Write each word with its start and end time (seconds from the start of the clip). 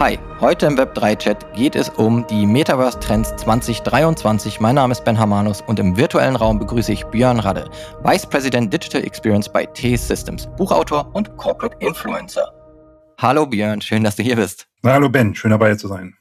Hi, 0.00 0.16
heute 0.38 0.66
im 0.66 0.76
Web3-Chat 0.78 1.54
geht 1.54 1.74
es 1.74 1.88
um 1.88 2.24
die 2.28 2.46
Metaverse 2.46 3.00
Trends 3.00 3.34
2023. 3.34 4.60
Mein 4.60 4.76
Name 4.76 4.92
ist 4.92 5.04
Ben 5.04 5.18
Hamanus 5.18 5.60
und 5.62 5.80
im 5.80 5.96
virtuellen 5.96 6.36
Raum 6.36 6.60
begrüße 6.60 6.92
ich 6.92 7.04
Björn 7.06 7.40
Radde, 7.40 7.68
Vice 8.04 8.24
President 8.26 8.72
Digital 8.72 9.02
Experience 9.02 9.48
bei 9.48 9.66
T 9.66 9.96
Systems, 9.96 10.48
Buchautor 10.56 11.12
und 11.16 11.36
Corporate 11.36 11.76
Influencer. 11.84 12.48
Hallo 13.18 13.44
Björn, 13.44 13.80
schön, 13.80 14.04
dass 14.04 14.14
du 14.14 14.22
hier 14.22 14.36
bist. 14.36 14.68
hallo 14.84 15.08
Ben, 15.08 15.34
schön 15.34 15.50
dabei 15.50 15.74
zu 15.74 15.88
sein. 15.88 16.14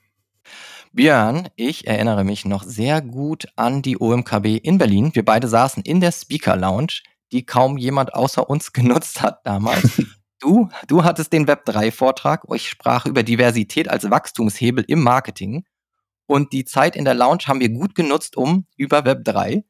Björn, 0.91 1.49
ich 1.55 1.85
erinnere 1.85 2.23
mich 2.23 2.45
noch 2.45 2.63
sehr 2.63 3.03
gut 3.03 3.45
an 3.57 3.83
die 3.83 4.01
OMKB 4.01 4.57
in 4.57 4.79
Berlin. 4.79 5.11
Wir 5.13 5.23
beide 5.23 5.47
saßen 5.47 5.83
in 5.83 6.01
der 6.01 6.11
Speaker 6.11 6.55
Lounge, 6.55 7.03
die 7.31 7.45
kaum 7.45 7.77
jemand 7.77 8.15
außer 8.15 8.49
uns 8.49 8.73
genutzt 8.73 9.21
hat 9.21 9.41
damals. 9.45 10.01
Du, 10.39 10.69
du 10.87 11.03
hattest 11.03 11.33
den 11.33 11.47
Web3-Vortrag. 11.47 12.43
Ich 12.53 12.69
sprach 12.69 13.05
über 13.05 13.23
Diversität 13.23 13.89
als 13.89 14.09
Wachstumshebel 14.09 14.85
im 14.87 15.01
Marketing. 15.01 15.65
Und 16.27 16.53
die 16.53 16.65
Zeit 16.65 16.95
in 16.95 17.05
der 17.05 17.15
Lounge 17.15 17.43
haben 17.47 17.59
wir 17.59 17.69
gut 17.69 17.95
genutzt, 17.95 18.37
um 18.37 18.67
über 18.75 18.99
Web3, 18.99 19.63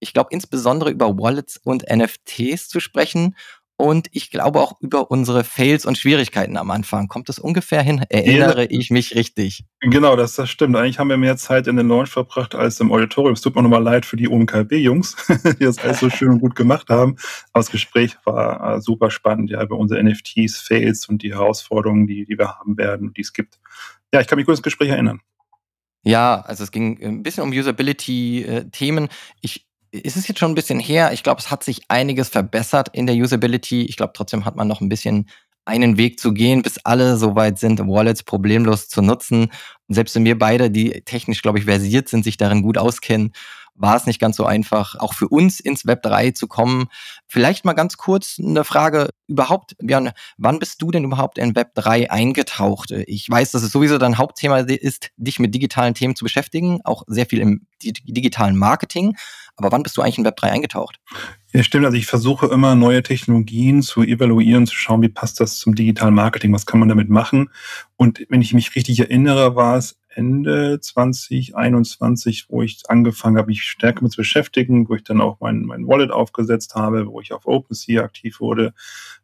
ich 0.00 0.12
glaube 0.12 0.28
insbesondere 0.32 0.90
über 0.90 1.18
Wallets 1.18 1.56
und 1.56 1.84
NFTs 1.90 2.68
zu 2.68 2.78
sprechen 2.78 3.36
und 3.76 4.08
ich 4.12 4.30
glaube 4.30 4.60
auch 4.60 4.80
über 4.80 5.10
unsere 5.10 5.42
Fails 5.42 5.84
und 5.84 5.98
Schwierigkeiten 5.98 6.56
am 6.56 6.70
Anfang. 6.70 7.08
Kommt 7.08 7.28
das 7.28 7.40
ungefähr 7.40 7.82
hin? 7.82 8.04
Erinnere 8.08 8.62
ja, 8.62 8.70
ich 8.70 8.90
mich 8.90 9.16
richtig? 9.16 9.64
Genau, 9.80 10.14
das, 10.14 10.36
das 10.36 10.48
stimmt. 10.48 10.76
Eigentlich 10.76 11.00
haben 11.00 11.08
wir 11.08 11.16
mehr 11.16 11.36
Zeit 11.36 11.66
in 11.66 11.76
den 11.76 11.88
Launch 11.88 12.10
verbracht 12.10 12.54
als 12.54 12.78
im 12.78 12.92
Auditorium. 12.92 13.32
Es 13.34 13.40
tut 13.40 13.56
mir 13.56 13.62
nochmal 13.62 13.82
leid 13.82 14.06
für 14.06 14.16
die 14.16 14.28
OMKB-Jungs, 14.28 15.16
die 15.58 15.64
das 15.64 15.78
alles 15.78 15.98
so 15.98 16.08
schön 16.08 16.30
und 16.30 16.40
gut 16.40 16.54
gemacht 16.54 16.88
haben. 16.88 17.16
Aber 17.52 17.60
das 17.60 17.70
Gespräch 17.70 18.16
war 18.24 18.76
äh, 18.76 18.80
super 18.80 19.10
spannend, 19.10 19.50
ja, 19.50 19.60
über 19.60 19.76
unsere 19.76 20.02
NFTs, 20.02 20.60
Fails 20.60 21.08
und 21.08 21.22
die 21.22 21.32
Herausforderungen, 21.32 22.06
die, 22.06 22.24
die 22.26 22.38
wir 22.38 22.54
haben 22.54 22.78
werden 22.78 23.08
und 23.08 23.16
die 23.16 23.22
es 23.22 23.32
gibt. 23.32 23.58
Ja, 24.12 24.20
ich 24.20 24.28
kann 24.28 24.36
mich 24.36 24.46
gut 24.46 24.54
ins 24.54 24.62
Gespräch 24.62 24.90
erinnern. 24.90 25.20
Ja, 26.04 26.42
also 26.42 26.62
es 26.62 26.70
ging 26.70 27.02
ein 27.02 27.22
bisschen 27.22 27.42
um 27.42 27.50
Usability-Themen. 27.50 29.04
Äh, 29.06 29.10
ich 29.40 29.66
ist 30.02 30.16
es 30.16 30.26
jetzt 30.26 30.40
schon 30.40 30.50
ein 30.50 30.56
bisschen 30.56 30.80
her. 30.80 31.12
Ich 31.12 31.22
glaube, 31.22 31.40
es 31.40 31.50
hat 31.50 31.62
sich 31.62 31.82
einiges 31.88 32.28
verbessert 32.28 32.88
in 32.92 33.06
der 33.06 33.14
Usability. 33.14 33.82
Ich 33.82 33.96
glaube, 33.96 34.12
trotzdem 34.14 34.44
hat 34.44 34.56
man 34.56 34.66
noch 34.66 34.80
ein 34.80 34.88
bisschen 34.88 35.28
einen 35.66 35.96
Weg 35.96 36.20
zu 36.20 36.34
gehen, 36.34 36.62
bis 36.62 36.78
alle 36.78 37.16
soweit 37.16 37.58
sind, 37.58 37.80
Wallets 37.80 38.22
problemlos 38.22 38.88
zu 38.88 39.00
nutzen. 39.00 39.44
Und 39.88 39.94
selbst 39.94 40.14
wenn 40.14 40.24
wir 40.24 40.38
beide, 40.38 40.70
die 40.70 41.02
technisch, 41.04 41.42
glaube 41.42 41.58
ich, 41.58 41.64
versiert 41.64 42.08
sind, 42.08 42.24
sich 42.24 42.36
darin 42.36 42.62
gut 42.62 42.76
auskennen, 42.76 43.32
war 43.76 43.96
es 43.96 44.06
nicht 44.06 44.20
ganz 44.20 44.36
so 44.36 44.44
einfach, 44.44 44.94
auch 44.96 45.14
für 45.14 45.28
uns 45.28 45.58
ins 45.58 45.86
Web 45.86 46.02
3 46.02 46.30
zu 46.30 46.46
kommen. 46.46 46.86
Vielleicht 47.26 47.64
mal 47.64 47.72
ganz 47.72 47.96
kurz 47.96 48.38
eine 48.38 48.62
Frage 48.62 49.08
überhaupt, 49.26 49.74
Björn, 49.78 50.12
wann 50.36 50.58
bist 50.58 50.80
du 50.80 50.90
denn 50.90 51.04
überhaupt 51.04 51.38
in 51.38 51.56
Web 51.56 51.74
3 51.74 52.10
eingetaucht? 52.10 52.92
Ich 52.92 53.28
weiß, 53.28 53.50
dass 53.50 53.62
es 53.62 53.72
sowieso 53.72 53.98
dein 53.98 54.18
Hauptthema 54.18 54.58
ist, 54.58 55.10
dich 55.16 55.38
mit 55.40 55.54
digitalen 55.54 55.94
Themen 55.94 56.14
zu 56.14 56.24
beschäftigen, 56.24 56.80
auch 56.84 57.02
sehr 57.08 57.26
viel 57.26 57.40
im 57.40 57.66
digitalen 57.82 58.56
Marketing. 58.56 59.16
Aber 59.56 59.70
wann 59.70 59.82
bist 59.82 59.96
du 59.96 60.02
eigentlich 60.02 60.18
in 60.18 60.24
Web 60.24 60.36
3 60.36 60.50
eingetaucht? 60.50 60.98
Ja, 61.52 61.62
stimmt. 61.62 61.84
Also 61.84 61.96
ich 61.96 62.06
versuche 62.06 62.46
immer 62.46 62.74
neue 62.74 63.02
Technologien 63.02 63.82
zu 63.82 64.02
evaluieren, 64.02 64.66
zu 64.66 64.74
schauen, 64.74 65.02
wie 65.02 65.08
passt 65.08 65.38
das 65.38 65.58
zum 65.58 65.76
digitalen 65.76 66.14
Marketing, 66.14 66.52
was 66.52 66.66
kann 66.66 66.80
man 66.80 66.88
damit 66.88 67.08
machen. 67.08 67.50
Und 67.96 68.26
wenn 68.28 68.42
ich 68.42 68.52
mich 68.52 68.74
richtig 68.74 68.98
erinnere, 68.98 69.54
war 69.54 69.76
es 69.76 69.96
Ende 70.16 70.80
2021, 70.80 72.46
wo 72.48 72.62
ich 72.62 72.82
angefangen 72.88 73.36
habe, 73.36 73.48
mich 73.48 73.62
stärker 73.62 74.02
mit 74.02 74.12
zu 74.12 74.18
beschäftigen, 74.18 74.88
wo 74.88 74.94
ich 74.94 75.04
dann 75.04 75.20
auch 75.20 75.38
mein, 75.40 75.62
mein 75.62 75.86
Wallet 75.86 76.10
aufgesetzt 76.10 76.74
habe, 76.74 77.06
wo 77.06 77.20
ich 77.20 77.32
auf 77.32 77.46
OpenSea 77.46 78.02
aktiv 78.02 78.40
wurde, 78.40 78.74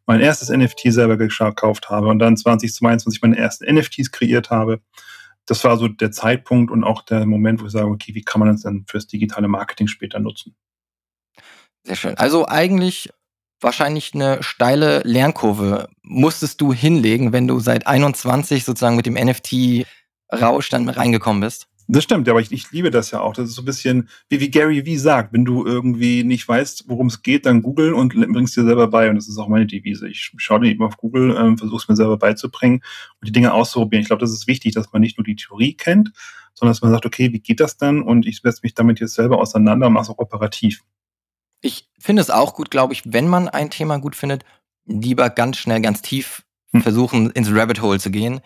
mein 0.05 0.21
erstes 0.21 0.49
NFT 0.49 0.93
selber 0.93 1.17
gekauft 1.17 1.89
habe 1.89 2.07
und 2.07 2.19
dann 2.19 2.37
2022 2.37 3.21
meine 3.21 3.37
ersten 3.37 3.73
NFTs 3.73 4.11
kreiert 4.11 4.49
habe 4.49 4.81
das 5.45 5.63
war 5.63 5.77
so 5.77 5.87
der 5.87 6.11
Zeitpunkt 6.11 6.71
und 6.71 6.83
auch 6.83 7.01
der 7.01 7.25
Moment, 7.25 7.61
wo 7.61 7.65
ich 7.65 7.71
sage, 7.71 7.87
okay, 7.87 8.15
wie 8.15 8.23
kann 8.23 8.39
man 8.39 8.49
das 8.49 8.61
dann 8.61 8.85
fürs 8.87 9.07
digitale 9.07 9.47
Marketing 9.47 9.87
später 9.87 10.19
nutzen? 10.19 10.55
Sehr 11.83 11.95
schön. 11.95 12.17
Also 12.17 12.47
eigentlich 12.47 13.09
wahrscheinlich 13.59 14.13
eine 14.13 14.43
steile 14.43 15.01
Lernkurve 15.03 15.89
musstest 16.03 16.61
du 16.61 16.73
hinlegen, 16.73 17.31
wenn 17.33 17.47
du 17.47 17.59
seit 17.59 17.87
21 17.87 18.65
sozusagen 18.65 18.95
mit 18.95 19.05
dem 19.05 19.13
NFT-Rausch 19.13 20.69
dann 20.69 20.89
reingekommen 20.89 21.41
bist. 21.41 21.67
Das 21.93 22.05
stimmt, 22.05 22.29
aber 22.29 22.39
ich, 22.39 22.53
ich 22.53 22.71
liebe 22.71 22.89
das 22.89 23.11
ja 23.11 23.19
auch. 23.19 23.33
Das 23.33 23.49
ist 23.49 23.55
so 23.55 23.63
ein 23.63 23.65
bisschen, 23.65 24.07
wie, 24.29 24.39
wie 24.39 24.49
Gary 24.49 24.85
Vee 24.85 24.95
sagt, 24.95 25.33
wenn 25.33 25.43
du 25.43 25.65
irgendwie 25.65 26.23
nicht 26.23 26.47
weißt, 26.47 26.85
worum 26.87 27.07
es 27.07 27.21
geht, 27.21 27.45
dann 27.45 27.61
googeln 27.61 27.93
und 27.93 28.13
bringst 28.31 28.55
dir 28.55 28.63
selber 28.63 28.87
bei. 28.87 29.09
Und 29.09 29.17
das 29.17 29.27
ist 29.27 29.37
auch 29.37 29.49
meine 29.49 29.67
Devise. 29.67 30.07
Ich 30.07 30.31
schaue 30.37 30.65
eben 30.65 30.85
auf 30.85 30.95
Google, 30.95 31.35
ähm, 31.37 31.57
versuche 31.57 31.81
es 31.81 31.89
mir 31.89 31.97
selber 31.97 32.15
beizubringen 32.15 32.81
und 33.19 33.27
die 33.27 33.33
Dinge 33.33 33.51
auszuprobieren. 33.53 34.03
Ich 34.03 34.07
glaube, 34.07 34.21
das 34.21 34.31
ist 34.31 34.47
wichtig, 34.47 34.73
dass 34.73 34.93
man 34.93 35.01
nicht 35.01 35.17
nur 35.17 35.25
die 35.25 35.35
Theorie 35.35 35.73
kennt, 35.73 36.13
sondern 36.53 36.71
dass 36.71 36.81
man 36.81 36.91
sagt, 36.91 37.05
okay, 37.05 37.33
wie 37.33 37.41
geht 37.41 37.59
das 37.59 37.75
dann? 37.75 38.01
Und 38.01 38.25
ich 38.25 38.39
setze 38.39 38.61
mich 38.63 38.73
damit 38.73 39.01
jetzt 39.01 39.15
selber 39.15 39.39
auseinander 39.39 39.87
und 39.87 39.93
mache 39.93 40.03
es 40.03 40.09
auch 40.09 40.19
operativ. 40.19 40.83
Ich 41.59 41.89
finde 41.99 42.21
es 42.21 42.29
auch 42.29 42.53
gut, 42.53 42.71
glaube 42.71 42.93
ich, 42.93 43.03
wenn 43.05 43.27
man 43.27 43.49
ein 43.49 43.69
Thema 43.69 43.97
gut 43.97 44.15
findet, 44.15 44.45
lieber 44.85 45.29
ganz 45.29 45.57
schnell, 45.57 45.81
ganz 45.81 46.01
tief 46.01 46.43
hm. 46.71 46.83
versuchen, 46.83 47.31
ins 47.31 47.51
Rabbit 47.51 47.81
Hole 47.81 47.99
zu 47.99 48.11
gehen 48.11 48.39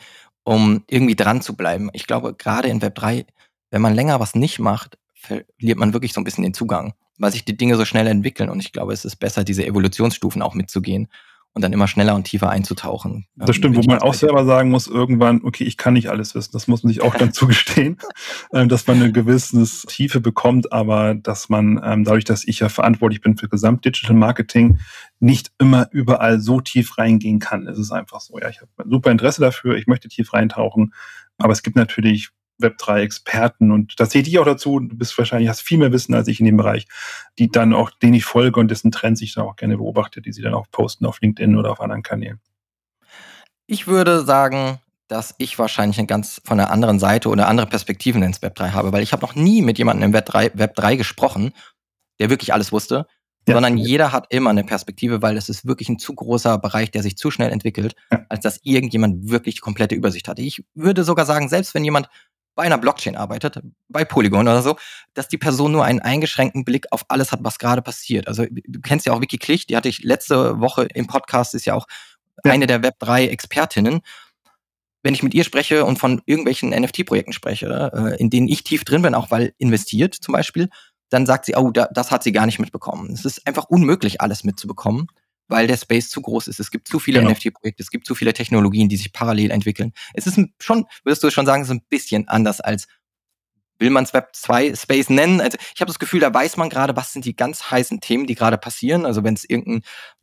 um 0.45 0.83
irgendwie 0.87 1.15
dran 1.15 1.41
zu 1.41 1.57
bleiben. 1.57 1.89
Ich 1.91 2.07
glaube, 2.07 2.33
gerade 2.33 2.69
in 2.69 2.81
Web 2.81 2.95
3, 2.95 3.25
wenn 3.71 3.81
man 3.81 3.95
länger 3.95 4.21
was 4.21 4.35
nicht 4.35 4.59
macht, 4.59 4.97
verliert 5.13 5.77
man 5.77 5.91
wirklich 5.91 6.13
so 6.13 6.21
ein 6.21 6.23
bisschen 6.23 6.43
den 6.43 6.53
Zugang, 6.53 6.93
weil 7.17 7.31
sich 7.31 7.43
die 7.43 7.57
Dinge 7.57 7.75
so 7.75 7.83
schnell 7.83 8.07
entwickeln. 8.07 8.49
Und 8.49 8.59
ich 8.59 8.71
glaube, 8.71 8.93
es 8.93 9.03
ist 9.03 9.17
besser, 9.17 9.43
diese 9.43 9.65
Evolutionsstufen 9.65 10.41
auch 10.41 10.53
mitzugehen 10.53 11.09
und 11.55 11.61
dann 11.61 11.71
immer 11.71 11.87
schneller 11.87 12.15
und 12.15 12.25
tiefer 12.25 12.49
einzutauchen. 12.49 13.27
Das 13.35 13.49
ähm, 13.49 13.53
stimmt, 13.53 13.77
wo 13.77 13.81
man 13.83 13.99
auch 13.99 14.13
selber 14.13 14.45
sagen 14.45 14.69
muss, 14.69 14.87
irgendwann, 14.87 15.41
okay, 15.41 15.63
ich 15.63 15.77
kann 15.77 15.93
nicht 15.93 16.09
alles 16.09 16.35
wissen. 16.35 16.51
Das 16.51 16.67
muss 16.67 16.83
man 16.83 16.91
sich 16.91 17.01
auch 17.01 17.15
dann 17.15 17.31
zugestehen, 17.33 17.97
ähm, 18.53 18.67
dass 18.67 18.85
man 18.85 19.01
eine 19.01 19.13
gewisse 19.13 19.65
Tiefe 19.87 20.19
bekommt, 20.19 20.73
aber 20.73 21.15
dass 21.15 21.47
man 21.47 21.81
ähm, 21.83 22.03
dadurch, 22.03 22.25
dass 22.25 22.45
ich 22.45 22.59
ja 22.59 22.67
verantwortlich 22.67 23.21
bin 23.21 23.37
für 23.37 23.47
Gesamt-Digital 23.47 24.17
Marketing, 24.17 24.79
nicht 25.21 25.53
immer 25.57 25.87
überall 25.91 26.41
so 26.41 26.59
tief 26.59 26.97
reingehen 26.97 27.39
kann. 27.39 27.67
Es 27.67 27.79
ist 27.79 27.93
einfach 27.93 28.19
so, 28.19 28.37
ja, 28.37 28.49
ich 28.49 28.59
habe 28.59 28.69
super 28.89 29.11
Interesse 29.11 29.39
dafür, 29.39 29.77
ich 29.77 29.87
möchte 29.87 30.09
tief 30.09 30.33
reintauchen, 30.33 30.93
aber 31.37 31.53
es 31.53 31.63
gibt 31.63 31.77
natürlich 31.77 32.31
Web3-Experten 32.61 33.71
und 33.71 33.99
da 33.99 34.07
zähle 34.07 34.27
ich 34.27 34.39
auch 34.39 34.45
dazu. 34.45 34.79
Du 34.79 34.95
bist 34.95 35.17
wahrscheinlich, 35.17 35.49
hast 35.49 35.61
viel 35.61 35.77
mehr 35.77 35.91
Wissen 35.91 36.13
als 36.13 36.27
ich 36.27 36.39
in 36.39 36.45
dem 36.45 36.57
Bereich, 36.57 36.87
die 37.37 37.49
dann 37.49 37.73
auch, 37.73 37.89
denen 37.89 38.13
ich 38.13 38.25
folge 38.25 38.59
und 38.59 38.69
dessen 38.69 38.91
Trends 38.91 39.21
ich 39.21 39.33
dann 39.33 39.45
auch 39.45 39.55
gerne 39.55 39.77
beobachte, 39.77 40.21
die 40.21 40.31
sie 40.31 40.41
dann 40.41 40.53
auch 40.53 40.67
posten 40.71 41.05
auf 41.05 41.19
LinkedIn 41.21 41.57
oder 41.57 41.71
auf 41.71 41.81
anderen 41.81 42.03
Kanälen. 42.03 42.39
Ich 43.67 43.87
würde 43.87 44.23
sagen, 44.23 44.79
dass 45.07 45.35
ich 45.37 45.59
wahrscheinlich 45.59 45.97
eine 45.97 46.07
ganz 46.07 46.41
von 46.43 46.59
einer 46.59 46.71
anderen 46.71 46.99
Seite 46.99 47.29
oder 47.29 47.47
andere 47.47 47.67
Perspektiven 47.67 48.23
ins 48.23 48.41
Web3 48.41 48.71
habe, 48.71 48.91
weil 48.91 49.03
ich 49.03 49.11
habe 49.11 49.21
noch 49.21 49.35
nie 49.35 49.61
mit 49.61 49.77
jemandem 49.77 50.11
im 50.11 50.15
Web3, 50.15 50.55
Web3 50.55 50.97
gesprochen, 50.97 51.51
der 52.19 52.29
wirklich 52.29 52.53
alles 52.53 52.71
wusste, 52.71 53.07
ja. 53.47 53.53
sondern 53.53 53.77
jeder 53.77 54.11
hat 54.11 54.27
immer 54.29 54.49
eine 54.49 54.63
Perspektive, 54.63 55.21
weil 55.21 55.37
es 55.37 55.49
ist 55.49 55.65
wirklich 55.65 55.89
ein 55.89 55.99
zu 55.99 56.15
großer 56.15 56.57
Bereich, 56.57 56.91
der 56.91 57.03
sich 57.03 57.17
zu 57.17 57.29
schnell 57.29 57.51
entwickelt, 57.51 57.95
ja. 58.11 58.25
als 58.29 58.41
dass 58.41 58.59
irgendjemand 58.63 59.29
wirklich 59.29 59.55
die 59.55 59.61
komplette 59.61 59.95
Übersicht 59.95 60.27
hat. 60.27 60.39
Ich 60.39 60.63
würde 60.73 61.03
sogar 61.03 61.25
sagen, 61.25 61.49
selbst 61.49 61.73
wenn 61.75 61.83
jemand 61.83 62.09
bei 62.55 62.63
einer 62.63 62.77
Blockchain 62.77 63.15
arbeitet, 63.15 63.61
bei 63.89 64.05
Polygon 64.05 64.47
oder 64.47 64.61
so, 64.61 64.77
dass 65.13 65.27
die 65.27 65.37
Person 65.37 65.73
nur 65.73 65.83
einen 65.83 65.99
eingeschränkten 65.99 66.63
Blick 66.63 66.87
auf 66.91 67.05
alles 67.09 67.31
hat, 67.31 67.39
was 67.43 67.59
gerade 67.59 67.81
passiert. 67.81 68.27
Also 68.27 68.45
du 68.49 68.79
kennst 68.81 69.05
ja 69.05 69.13
auch 69.13 69.21
Vicky 69.21 69.37
Klich, 69.37 69.67
die 69.67 69.75
hatte 69.75 69.89
ich 69.89 70.03
letzte 70.03 70.59
Woche 70.59 70.87
im 70.93 71.07
Podcast, 71.07 71.53
ist 71.53 71.65
ja 71.65 71.73
auch 71.73 71.85
ja. 72.43 72.51
eine 72.51 72.67
der 72.67 72.81
Web3-Expertinnen. 72.81 74.01
Wenn 75.03 75.13
ich 75.13 75.21
mit 75.21 75.33
ihr 75.33 75.43
spreche 75.43 75.85
und 75.85 75.99
von 75.99 76.21
irgendwelchen 76.25 76.69
NFT-Projekten 76.69 77.33
spreche, 77.33 77.91
äh, 77.93 78.19
in 78.19 78.29
denen 78.29 78.47
ich 78.47 78.63
tief 78.63 78.85
drin 78.85 79.03
bin, 79.03 79.13
auch 79.13 79.29
weil 79.29 79.53
investiert 79.57 80.15
zum 80.15 80.33
Beispiel, 80.33 80.69
dann 81.09 81.27
sagt 81.27 81.45
sie, 81.45 81.55
oh, 81.55 81.71
das 81.71 82.09
hat 82.09 82.23
sie 82.23 82.31
gar 82.31 82.47
nicht 82.47 82.57
mitbekommen. 82.57 83.11
Es 83.11 83.25
ist 83.25 83.45
einfach 83.45 83.65
unmöglich, 83.65 84.21
alles 84.21 84.43
mitzubekommen 84.43 85.07
weil 85.47 85.67
der 85.67 85.77
Space 85.77 86.09
zu 86.09 86.21
groß 86.21 86.47
ist. 86.47 86.59
Es 86.59 86.71
gibt 86.71 86.87
zu 86.87 86.99
viele 86.99 87.19
genau. 87.19 87.31
NFT-Projekte, 87.31 87.83
es 87.83 87.91
gibt 87.91 88.07
zu 88.07 88.15
viele 88.15 88.33
Technologien, 88.33 88.89
die 88.89 88.97
sich 88.97 89.13
parallel 89.13 89.51
entwickeln. 89.51 89.93
Es 90.13 90.27
ist 90.27 90.39
schon, 90.59 90.85
würdest 91.03 91.23
du 91.23 91.29
schon 91.29 91.45
sagen, 91.45 91.61
es 91.61 91.69
ist 91.69 91.75
ein 91.75 91.85
bisschen 91.89 92.27
anders 92.27 92.61
als 92.61 92.87
will 93.77 93.89
man 93.89 94.05
es 94.05 94.13
Web 94.13 94.29
2 94.33 94.73
Space 94.75 95.09
nennen? 95.09 95.41
Also 95.41 95.57
ich 95.73 95.81
habe 95.81 95.89
das 95.89 95.99
Gefühl, 95.99 96.21
da 96.21 96.33
weiß 96.33 96.55
man 96.55 96.69
gerade, 96.69 96.95
was 96.95 97.11
sind 97.11 97.25
die 97.25 97.35
ganz 97.35 97.71
heißen 97.71 97.99
Themen, 97.99 98.25
die 98.25 98.35
gerade 98.35 98.57
passieren. 98.57 99.05
Also 99.05 99.23
wenn 99.23 99.33
es 99.33 99.43
irgendein 99.43 99.81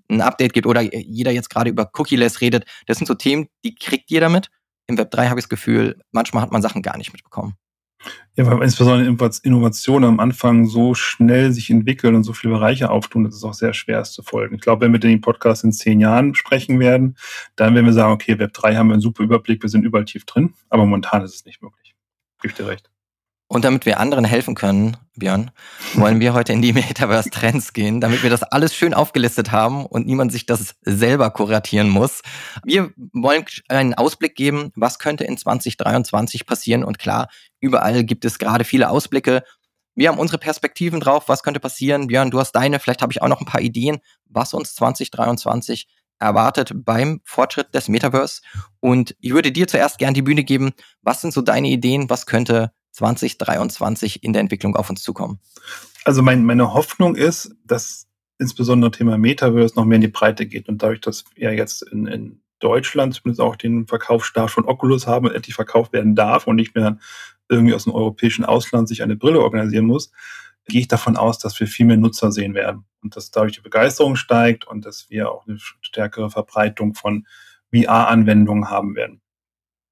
ein 0.09 0.21
Update 0.21 0.53
gibt 0.53 0.67
oder 0.67 0.81
jeder 0.81 1.31
jetzt 1.31 1.49
gerade 1.51 1.71
über 1.71 1.91
Cookie-less 1.95 2.41
redet, 2.41 2.65
das 2.87 2.99
sind 2.99 3.07
so 3.07 3.15
Themen, 3.15 3.49
die 3.65 3.75
kriegt 3.75 4.11
jeder 4.11 4.29
mit. 4.29 4.51
Im 4.87 4.99
Web 4.99 5.11
3 5.11 5.29
habe 5.29 5.41
ich 5.41 5.45
das 5.45 5.51
Gefühl, 5.51 6.01
manchmal 6.11 6.43
hat 6.43 6.53
man 6.53 6.63
Sachen 6.63 6.83
gar 6.83 6.97
nicht 6.97 7.13
mitbekommen. 7.13 7.55
Ja, 8.35 8.47
weil 8.47 8.63
insbesondere 8.63 9.09
Innovationen 9.43 10.09
am 10.09 10.21
Anfang 10.21 10.67
so 10.67 10.95
schnell 10.95 11.53
sich 11.53 11.69
entwickeln 11.69 12.15
und 12.15 12.25
so 12.25 12.33
viele 12.33 12.55
Bereiche 12.55 12.91
auftun, 12.91 13.25
dass 13.25 13.35
es 13.35 13.45
auch 13.45 13.53
sehr 13.53 13.75
schwer 13.75 14.01
ist 14.01 14.15
zu 14.15 14.23
folgen. 14.23 14.55
Ich 14.55 14.63
glaube, 14.63 14.85
wenn 14.85 14.93
wir 14.93 15.01
den 15.01 15.21
Podcast 15.21 15.65
in 15.65 15.73
zehn 15.73 16.01
Jahren 16.01 16.35
sprechen 16.35 16.81
werden, 16.81 17.17
dann 17.57 17.75
werden 17.75 17.87
wir 17.87 17.93
sagen, 17.93 18.13
okay, 18.13 18.39
Web 18.39 18.55
3 18.55 18.77
haben 18.77 18.89
wir 18.89 18.95
einen 18.95 19.03
super 19.03 19.23
Überblick, 19.23 19.63
wir 19.63 19.69
sind 19.69 19.85
überall 19.85 20.07
tief 20.07 20.25
drin, 20.25 20.55
aber 20.71 20.85
momentan 20.87 21.23
ist 21.23 21.35
es 21.35 21.45
nicht 21.45 21.63
möglich. 21.63 21.95
Gib 22.41 22.55
dir 22.57 22.69
recht. 22.69 22.92
Und 23.53 23.67
damit 23.67 23.85
wir 23.85 24.01
anderen 24.01 24.25
helfen 24.25 24.55
können, 24.55 24.97
Björn, 25.15 25.51
wollen 25.93 26.21
wir 26.21 26.33
heute 26.33 26.55
in 26.55 26.63
die 26.63 26.73
Metaverse-Trends 26.73 27.75
gehen, 27.75 28.01
damit 28.01 28.23
wir 28.23 28.31
das 28.31 28.43
alles 28.43 28.75
schön 28.75 28.95
aufgelistet 28.95 29.53
haben 29.53 29.85
und 29.85 30.07
niemand 30.07 30.33
sich 30.33 30.47
das 30.47 30.75
selber 30.81 31.29
kuratieren 31.29 31.91
muss. 31.91 32.23
Wir 32.65 32.93
wollen 33.13 33.45
einen 33.69 33.93
Ausblick 33.93 34.37
geben, 34.37 34.73
was 34.75 34.99
könnte 34.99 35.25
in 35.25 35.37
2023 35.37 36.47
passieren. 36.47 36.83
Und 36.83 36.99
klar, 36.99 37.29
überall 37.61 38.05
gibt 38.05 38.25
es 38.25 38.39
gerade 38.39 38.65
viele 38.65 38.89
Ausblicke. 38.89 39.43
Wir 39.95 40.09
haben 40.09 40.19
unsere 40.19 40.39
Perspektiven 40.39 41.01
drauf, 41.01 41.25
was 41.29 41.43
könnte 41.43 41.61
passieren. 41.61 42.07
Björn, 42.07 42.31
du 42.31 42.41
hast 42.41 42.53
deine, 42.53 42.81
vielleicht 42.81 43.03
habe 43.03 43.13
ich 43.13 43.21
auch 43.21 43.29
noch 43.29 43.43
ein 43.43 43.47
paar 43.47 43.61
Ideen, 43.61 43.99
was 44.31 44.55
uns 44.55 44.75
2023 44.77 45.89
erwartet 46.19 46.73
beim 46.75 47.21
Fortschritt 47.25 47.75
des 47.75 47.91
Metaverse. 47.91 48.41
Und 48.81 49.15
ich 49.21 49.35
würde 49.35 49.53
dir 49.53 49.69
zuerst 49.69 49.99
gern 49.99 50.15
die 50.15 50.23
Bühne 50.23 50.43
geben. 50.43 50.73
Was 51.03 51.21
sind 51.21 51.35
so 51.35 51.43
deine 51.43 51.69
Ideen? 51.69 52.09
Was 52.09 52.25
könnte 52.25 52.73
2023 52.93 54.23
in 54.23 54.33
der 54.33 54.41
Entwicklung 54.41 54.77
auf 54.77 54.91
uns 54.91 55.03
zukommen? 55.03 55.41
Also 56.05 56.23
mein, 56.23 56.45
meine 56.45 56.75
Hoffnung 56.75 57.17
ist, 57.17 57.55
dass 57.65 58.07
insbesondere 58.39 58.91
Thema 58.91 59.19
Metaverse 59.19 59.75
noch 59.77 59.85
mehr 59.85 59.97
in 59.97 60.03
die 60.03 60.09
Breite 60.09 60.47
geht 60.47 60.69
und 60.69 60.83
dadurch, 60.83 61.01
dass 61.01 61.25
wir 61.35 61.53
jetzt 61.55 61.83
in, 61.83 62.07
in 62.07 62.43
Deutschland 62.59 63.15
zumindest 63.15 63.41
auch 63.41 63.57
den 63.57 63.87
Verkaufsstart 63.87 64.51
von 64.51 64.65
Oculus 64.67 65.07
haben 65.07 65.27
und 65.27 65.35
endlich 65.35 65.55
verkauft 65.55 65.93
werden 65.93 66.15
darf 66.15 66.47
und 66.47 66.57
nicht 66.57 66.75
mehr 66.75 66.99
irgendwie 67.49 67.75
aus 67.75 67.85
dem 67.85 67.95
europäischen 67.95 68.45
Ausland 68.45 68.89
sich 68.89 69.03
eine 69.03 69.17
Brille 69.17 69.41
organisieren 69.41 69.87
muss, 69.87 70.13
gehe 70.67 70.81
ich 70.81 70.89
davon 70.89 71.17
aus, 71.17 71.39
dass 71.39 71.59
wir 71.59 71.67
viel 71.67 71.87
mehr 71.87 71.97
Nutzer 71.97 72.31
sehen 72.31 72.55
werden 72.55 72.85
und 73.03 73.17
dass 73.17 73.31
dadurch 73.31 73.55
die 73.55 73.61
Begeisterung 73.61 74.17
steigt 74.17 74.67
und 74.67 74.87
dass 74.87 75.11
wir 75.11 75.31
auch 75.31 75.47
eine 75.47 75.59
stärkere 75.81 76.31
Verbreitung 76.31 76.95
von 76.95 77.27
VR-Anwendungen 77.75 78.71
haben 78.71 78.95
werden. 78.95 79.22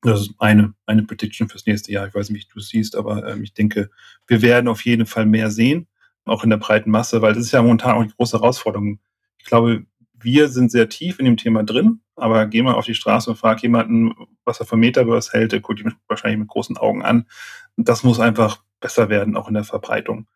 Das 0.03 0.21
ist 0.23 0.35
eine, 0.39 0.75
eine 0.87 1.03
Prediction 1.03 1.49
fürs 1.49 1.67
nächste 1.67 1.93
Jahr. 1.93 2.07
Ich 2.09 2.15
weiß 2.15 2.31
nicht, 2.31 2.49
wie 2.49 2.55
du 2.55 2.61
es 2.61 2.69
siehst, 2.69 2.97
aber 2.97 3.27
ähm, 3.27 3.43
ich 3.43 3.53
denke, 3.53 3.91
wir 4.27 4.43
werden 4.43 4.69
auf 4.69 4.85
jeden 4.85 5.07
Fall 5.07 5.27
mehr 5.27 5.51
sehen, 5.51 5.89
auch 6.25 6.43
in 6.45 6.51
der 6.51 6.57
breiten 6.57 6.91
Masse, 6.91 7.21
weil 7.23 7.35
das 7.35 7.45
ist 7.45 7.53
ja 7.53 7.63
momentan 7.63 7.97
auch 7.97 8.05
die 8.05 8.15
große 8.17 8.39
Herausforderung. 8.39 8.99
Ich 9.39 9.45
glaube, 9.45 9.85
wir 10.19 10.49
sind 10.49 10.71
sehr 10.71 10.89
tief 10.89 11.19
in 11.19 11.25
dem 11.25 11.37
Thema 11.37 11.65
drin, 11.65 12.01
aber 12.17 12.47
geh 12.47 12.63
mal 12.63 12.75
auf 12.75 12.87
die 12.87 12.95
Straße 12.95 13.31
und 13.31 13.37
frag 13.37 13.63
jemanden, 13.63 14.15
was 14.45 14.61
er 14.61 14.67
von 14.67 14.81
Metaverse 14.81 15.33
hält, 15.33 15.53
der 15.53 15.61
guckt 15.61 15.81
ihn 15.81 15.95
wahrscheinlich 16.09 16.39
mit 16.39 16.49
großen 16.49 16.77
Augen 16.77 17.03
an. 17.03 17.27
Das 17.77 18.03
muss 18.03 18.21
einfach 18.21 18.63
besser 18.81 19.09
werden, 19.09 19.37
auch 19.37 19.49
in 19.49 19.55
der 19.55 19.65
Verbreitung. 19.65 20.27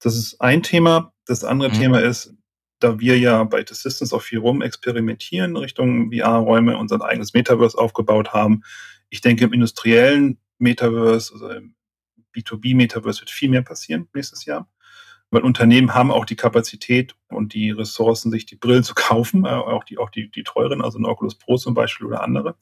Das 0.00 0.16
ist 0.16 0.40
ein 0.40 0.62
Thema. 0.62 1.12
Das 1.26 1.44
andere 1.44 1.70
mhm. 1.70 1.74
Thema 1.74 2.00
ist, 2.00 2.34
da 2.78 3.00
wir 3.00 3.18
ja 3.18 3.42
bei 3.44 3.64
The 3.66 3.74
Systems 3.74 4.12
auch 4.12 4.22
viel 4.22 4.38
rum 4.38 4.62
experimentieren 4.62 5.56
Richtung 5.56 6.12
VR-Räume, 6.12 6.78
unser 6.78 7.02
eigenes 7.04 7.34
Metaverse 7.34 7.76
aufgebaut 7.76 8.32
haben. 8.32 8.62
Ich 9.10 9.20
denke, 9.20 9.44
im 9.44 9.52
industriellen 9.52 10.38
Metaverse, 10.58 11.32
also 11.32 11.50
im 11.50 11.74
B2B-Metaverse 12.34 13.20
wird 13.20 13.30
viel 13.30 13.50
mehr 13.50 13.62
passieren 13.62 14.08
nächstes 14.12 14.44
Jahr. 14.44 14.68
Weil 15.30 15.42
Unternehmen 15.42 15.94
haben 15.94 16.10
auch 16.10 16.24
die 16.24 16.36
Kapazität 16.36 17.14
und 17.28 17.52
die 17.52 17.70
Ressourcen, 17.70 18.30
sich 18.30 18.46
die 18.46 18.56
Brillen 18.56 18.82
zu 18.82 18.94
kaufen, 18.96 19.44
äh, 19.44 19.50
auch 19.50 19.84
die, 19.84 19.98
auch 19.98 20.10
die, 20.10 20.30
die 20.30 20.42
teuren, 20.42 20.82
also 20.82 20.98
ein 20.98 21.04
Oculus 21.04 21.36
Pro 21.36 21.56
zum 21.56 21.74
Beispiel 21.74 22.06
oder 22.06 22.22
andere. 22.22 22.56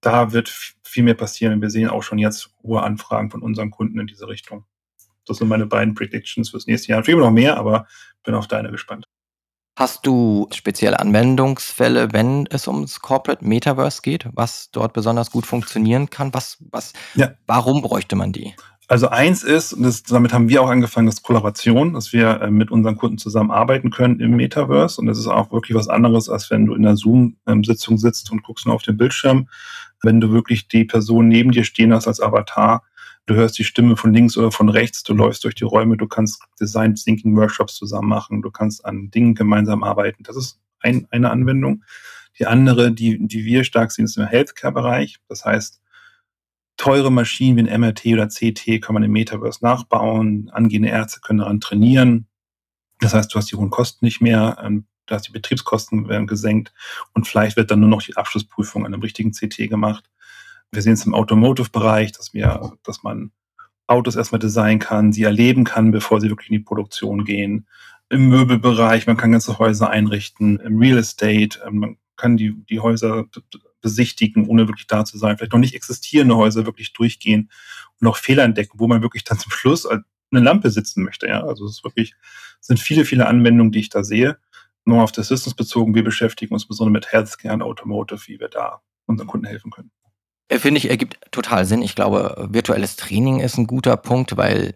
Da 0.00 0.32
wird 0.32 0.48
viel 0.82 1.04
mehr 1.04 1.14
passieren. 1.14 1.62
Wir 1.62 1.70
sehen 1.70 1.88
auch 1.88 2.02
schon 2.02 2.18
jetzt 2.18 2.50
hohe 2.62 2.82
Anfragen 2.82 3.30
von 3.30 3.40
unseren 3.40 3.70
Kunden 3.70 4.00
in 4.00 4.08
diese 4.08 4.26
Richtung. 4.26 4.64
Das 5.26 5.36
sind 5.36 5.48
meine 5.48 5.66
beiden 5.66 5.94
Predictions 5.94 6.50
fürs 6.50 6.66
nächste 6.66 6.88
Jahr. 6.88 6.98
Natürlich 6.98 7.20
noch 7.20 7.30
mehr, 7.30 7.56
aber 7.56 7.86
bin 8.24 8.34
auf 8.34 8.48
deine 8.48 8.72
gespannt. 8.72 9.08
Hast 9.74 10.06
du 10.06 10.48
spezielle 10.52 11.00
Anwendungsfälle, 11.00 12.12
wenn 12.12 12.46
es 12.50 12.68
ums 12.68 13.00
Corporate 13.00 13.42
Metaverse 13.44 14.02
geht, 14.02 14.28
was 14.34 14.70
dort 14.70 14.92
besonders 14.92 15.30
gut 15.30 15.46
funktionieren 15.46 16.10
kann? 16.10 16.34
Was, 16.34 16.58
was, 16.70 16.92
ja. 17.14 17.30
warum 17.46 17.80
bräuchte 17.80 18.14
man 18.14 18.32
die? 18.32 18.54
Also 18.88 19.08
eins 19.08 19.42
ist, 19.42 19.72
und 19.72 19.84
das, 19.84 20.02
damit 20.02 20.34
haben 20.34 20.50
wir 20.50 20.60
auch 20.60 20.68
angefangen, 20.68 21.06
das 21.06 21.22
Kollaboration, 21.22 21.94
dass 21.94 22.12
wir 22.12 22.42
äh, 22.42 22.50
mit 22.50 22.70
unseren 22.70 22.96
Kunden 22.96 23.16
zusammenarbeiten 23.16 23.90
können 23.90 24.20
im 24.20 24.36
Metaverse. 24.36 25.00
Und 25.00 25.06
das 25.06 25.18
ist 25.18 25.28
auch 25.28 25.50
wirklich 25.50 25.74
was 25.74 25.88
anderes, 25.88 26.28
als 26.28 26.50
wenn 26.50 26.66
du 26.66 26.74
in 26.74 26.84
einer 26.84 26.98
Zoom-Sitzung 26.98 27.96
sitzt 27.96 28.30
und 28.30 28.42
guckst 28.42 28.66
nur 28.66 28.74
auf 28.74 28.82
den 28.82 28.98
Bildschirm. 28.98 29.48
Wenn 30.02 30.20
du 30.20 30.32
wirklich 30.32 30.68
die 30.68 30.84
Person 30.84 31.28
neben 31.28 31.52
dir 31.52 31.64
stehen 31.64 31.94
hast 31.94 32.06
als 32.06 32.20
Avatar, 32.20 32.82
du 33.26 33.34
hörst 33.34 33.58
die 33.58 33.64
Stimme 33.64 33.96
von 33.96 34.12
links 34.12 34.36
oder 34.36 34.50
von 34.50 34.68
rechts, 34.68 35.02
du 35.02 35.14
läufst 35.14 35.44
durch 35.44 35.54
die 35.54 35.64
Räume, 35.64 35.96
du 35.96 36.06
kannst 36.06 36.42
Design 36.60 36.94
Thinking 36.94 37.36
Workshops 37.36 37.76
zusammen 37.76 38.08
machen, 38.08 38.42
du 38.42 38.50
kannst 38.50 38.84
an 38.84 39.10
Dingen 39.10 39.34
gemeinsam 39.34 39.82
arbeiten. 39.82 40.22
Das 40.24 40.36
ist 40.36 40.60
ein, 40.80 41.06
eine 41.10 41.30
Anwendung. 41.30 41.84
Die 42.38 42.46
andere, 42.46 42.92
die, 42.92 43.26
die 43.26 43.44
wir 43.44 43.64
stark 43.64 43.92
sehen, 43.92 44.06
ist 44.06 44.16
im 44.16 44.26
Healthcare-Bereich. 44.26 45.18
Das 45.28 45.44
heißt, 45.44 45.80
teure 46.76 47.12
Maschinen 47.12 47.56
wie 47.56 47.70
ein 47.70 47.80
MRT 47.80 48.06
oder 48.06 48.28
CT 48.28 48.80
kann 48.80 48.94
man 48.94 49.02
im 49.02 49.12
Metaverse 49.12 49.62
nachbauen. 49.62 50.50
Angehende 50.52 50.88
Ärzte 50.88 51.20
können 51.20 51.40
daran 51.40 51.60
trainieren. 51.60 52.26
Das 53.00 53.14
heißt, 53.14 53.32
du 53.32 53.38
hast 53.38 53.50
die 53.52 53.56
hohen 53.56 53.70
Kosten 53.70 54.04
nicht 54.04 54.20
mehr, 54.20 54.56
ähm, 54.62 54.86
du 55.06 55.14
hast 55.14 55.26
die 55.28 55.32
Betriebskosten 55.32 56.08
werden 56.08 56.26
gesenkt 56.26 56.72
und 57.14 57.26
vielleicht 57.26 57.56
wird 57.56 57.70
dann 57.70 57.80
nur 57.80 57.88
noch 57.88 58.02
die 58.02 58.16
Abschlussprüfung 58.16 58.86
an 58.86 58.94
einem 58.94 59.02
richtigen 59.02 59.32
CT 59.32 59.68
gemacht. 59.68 60.08
Wir 60.72 60.80
sehen 60.80 60.94
es 60.94 61.04
im 61.04 61.14
Automotive-Bereich, 61.14 62.12
dass 62.12 62.32
wir, 62.32 62.72
dass 62.82 63.02
man 63.02 63.30
Autos 63.86 64.16
erstmal 64.16 64.38
designen 64.38 64.78
kann, 64.78 65.12
sie 65.12 65.22
erleben 65.22 65.64
kann, 65.64 65.90
bevor 65.90 66.20
sie 66.20 66.30
wirklich 66.30 66.48
in 66.48 66.56
die 66.56 66.64
Produktion 66.64 67.24
gehen. 67.24 67.66
Im 68.08 68.28
Möbelbereich, 68.28 69.06
man 69.06 69.18
kann 69.18 69.32
ganze 69.32 69.58
Häuser 69.58 69.90
einrichten, 69.90 70.60
im 70.60 70.78
Real 70.78 70.98
Estate, 70.98 71.60
ähm, 71.66 71.78
man 71.78 71.96
kann 72.16 72.36
die, 72.36 72.54
die 72.70 72.80
Häuser 72.80 73.26
besichtigen, 73.82 74.46
ohne 74.46 74.68
wirklich 74.68 74.86
da 74.86 75.04
zu 75.04 75.18
sein. 75.18 75.36
Vielleicht 75.36 75.52
noch 75.52 75.58
nicht 75.58 75.74
existierende 75.74 76.36
Häuser 76.36 76.64
wirklich 76.64 76.92
durchgehen 76.92 77.50
und 78.00 78.06
auch 78.06 78.16
Fehler 78.16 78.44
entdecken, 78.44 78.78
wo 78.78 78.86
man 78.86 79.02
wirklich 79.02 79.24
dann 79.24 79.38
zum 79.38 79.52
Schluss 79.52 79.86
eine 79.86 80.02
Lampe 80.30 80.70
sitzen 80.70 81.02
möchte. 81.04 81.26
Ja, 81.26 81.44
also 81.44 81.66
es 81.66 81.78
ist 81.78 81.84
wirklich, 81.84 82.14
sind 82.60 82.80
viele, 82.80 83.04
viele 83.04 83.26
Anwendungen, 83.26 83.72
die 83.72 83.80
ich 83.80 83.90
da 83.90 84.04
sehe. 84.04 84.38
Nur 84.84 85.02
auf 85.02 85.12
das 85.12 85.28
Systems 85.28 85.54
bezogen, 85.54 85.94
wir 85.94 86.04
beschäftigen 86.04 86.54
uns 86.54 86.66
besonders 86.66 86.92
mit 86.92 87.12
Healthcare 87.12 87.54
und 87.54 87.62
Automotive, 87.62 88.20
wie 88.26 88.40
wir 88.40 88.48
da 88.48 88.82
unseren 89.06 89.26
Kunden 89.26 89.46
helfen 89.46 89.70
können. 89.70 89.90
Äh, 90.52 90.58
finde 90.58 90.78
ich, 90.78 90.90
ergibt 90.90 91.18
total 91.30 91.64
Sinn. 91.64 91.82
Ich 91.82 91.94
glaube, 91.94 92.48
virtuelles 92.50 92.96
Training 92.96 93.40
ist 93.40 93.56
ein 93.56 93.66
guter 93.66 93.96
Punkt, 93.96 94.36
weil 94.36 94.74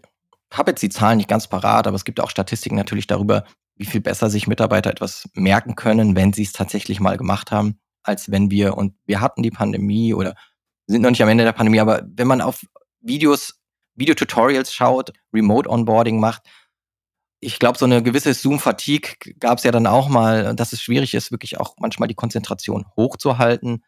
ich 0.51 0.57
habe 0.57 0.71
jetzt 0.71 0.81
die 0.81 0.89
Zahlen 0.89 1.17
nicht 1.17 1.29
ganz 1.29 1.47
parat, 1.47 1.87
aber 1.87 1.95
es 1.95 2.05
gibt 2.05 2.19
auch 2.19 2.29
Statistiken 2.29 2.75
natürlich 2.75 3.07
darüber, 3.07 3.43
wie 3.75 3.85
viel 3.85 4.01
besser 4.01 4.29
sich 4.29 4.47
Mitarbeiter 4.47 4.89
etwas 4.89 5.29
merken 5.33 5.75
können, 5.75 6.15
wenn 6.15 6.33
sie 6.33 6.43
es 6.43 6.53
tatsächlich 6.53 6.99
mal 6.99 7.17
gemacht 7.17 7.51
haben 7.51 7.79
als 8.07 8.31
wenn 8.31 8.49
wir, 8.49 8.77
und 8.77 8.95
wir 9.05 9.19
hatten 9.19 9.43
die 9.43 9.51
Pandemie 9.51 10.13
oder 10.13 10.33
sind 10.87 11.01
noch 11.01 11.09
nicht 11.09 11.21
am 11.21 11.29
Ende 11.29 11.43
der 11.43 11.51
Pandemie, 11.51 11.81
aber 11.81 12.03
wenn 12.07 12.27
man 12.27 12.41
auf 12.41 12.65
Videos, 13.01 13.59
Videotutorials 13.95 14.73
schaut, 14.73 15.11
Remote 15.33 15.69
Onboarding 15.69 16.19
macht, 16.19 16.43
ich 17.39 17.59
glaube, 17.59 17.77
so 17.77 17.85
eine 17.85 18.01
gewisse 18.01 18.33
Zoom-Fatigue 18.33 19.35
gab 19.39 19.57
es 19.57 19.63
ja 19.65 19.71
dann 19.71 19.85
auch 19.85 20.07
mal, 20.07 20.55
dass 20.55 20.73
es 20.73 20.81
schwierig 20.81 21.13
ist, 21.13 21.31
wirklich 21.31 21.59
auch 21.59 21.75
manchmal 21.79 22.07
die 22.07 22.15
Konzentration 22.15 22.85
hochzuhalten. 22.95 23.83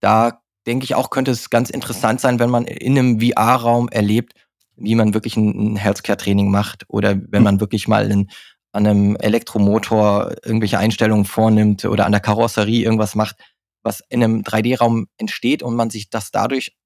Da 0.00 0.42
denke 0.68 0.84
ich 0.84 0.94
auch, 0.94 1.10
könnte 1.10 1.30
es 1.30 1.50
ganz 1.50 1.70
interessant 1.70 2.20
sein, 2.20 2.38
wenn 2.38 2.50
man 2.50 2.64
in 2.66 2.98
einem 2.98 3.20
VR-Raum 3.20 3.88
erlebt, 3.88 4.34
wie 4.76 4.94
man 4.94 5.14
wirklich 5.14 5.36
ein 5.36 5.76
Healthcare-Training 5.76 6.50
macht 6.50 6.84
oder 6.88 7.16
wenn 7.16 7.38
hm. 7.38 7.44
man 7.44 7.60
wirklich 7.60 7.88
mal 7.88 8.10
ein 8.10 8.30
an 8.72 8.86
einem 8.86 9.16
Elektromotor 9.16 10.36
irgendwelche 10.44 10.78
Einstellungen 10.78 11.24
vornimmt 11.24 11.86
oder 11.86 12.04
an 12.04 12.12
der 12.12 12.20
Karosserie 12.20 12.84
irgendwas 12.84 13.14
macht, 13.14 13.36
was 13.82 14.02
in 14.10 14.22
einem 14.22 14.42
3D-Raum 14.42 15.08
entsteht 15.16 15.62
und 15.62 15.74
man 15.74 15.88
sich 15.88 16.10
das 16.10 16.30
dadurch 16.30 16.76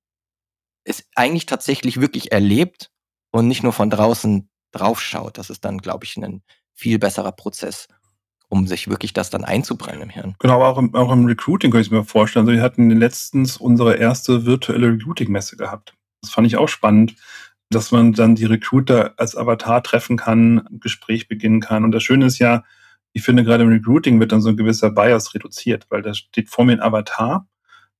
ist 0.84 1.04
eigentlich 1.14 1.46
tatsächlich 1.46 2.00
wirklich 2.00 2.32
erlebt 2.32 2.90
und 3.30 3.48
nicht 3.48 3.62
nur 3.62 3.72
von 3.72 3.90
draußen 3.90 4.48
draufschaut. 4.72 5.38
Das 5.38 5.50
ist 5.50 5.64
dann, 5.64 5.78
glaube 5.78 6.04
ich, 6.04 6.16
ein 6.16 6.42
viel 6.72 6.98
besserer 6.98 7.32
Prozess, 7.32 7.88
um 8.52 8.66
sich 8.66 8.90
wirklich 8.90 9.14
das 9.14 9.30
dann 9.30 9.44
einzubrennen 9.44 10.02
im 10.02 10.10
Hirn. 10.10 10.34
Genau, 10.38 10.56
aber 10.56 10.68
auch 10.68 10.76
im, 10.76 10.94
auch 10.94 11.10
im 11.10 11.24
Recruiting 11.24 11.70
kann 11.70 11.80
ich 11.80 11.90
mir 11.90 12.04
vorstellen. 12.04 12.46
Also 12.46 12.54
wir 12.54 12.62
hatten 12.62 12.90
letztens 12.90 13.56
unsere 13.56 13.96
erste 13.96 14.44
virtuelle 14.44 14.88
Recruiting-Messe 14.88 15.56
gehabt. 15.56 15.94
Das 16.20 16.32
fand 16.32 16.46
ich 16.46 16.58
auch 16.58 16.68
spannend, 16.68 17.14
dass 17.70 17.92
man 17.92 18.12
dann 18.12 18.34
die 18.34 18.44
Recruiter 18.44 19.14
als 19.16 19.34
Avatar 19.36 19.82
treffen 19.82 20.18
kann, 20.18 20.66
ein 20.66 20.80
Gespräch 20.80 21.28
beginnen 21.28 21.62
kann. 21.62 21.82
Und 21.82 21.92
das 21.92 22.02
Schöne 22.02 22.26
ist 22.26 22.40
ja, 22.40 22.62
ich 23.14 23.22
finde 23.22 23.42
gerade 23.42 23.64
im 23.64 23.70
Recruiting 23.70 24.20
wird 24.20 24.32
dann 24.32 24.42
so 24.42 24.50
ein 24.50 24.58
gewisser 24.58 24.90
Bias 24.90 25.32
reduziert, 25.32 25.86
weil 25.88 26.02
da 26.02 26.12
steht 26.12 26.50
vor 26.50 26.66
mir 26.66 26.72
ein 26.72 26.82
Avatar 26.82 27.48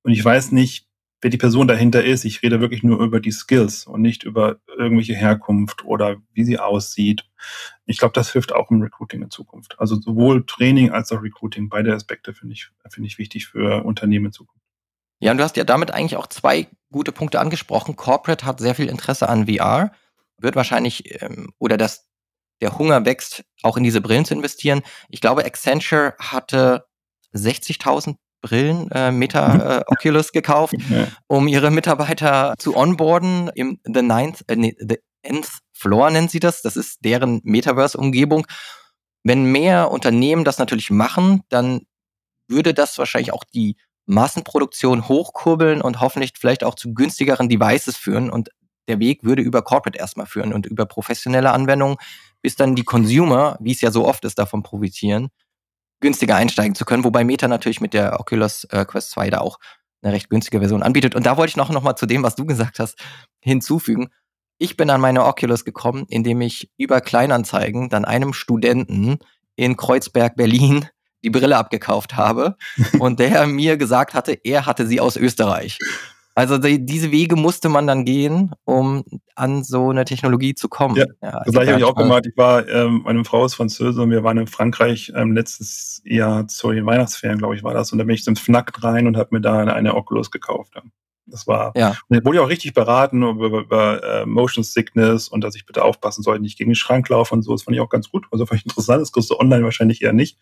und 0.03 0.11
ich 0.11 0.23
weiß 0.23 0.51
nicht, 0.51 0.85
wer 1.23 1.29
die 1.29 1.37
Person 1.37 1.67
dahinter 1.67 2.03
ist. 2.03 2.25
Ich 2.25 2.43
rede 2.43 2.59
wirklich 2.59 2.83
nur 2.83 3.01
über 3.01 3.19
die 3.19 3.31
Skills 3.31 3.87
und 3.87 4.01
nicht 4.01 4.23
über 4.23 4.57
irgendwelche 4.77 5.15
Herkunft 5.15 5.85
oder 5.85 6.17
wie 6.33 6.43
sie 6.43 6.59
aussieht. 6.59 7.25
Ich 7.85 7.97
glaube, 7.97 8.13
das 8.13 8.31
hilft 8.31 8.51
auch 8.51 8.69
im 8.71 8.81
Recruiting 8.81 9.21
in 9.21 9.31
Zukunft. 9.31 9.79
Also 9.79 9.95
sowohl 9.95 10.45
Training 10.45 10.91
als 10.91 11.11
auch 11.11 11.23
Recruiting, 11.23 11.69
beide 11.69 11.93
Aspekte 11.93 12.33
finde 12.33 12.53
ich, 12.53 12.69
finde 12.89 13.07
ich 13.07 13.17
wichtig 13.17 13.47
für 13.47 13.85
Unternehmen 13.85 14.27
in 14.27 14.31
Zukunft. 14.33 14.61
Ja, 15.19 15.31
und 15.31 15.37
du 15.37 15.43
hast 15.43 15.55
ja 15.55 15.63
damit 15.63 15.91
eigentlich 15.91 16.17
auch 16.17 16.27
zwei 16.27 16.67
gute 16.91 17.13
Punkte 17.13 17.39
angesprochen. 17.39 17.95
Corporate 17.95 18.45
hat 18.45 18.59
sehr 18.59 18.75
viel 18.75 18.89
Interesse 18.89 19.29
an 19.29 19.47
VR, 19.47 19.93
wird 20.37 20.57
wahrscheinlich, 20.57 21.21
ähm, 21.21 21.53
oder 21.57 21.77
dass 21.77 22.09
der 22.61 22.77
Hunger 22.77 23.05
wächst, 23.05 23.45
auch 23.61 23.77
in 23.77 23.83
diese 23.83 24.01
Brillen 24.01 24.25
zu 24.25 24.33
investieren. 24.33 24.81
Ich 25.09 25.21
glaube, 25.21 25.45
Accenture 25.45 26.15
hatte 26.19 26.85
60.000 27.33 28.17
Brillen, 28.43 28.91
äh, 28.91 29.11
Meta 29.11 29.79
äh, 29.79 29.83
Oculus 29.87 30.31
gekauft, 30.31 30.75
um 31.27 31.47
ihre 31.47 31.71
Mitarbeiter 31.71 32.53
zu 32.59 32.75
onboarden 32.75 33.49
im 33.55 33.79
The 33.83 34.03
Ninth, 34.03 34.43
äh, 34.47 34.55
nee, 34.55 34.75
the 34.77 34.97
Nth 35.23 35.59
Floor 35.73 36.11
nennen 36.11 36.27
sie 36.27 36.39
das. 36.39 36.61
Das 36.61 36.75
ist 36.75 36.99
deren 37.03 37.41
Metaverse-Umgebung. 37.43 38.45
Wenn 39.23 39.45
mehr 39.45 39.89
Unternehmen 39.89 40.43
das 40.43 40.59
natürlich 40.59 40.91
machen, 40.91 41.41
dann 41.49 41.81
würde 42.47 42.73
das 42.73 42.97
wahrscheinlich 42.97 43.33
auch 43.33 43.45
die 43.45 43.77
Massenproduktion 44.05 45.07
hochkurbeln 45.07 45.81
und 45.81 46.01
hoffentlich 46.01 46.33
vielleicht 46.37 46.63
auch 46.63 46.75
zu 46.75 46.93
günstigeren 46.93 47.47
Devices 47.47 47.95
führen. 47.95 48.29
Und 48.29 48.49
der 48.89 48.99
Weg 48.99 49.23
würde 49.23 49.41
über 49.41 49.61
Corporate 49.61 49.97
erstmal 49.97 50.25
führen 50.25 50.53
und 50.53 50.65
über 50.65 50.85
professionelle 50.85 51.51
Anwendungen, 51.51 51.95
bis 52.41 52.57
dann 52.57 52.75
die 52.75 52.83
Consumer, 52.83 53.57
wie 53.61 53.71
es 53.71 53.79
ja 53.79 53.91
so 53.91 54.05
oft 54.05 54.25
ist, 54.25 54.37
davon 54.37 54.61
profitieren, 54.61 55.29
günstiger 56.03 56.35
einsteigen 56.35 56.75
zu 56.75 56.85
können. 56.85 57.03
Wobei 57.03 57.23
Meta 57.23 57.47
natürlich 57.47 57.81
mit 57.81 57.95
der 57.95 58.19
Oculus 58.19 58.65
äh, 58.65 58.85
Quest 58.85 59.09
2 59.11 59.31
da 59.31 59.39
auch 59.39 59.57
eine 60.03 60.13
recht 60.13 60.29
günstige 60.29 60.59
Version 60.59 60.83
anbietet. 60.83 61.15
Und 61.15 61.25
da 61.25 61.37
wollte 61.37 61.51
ich 61.51 61.57
noch, 61.57 61.69
noch 61.69 61.81
mal 61.81 61.95
zu 61.95 62.05
dem, 62.05 62.21
was 62.21 62.35
du 62.35 62.45
gesagt 62.45 62.77
hast, 62.77 62.99
hinzufügen. 63.39 64.09
Ich 64.59 64.77
bin 64.77 64.89
an 64.89 65.01
meine 65.01 65.25
Oculus 65.25 65.65
gekommen, 65.65 66.05
indem 66.09 66.41
ich 66.41 66.69
über 66.77 67.01
Kleinanzeigen 67.01 67.89
dann 67.89 68.05
einem 68.05 68.33
Studenten 68.33 69.17
in 69.55 69.77
Kreuzberg, 69.77 70.35
Berlin, 70.35 70.87
die 71.23 71.29
Brille 71.29 71.57
abgekauft 71.57 72.15
habe 72.15 72.57
und 72.99 73.19
der 73.19 73.47
mir 73.47 73.77
gesagt 73.77 74.13
hatte, 74.13 74.33
er 74.43 74.65
hatte 74.65 74.85
sie 74.85 74.99
aus 74.99 75.15
Österreich. 75.15 75.79
Also 76.35 76.57
die, 76.57 76.83
diese 76.83 77.11
Wege 77.11 77.35
musste 77.35 77.69
man 77.69 77.85
dann 77.85 78.05
gehen, 78.05 78.51
um 78.65 79.03
an 79.35 79.63
so 79.63 79.89
eine 79.89 80.03
Technologie 80.03 80.55
zu 80.55 80.67
kommen. 80.67 80.95
Ja, 80.95 81.05
ja 81.21 81.41
das 81.45 81.53
gleiche 81.53 81.71
habe 81.71 81.81
ich 81.81 81.85
auch 81.85 81.95
gemacht. 81.95 82.25
Ich 82.25 82.35
war, 82.35 82.67
ähm, 82.67 83.01
meine 83.05 83.23
Frau 83.23 83.45
ist 83.45 83.53
Französin 83.53 84.03
und 84.03 84.09
wir 84.09 84.23
waren 84.23 84.39
in 84.39 84.47
Frankreich 84.47 85.11
ähm, 85.15 85.33
letztes 85.33 86.01
Jahr 86.05 86.47
zu 86.47 86.71
den 86.71 86.85
Weihnachtsferien, 86.85 87.37
glaube 87.37 87.55
ich, 87.55 87.63
war 87.63 87.73
das. 87.73 87.91
Und 87.91 87.99
da 87.99 88.03
bin 88.03 88.15
ich 88.15 88.23
zum 88.23 88.35
Fnac 88.35 88.83
rein 88.83 89.05
und 89.05 89.15
habe 89.15 89.29
mir 89.31 89.41
da 89.41 89.59
eine, 89.59 89.73
eine 89.73 89.95
Oculus 89.95 90.31
gekauft. 90.31 90.73
Das 91.25 91.47
war, 91.47 91.71
ja. 91.75 91.95
und 92.09 92.25
wurde 92.25 92.37
ja 92.37 92.43
auch 92.43 92.49
richtig 92.49 92.73
beraten 92.73 93.23
über, 93.23 93.45
über, 93.45 93.59
über 93.61 94.03
äh, 94.03 94.25
Motion 94.25 94.63
Sickness 94.63 95.29
und 95.29 95.41
dass 95.41 95.55
ich 95.55 95.65
bitte 95.65 95.83
aufpassen 95.83 96.21
sollte, 96.21 96.41
nicht 96.41 96.57
gegen 96.57 96.71
den 96.71 96.75
Schrank 96.75 97.07
laufen 97.07 97.35
und 97.35 97.43
so. 97.43 97.53
Das 97.53 97.63
fand 97.63 97.75
ich 97.75 97.81
auch 97.81 97.89
ganz 97.89 98.09
gut. 98.09 98.25
Also 98.31 98.45
fand 98.45 98.59
ich 98.59 98.65
interessant. 98.65 99.01
Das 99.01 99.11
kriegst 99.11 99.29
du 99.29 99.39
online 99.39 99.63
wahrscheinlich 99.63 100.01
eher 100.01 100.13
nicht. 100.13 100.37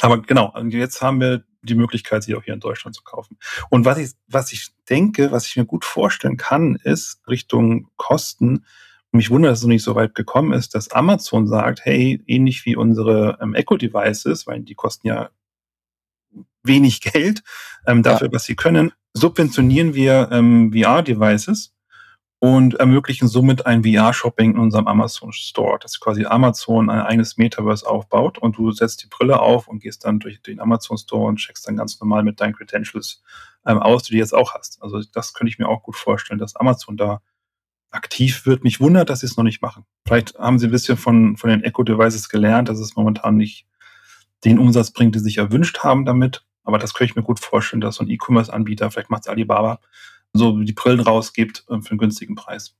Aber 0.00 0.22
genau, 0.22 0.54
jetzt 0.68 1.02
haben 1.02 1.20
wir 1.20 1.44
die 1.62 1.74
Möglichkeit, 1.74 2.22
sie 2.22 2.34
auch 2.34 2.44
hier 2.44 2.54
in 2.54 2.60
Deutschland 2.60 2.94
zu 2.94 3.02
kaufen. 3.02 3.38
Und 3.70 3.84
was 3.84 3.98
ich, 3.98 4.12
was 4.28 4.52
ich 4.52 4.70
denke, 4.88 5.32
was 5.32 5.46
ich 5.46 5.56
mir 5.56 5.64
gut 5.64 5.84
vorstellen 5.84 6.36
kann, 6.36 6.76
ist 6.76 7.20
Richtung 7.28 7.88
Kosten. 7.96 8.64
Und 9.10 9.18
mich 9.18 9.30
wundert, 9.30 9.52
dass 9.52 9.60
es 9.60 9.64
noch 9.64 9.70
nicht 9.70 9.82
so 9.82 9.94
weit 9.94 10.14
gekommen 10.14 10.52
ist, 10.52 10.74
dass 10.74 10.90
Amazon 10.90 11.46
sagt, 11.46 11.84
hey, 11.84 12.22
ähnlich 12.26 12.64
wie 12.66 12.76
unsere 12.76 13.38
ähm, 13.40 13.54
Echo-Devices, 13.54 14.46
weil 14.46 14.60
die 14.60 14.74
kosten 14.74 15.08
ja 15.08 15.30
wenig 16.64 17.00
Geld 17.00 17.42
ähm, 17.86 18.02
dafür, 18.02 18.28
ja. 18.28 18.32
was 18.32 18.44
sie 18.44 18.56
können, 18.56 18.92
subventionieren 19.12 19.94
wir 19.94 20.28
ähm, 20.32 20.72
VR-Devices 20.72 21.74
und 22.40 22.74
ermöglichen 22.74 23.26
somit 23.26 23.64
ein 23.64 23.84
VR-Shopping 23.84 24.52
in 24.52 24.58
unserem 24.58 24.86
Amazon 24.86 25.32
Store, 25.32 25.78
dass 25.78 25.98
quasi 25.98 26.26
Amazon 26.26 26.90
ein 26.90 27.00
eigenes 27.00 27.38
Metaverse 27.38 27.86
aufbaut 27.86 28.36
und 28.38 28.58
du 28.58 28.70
setzt 28.72 29.02
die 29.02 29.08
Brille 29.08 29.40
auf 29.40 29.66
und 29.68 29.80
gehst 29.80 30.04
dann 30.04 30.18
durch 30.18 30.42
den 30.42 30.60
Amazon 30.60 30.98
Store 30.98 31.26
und 31.26 31.36
checkst 31.36 31.66
dann 31.66 31.76
ganz 31.76 31.98
normal 32.00 32.22
mit 32.22 32.40
deinen 32.40 32.54
Credentials 32.54 33.22
ähm, 33.64 33.78
aus, 33.78 34.02
die 34.02 34.12
du 34.12 34.18
jetzt 34.18 34.34
auch 34.34 34.54
hast. 34.54 34.82
Also 34.82 35.00
das 35.12 35.32
könnte 35.32 35.50
ich 35.50 35.58
mir 35.58 35.68
auch 35.68 35.82
gut 35.82 35.96
vorstellen, 35.96 36.38
dass 36.38 36.56
Amazon 36.56 36.96
da 36.96 37.22
aktiv 37.90 38.44
wird. 38.44 38.64
Mich 38.64 38.80
wundert, 38.80 39.08
dass 39.08 39.20
sie 39.20 39.26
es 39.26 39.36
noch 39.36 39.44
nicht 39.44 39.62
machen. 39.62 39.86
Vielleicht 40.06 40.38
haben 40.38 40.58
sie 40.58 40.66
ein 40.66 40.72
bisschen 40.72 40.96
von, 40.96 41.36
von 41.36 41.48
den 41.48 41.62
Echo-Devices 41.62 42.28
gelernt, 42.28 42.68
dass 42.68 42.78
es 42.78 42.96
momentan 42.96 43.36
nicht 43.36 43.66
den 44.44 44.58
Umsatz 44.58 44.90
bringt, 44.90 45.14
den 45.14 45.20
sie 45.20 45.30
sich 45.30 45.38
erwünscht 45.38 45.78
haben 45.78 46.04
damit. 46.04 46.44
Aber 46.64 46.78
das 46.78 46.94
könnte 46.94 47.12
ich 47.12 47.16
mir 47.16 47.22
gut 47.22 47.40
vorstellen, 47.40 47.80
dass 47.80 47.96
so 47.96 48.04
ein 48.04 48.10
E-Commerce-Anbieter, 48.10 48.90
vielleicht 48.90 49.10
macht 49.10 49.22
es 49.22 49.28
Alibaba, 49.28 49.80
so 50.32 50.58
die 50.58 50.72
Brillen 50.72 51.00
rausgibt 51.00 51.64
äh, 51.68 51.80
für 51.80 51.90
einen 51.90 51.98
günstigen 51.98 52.34
Preis. 52.34 52.74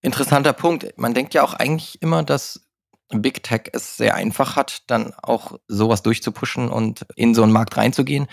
Interessanter 0.00 0.52
Punkt. 0.52 0.94
Man 0.96 1.14
denkt 1.14 1.34
ja 1.34 1.42
auch 1.42 1.54
eigentlich 1.54 2.00
immer, 2.00 2.22
dass 2.22 2.66
Big 3.10 3.42
Tech 3.42 3.70
es 3.72 3.96
sehr 3.96 4.14
einfach 4.14 4.56
hat, 4.56 4.82
dann 4.88 5.12
auch 5.22 5.58
sowas 5.68 6.02
durchzupushen 6.02 6.68
und 6.68 7.06
in 7.14 7.34
so 7.34 7.42
einen 7.42 7.52
Markt 7.52 7.76
reinzugehen. 7.76 8.26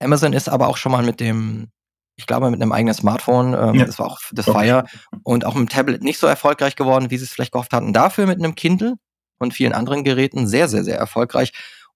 Amazon 0.00 0.32
ist 0.32 0.48
aber 0.48 0.68
auch 0.68 0.76
schon 0.76 0.92
mal 0.92 1.04
mit 1.04 1.20
dem, 1.20 1.68
ich 2.16 2.26
glaube, 2.26 2.50
mit 2.50 2.60
einem 2.60 2.72
eigenen 2.72 2.94
Smartphone, 2.94 3.54
ähm, 3.54 3.74
ja. 3.74 3.84
das 3.84 3.98
war 3.98 4.06
auch 4.06 4.20
das 4.32 4.46
Fire, 4.46 4.84
und 5.22 5.44
auch 5.44 5.54
mit 5.54 5.68
dem 5.68 5.72
Tablet 5.72 6.02
nicht 6.02 6.18
so 6.18 6.26
erfolgreich 6.26 6.76
geworden, 6.76 7.10
wie 7.10 7.18
sie 7.18 7.24
es 7.24 7.32
vielleicht 7.32 7.52
gehofft 7.52 7.72
hatten. 7.72 7.92
Dafür 7.92 8.26
mit 8.26 8.38
einem 8.38 8.54
Kindle 8.54 8.94
und 9.38 9.52
vielen 9.52 9.72
anderen 9.72 10.04
Geräten 10.04 10.46
sehr, 10.46 10.68
sehr, 10.68 10.84
sehr 10.84 10.98
erfolgreich. 10.98 11.52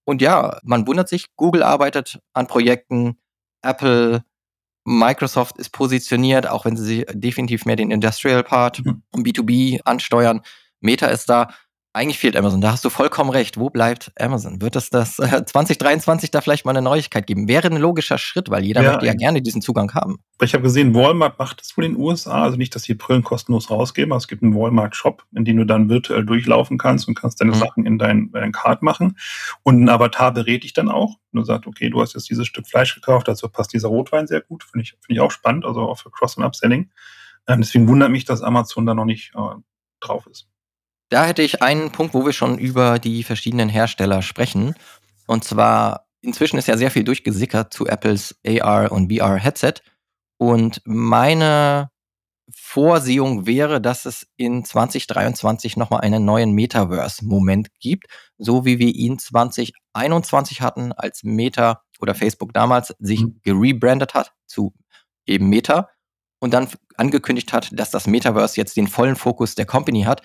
Und 0.08 0.22
ja, 0.22 0.58
man 0.62 0.86
wundert 0.86 1.06
sich, 1.10 1.36
Google 1.36 1.62
arbeitet 1.62 2.18
an 2.32 2.46
Projekten, 2.46 3.18
Apple 3.60 4.24
Microsoft 4.86 5.58
ist 5.58 5.68
positioniert, 5.68 6.48
auch 6.48 6.64
wenn 6.64 6.78
sie 6.78 7.04
definitiv 7.12 7.66
mehr 7.66 7.76
den 7.76 7.90
Industrial 7.90 8.42
Part 8.42 8.82
mhm. 8.82 9.02
B2B 9.12 9.82
ansteuern. 9.84 10.40
Meta 10.80 11.08
ist 11.08 11.28
da. 11.28 11.50
Eigentlich 11.98 12.18
fehlt 12.20 12.36
Amazon. 12.36 12.60
Da 12.60 12.70
hast 12.70 12.84
du 12.84 12.90
vollkommen 12.90 13.30
recht. 13.30 13.58
Wo 13.58 13.70
bleibt 13.70 14.12
Amazon? 14.20 14.62
Wird 14.62 14.76
es 14.76 14.88
das 14.88 15.18
äh, 15.18 15.44
2023 15.46 16.30
da 16.30 16.40
vielleicht 16.40 16.64
mal 16.64 16.70
eine 16.70 16.80
Neuigkeit 16.80 17.26
geben? 17.26 17.48
Wäre 17.48 17.66
ein 17.66 17.76
logischer 17.76 18.18
Schritt, 18.18 18.50
weil 18.50 18.64
jeder 18.64 18.84
ja, 18.84 18.90
möchte 18.92 19.06
ja 19.06 19.14
gerne 19.14 19.42
diesen 19.42 19.62
Zugang 19.62 19.92
haben. 19.94 20.20
Ich 20.40 20.54
habe 20.54 20.62
gesehen, 20.62 20.94
Walmart 20.94 21.40
macht 21.40 21.60
das 21.60 21.76
wohl 21.76 21.84
in 21.84 21.94
den 21.94 22.00
USA. 22.00 22.44
Also 22.44 22.56
nicht, 22.56 22.72
dass 22.76 22.84
die 22.84 22.94
Brillen 22.94 23.24
kostenlos 23.24 23.68
rausgeben, 23.68 24.12
aber 24.12 24.18
es 24.18 24.28
gibt 24.28 24.44
einen 24.44 24.54
Walmart-Shop, 24.54 25.24
in 25.34 25.44
dem 25.44 25.56
du 25.56 25.66
dann 25.66 25.88
virtuell 25.88 26.24
durchlaufen 26.24 26.78
kannst 26.78 27.08
und 27.08 27.16
kannst 27.16 27.40
deine 27.40 27.50
mhm. 27.50 27.56
Sachen 27.56 27.84
in 27.84 27.98
dein, 27.98 28.30
dein 28.30 28.52
Card 28.52 28.82
machen. 28.82 29.18
Und 29.64 29.82
ein 29.82 29.88
Avatar 29.88 30.32
berät 30.32 30.62
dich 30.62 30.74
dann 30.74 30.88
auch. 30.88 31.16
Und 31.32 31.40
du 31.40 31.42
sagst, 31.42 31.66
okay, 31.66 31.90
du 31.90 32.00
hast 32.00 32.14
jetzt 32.14 32.30
dieses 32.30 32.46
Stück 32.46 32.68
Fleisch 32.68 32.94
gekauft, 32.94 33.26
dazu 33.26 33.48
passt 33.48 33.72
dieser 33.72 33.88
Rotwein 33.88 34.28
sehr 34.28 34.40
gut. 34.40 34.62
Finde 34.62 34.84
ich, 34.84 34.90
finde 34.90 35.14
ich 35.14 35.20
auch 35.20 35.32
spannend, 35.32 35.64
also 35.64 35.80
auch 35.80 35.98
für 35.98 36.12
Cross- 36.12 36.36
und 36.36 36.44
Upselling. 36.44 36.90
Ähm, 37.48 37.60
deswegen 37.60 37.88
wundert 37.88 38.12
mich, 38.12 38.24
dass 38.24 38.40
Amazon 38.40 38.86
da 38.86 38.94
noch 38.94 39.04
nicht 39.04 39.32
äh, 39.34 39.56
drauf 39.98 40.28
ist. 40.28 40.46
Da 41.10 41.24
hätte 41.24 41.42
ich 41.42 41.62
einen 41.62 41.90
Punkt, 41.90 42.14
wo 42.14 42.24
wir 42.24 42.32
schon 42.32 42.58
über 42.58 42.98
die 42.98 43.22
verschiedenen 43.22 43.68
Hersteller 43.68 44.22
sprechen. 44.22 44.74
Und 45.26 45.44
zwar, 45.44 46.06
inzwischen 46.20 46.58
ist 46.58 46.68
ja 46.68 46.76
sehr 46.76 46.90
viel 46.90 47.04
durchgesickert 47.04 47.72
zu 47.72 47.86
Apples 47.86 48.38
AR 48.46 48.92
und 48.92 49.12
VR 49.12 49.36
Headset. 49.36 49.74
Und 50.36 50.82
meine 50.84 51.90
Vorsehung 52.54 53.46
wäre, 53.46 53.80
dass 53.80 54.06
es 54.06 54.26
in 54.36 54.64
2023 54.64 55.76
nochmal 55.76 56.00
einen 56.00 56.24
neuen 56.24 56.52
Metaverse-Moment 56.52 57.68
gibt, 57.80 58.06
so 58.38 58.64
wie 58.64 58.78
wir 58.78 58.94
ihn 58.94 59.18
2021 59.18 60.60
hatten, 60.60 60.92
als 60.92 61.22
Meta 61.24 61.82
oder 62.00 62.14
Facebook 62.14 62.52
damals 62.52 62.94
sich 62.98 63.22
mhm. 63.22 63.40
gerebrandet 63.42 64.14
hat 64.14 64.32
zu 64.46 64.72
eben 65.26 65.48
Meta 65.48 65.90
und 66.40 66.54
dann 66.54 66.68
angekündigt 66.96 67.52
hat, 67.52 67.70
dass 67.72 67.90
das 67.90 68.06
Metaverse 68.06 68.56
jetzt 68.56 68.76
den 68.76 68.88
vollen 68.88 69.16
Fokus 69.16 69.54
der 69.54 69.66
Company 69.66 70.02
hat 70.02 70.22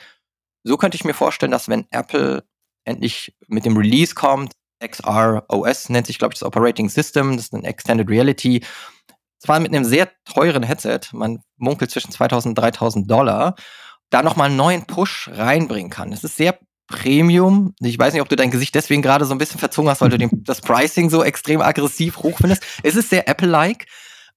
so 0.64 0.78
könnte 0.78 0.96
ich 0.96 1.04
mir 1.04 1.14
vorstellen, 1.14 1.52
dass 1.52 1.70
wenn 1.70 1.86
Apple 1.92 2.44
endlich 2.86 3.36
mit 3.48 3.66
dem 3.66 3.78
Release 3.78 4.16
kommt, 4.16 4.54
XR 4.86 5.46
OS 5.48 5.90
nennt 5.90 6.08
sich, 6.08 6.20
glaube 6.20 6.34
ich, 6.34 6.40
das 6.40 6.48
Operating 6.48 6.90
System, 6.90 7.38
das 7.38 7.46
ist 7.46 7.54
ein 7.54 7.64
Extended 7.64 8.10
Reality, 8.10 8.64
zwar 9.40 9.60
mit 9.60 9.74
einem 9.74 9.86
sehr 9.86 10.10
teuren 10.26 10.64
Headset, 10.64 11.02
man 11.12 11.42
munkelt 11.58 11.92
zwischen 11.92 12.12
2000 12.12 12.52
und 12.52 12.62
3000 12.62 13.10
Dollar, 13.10 13.56
da 14.10 14.24
nochmal 14.24 14.48
einen 14.48 14.58
neuen 14.58 14.86
Push 14.86 15.30
reinbringen 15.34 15.90
kann. 15.90 16.14
Es 16.14 16.24
ist 16.24 16.38
sehr 16.38 16.58
Premium. 16.88 17.74
Ich 17.80 17.98
weiß 17.98 18.14
nicht, 18.14 18.22
ob 18.22 18.30
du 18.30 18.36
dein 18.36 18.52
Gesicht 18.52 18.76
deswegen 18.76 19.02
gerade 19.02 19.26
so 19.26 19.34
ein 19.34 19.38
bisschen 19.38 19.60
verzogen 19.60 19.90
hast, 19.90 20.02
weil 20.02 20.10
du 20.10 20.18
den, 20.18 20.30
das 20.44 20.62
Pricing 20.62 21.10
so 21.10 21.24
extrem 21.24 21.62
aggressiv 21.62 22.18
hoch 22.18 22.38
findest. 22.38 22.64
Es 22.84 22.96
ist 22.96 23.10
sehr 23.10 23.28
Apple-like. 23.28 23.88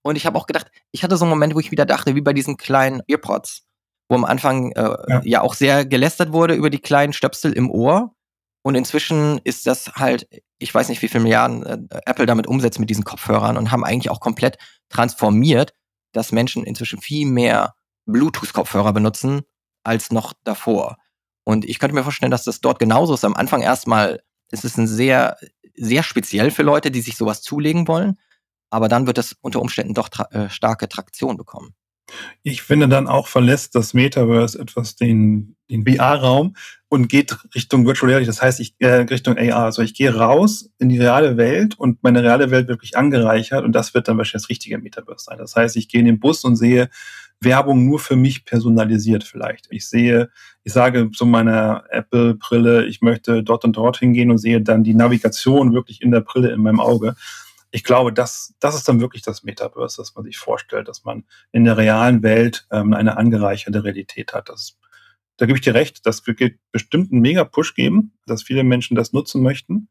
Und 0.03 0.17
ich 0.17 0.25
habe 0.25 0.39
auch 0.39 0.47
gedacht, 0.47 0.71
ich 0.93 1.03
hatte 1.03 1.17
so 1.17 1.25
einen 1.25 1.31
Moment, 1.31 1.55
wo 1.55 1.61
ich 1.61 1.73
wieder 1.73 1.85
dachte, 1.85 2.15
wie 2.15 2.21
bei 2.21 2.33
diesen 2.33 2.57
kleinen 2.57 3.03
Earpods 3.09 3.66
wo 4.09 4.15
am 4.15 4.25
Anfang 4.25 4.73
äh, 4.73 4.97
ja. 5.09 5.21
ja. 5.25 5.41
auch 5.43 5.55
sehr 5.55 5.85
gelästert 5.85 6.33
wurde 6.33 6.55
über 6.55 6.71
die 6.71 6.79
kleinen 6.79 7.13
Stöpsel 7.13 7.53
im 7.53 7.71
Ohr. 7.71 8.15
Und 8.63 8.75
inzwischen 8.75 9.39
ist 9.45 9.67
das 9.67 9.93
halt, 9.95 10.29
ich 10.59 10.75
weiß 10.75 10.89
nicht, 10.89 11.03
wie 11.03 11.09
viele 11.09 11.23
Milliarden 11.23 11.65
äh, 11.65 12.01
Apple 12.07 12.27
damit 12.27 12.47
umsetzt 12.47 12.81
mit 12.81 12.91
diesen 12.91 13.05
Kopfhörern 13.05 13.57
und 13.57 13.71
haben 13.71 13.85
eigentlich 13.85 14.11
auch 14.11 14.21
komplett 14.21 14.59
transformiert, 14.89 15.73
dass 16.13 16.33
Menschen 16.33 16.65
inzwischen 16.65 17.01
viel 17.01 17.27
mehr 17.27 17.75
Bluetooth-Kopfhörer 18.07 18.93
benutzen 18.93 19.43
als 19.85 20.11
noch 20.11 20.33
davor. 20.45 20.97
Und 21.45 21.65
ich 21.65 21.79
könnte 21.79 21.95
mir 21.95 22.03
vorstellen, 22.03 22.33
dass 22.33 22.45
das 22.45 22.61
dort 22.61 22.79
genauso 22.79 23.15
ist. 23.15 23.25
Am 23.25 23.37
Anfang 23.37 23.63
erstmal 23.63 24.21
ist 24.51 24.65
es 24.65 24.77
ein 24.77 24.89
sehr, 24.89 25.37
sehr 25.75 26.03
speziell 26.03 26.51
für 26.51 26.63
Leute, 26.63 26.91
die 26.91 27.01
sich 27.01 27.17
sowas 27.17 27.43
zulegen 27.43 27.87
wollen. 27.87 28.19
Aber 28.71 28.89
dann 28.89 29.07
wird 29.07 29.19
es 29.19 29.37
unter 29.43 29.61
Umständen 29.61 29.95
doch 29.95 30.09
tra 30.09 30.25
äh, 30.33 30.51
starke 30.51 30.89
Traktion 30.89 31.37
bekommen. 31.37 31.75
Ich 32.43 32.63
finde 32.63 32.89
dann 32.89 33.09
auch 33.09 33.27
verlässt 33.27 33.75
das 33.75 33.95
Metaverse 33.95 34.59
etwas 34.59 34.97
den, 34.97 35.57
den 35.71 35.85
VR-Raum 35.85 36.55
und 36.89 37.09
geht 37.09 37.37
Richtung 37.55 37.87
Virtual 37.87 38.11
Reality. 38.11 38.27
Das 38.27 38.43
heißt, 38.43 38.61
ich 38.61 38.75
äh, 38.79 38.89
Richtung 38.89 39.37
AR. 39.37 39.65
Also 39.65 39.83
ich 39.83 39.95
gehe 39.95 40.15
raus 40.15 40.71
in 40.79 40.89
die 40.89 40.99
reale 40.99 41.37
Welt 41.37 41.79
und 41.79 42.03
meine 42.03 42.23
reale 42.23 42.51
Welt 42.51 42.69
wirklich 42.69 42.97
angereichert 42.97 43.65
und 43.65 43.73
das 43.73 43.95
wird 43.95 44.09
dann 44.09 44.19
wahrscheinlich 44.19 44.45
das 44.45 44.51
richtige 44.51 44.79
Metaverse 44.79 45.25
sein. 45.25 45.39
Das 45.39 45.57
heißt, 45.57 45.77
ich 45.77 45.89
gehe 45.89 46.01
in 46.01 46.07
den 46.07 46.21
Bus 46.21 46.45
und 46.45 46.57
sehe 46.57 46.89
Werbung 47.41 47.85
nur 47.85 47.99
für 47.99 48.17
mich 48.17 48.45
personalisiert 48.45 49.25
vielleicht. 49.25 49.67
Ich 49.71 49.89
sehe, 49.89 50.31
ich 50.65 50.73
sage 50.73 51.11
zu 51.11 51.27
meiner 51.27 51.85
Apple-Brille, 51.91 52.87
ich 52.87 53.03
möchte 53.03 53.43
dort 53.43 53.65
und 53.65 53.77
dort 53.77 53.99
hingehen 53.99 54.31
und 54.31 54.39
sehe 54.39 54.63
dann 54.63 54.85
die 54.85 54.95
Navigation 54.95 55.75
wirklich 55.75 56.01
in 56.01 56.11
der 56.13 56.21
Brille 56.21 56.51
in 56.51 56.63
meinem 56.63 56.81
Auge 56.81 57.15
ich 57.71 57.85
glaube, 57.85 58.13
das, 58.13 58.55
das 58.61 58.75
ist 58.75 58.89
dann 58.89 59.01
wirklich 59.01 59.23
das 59.23 59.43
Metaverse, 59.43 59.97
das 59.99 60.15
man 60.15 60.25
sich 60.25 60.39
vorstellt, 60.39 60.89
dass 60.89 61.05
man 61.05 61.25
in 61.53 61.65
der 61.65 61.77
realen 61.77 62.23
Welt 62.23 62.67
ähm, 62.71 62.95
eine 62.95 63.17
angereicherte 63.17 63.85
Realität 63.85 64.33
hat. 64.33 64.49
Das 64.49 64.79
da 65.37 65.47
gebe 65.47 65.59
ich 65.59 65.65
dir 65.65 65.75
recht, 65.75 66.07
das 66.07 66.27
wird 66.27 66.55
bestimmt 66.73 67.13
einen 67.13 67.21
Mega-Push 67.21 67.75
geben, 67.75 68.13
dass 68.27 68.43
viele 68.43 68.65
Menschen 68.65 68.95
das 68.95 69.13
nutzen 69.13 69.43
möchten. 69.43 69.89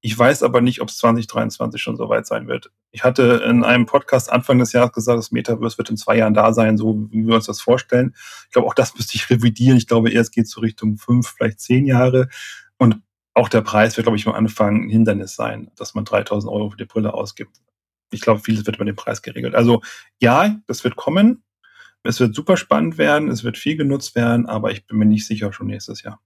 Ich 0.00 0.16
weiß 0.16 0.44
aber 0.44 0.60
nicht, 0.60 0.80
ob 0.80 0.88
es 0.88 0.98
2023 0.98 1.82
schon 1.82 1.96
soweit 1.96 2.26
sein 2.26 2.46
wird. 2.46 2.70
Ich 2.92 3.02
hatte 3.02 3.42
in 3.44 3.64
einem 3.64 3.84
Podcast 3.84 4.30
Anfang 4.30 4.58
des 4.58 4.72
Jahres 4.72 4.92
gesagt, 4.92 5.18
das 5.18 5.32
Metaverse 5.32 5.76
wird 5.76 5.90
in 5.90 5.96
zwei 5.96 6.16
Jahren 6.16 6.34
da 6.34 6.52
sein, 6.52 6.78
so 6.78 7.08
wie 7.10 7.26
wir 7.26 7.34
uns 7.34 7.46
das 7.46 7.60
vorstellen. 7.60 8.14
Ich 8.46 8.52
glaube, 8.52 8.68
auch 8.68 8.74
das 8.74 8.94
müsste 8.96 9.16
ich 9.16 9.28
revidieren. 9.28 9.76
Ich 9.76 9.88
glaube, 9.88 10.10
geht 10.10 10.36
es 10.36 10.50
so 10.50 10.60
Richtung 10.60 10.96
fünf, 10.96 11.34
vielleicht 11.36 11.60
zehn 11.60 11.84
Jahre. 11.84 12.28
Und 12.78 13.02
auch 13.38 13.48
der 13.48 13.62
Preis 13.62 13.96
wird, 13.96 14.04
glaube 14.04 14.16
ich, 14.16 14.26
am 14.26 14.34
Anfang 14.34 14.84
ein 14.84 14.90
Hindernis 14.90 15.36
sein, 15.36 15.70
dass 15.76 15.94
man 15.94 16.04
3000 16.04 16.52
Euro 16.52 16.70
für 16.70 16.76
die 16.76 16.84
Brille 16.84 17.14
ausgibt. 17.14 17.56
Ich 18.10 18.20
glaube, 18.20 18.40
vieles 18.40 18.66
wird 18.66 18.76
über 18.76 18.84
den 18.84 18.96
Preis 18.96 19.22
geregelt. 19.22 19.54
Also 19.54 19.80
ja, 20.18 20.56
das 20.66 20.82
wird 20.82 20.96
kommen. 20.96 21.44
Es 22.02 22.20
wird 22.20 22.34
super 22.34 22.56
spannend 22.56 22.98
werden, 22.98 23.28
es 23.28 23.44
wird 23.44 23.58
viel 23.58 23.76
genutzt 23.76 24.14
werden, 24.14 24.46
aber 24.46 24.70
ich 24.70 24.86
bin 24.86 24.98
mir 24.98 25.04
nicht 25.04 25.26
sicher 25.26 25.52
schon 25.52 25.66
nächstes 25.66 26.02
Jahr. 26.02 26.20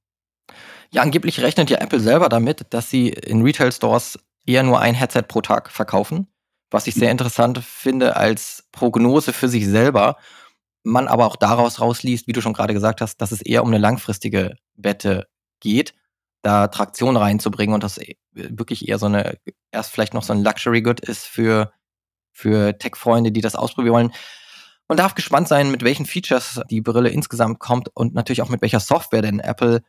Ja, 0.91 1.03
angeblich 1.03 1.41
rechnet 1.41 1.71
ja 1.71 1.79
Apple 1.79 2.01
selber 2.01 2.29
damit, 2.29 2.67
dass 2.71 2.91
sie 2.91 3.09
in 3.09 3.43
Retail-Stores 3.43 4.19
eher 4.47 4.63
nur 4.63 4.81
ein 4.81 4.95
Headset 4.95 5.23
pro 5.23 5.41
Tag 5.41 5.71
verkaufen, 5.71 6.29
was 6.71 6.87
ich 6.87 6.95
sehr 6.95 7.11
interessant 7.11 7.59
finde 7.59 8.17
als 8.17 8.69
Prognose 8.73 9.33
für 9.33 9.49
sich 9.49 9.67
selber. 9.67 10.17
Man 10.83 11.09
aber 11.09 11.27
auch 11.27 11.37
daraus 11.37 11.81
rausliest, 11.81 12.27
wie 12.27 12.33
du 12.33 12.43
schon 12.43 12.53
gerade 12.53 12.75
gesagt 12.75 13.01
hast, 13.01 13.17
dass 13.19 13.33
es 13.33 13.41
eher 13.41 13.63
um 13.63 13.69
eine 13.69 13.79
langfristige 13.79 14.57
Wette 14.77 15.27
geht, 15.61 15.95
da 16.43 16.69
Traktion 16.69 17.17
reinzubringen 17.17 17.75
und 17.75 17.83
das 17.83 17.99
e, 17.99 18.17
wirklich 18.33 18.89
eher 18.89 18.99
so 18.99 19.07
eine, 19.07 19.39
erst 19.71 19.91
vielleicht 19.93 20.15
noch 20.15 20.23
so 20.23 20.33
ein 20.33 20.43
Luxury-Good 20.43 21.01
ist 21.01 21.25
für, 21.25 21.73
für 22.33 22.77
Tech-Freunde, 22.77 23.33
die 23.33 23.41
das 23.41 23.55
ausprobieren 23.55 23.95
wollen. 23.95 24.13
Man 24.89 24.99
darf 24.99 25.15
gespannt 25.15 25.49
sein, 25.49 25.71
mit 25.71 25.85
welchen 25.85 26.07
Features 26.07 26.61
die 26.69 26.81
Brille 26.81 27.09
insgesamt 27.09 27.61
kommt 27.61 27.89
und 27.95 28.15
natürlich 28.15 28.43
auch 28.43 28.49
mit 28.49 28.61
welcher 28.61 28.81
Software, 28.81 29.23
denn 29.23 29.41
Apple 29.41 29.83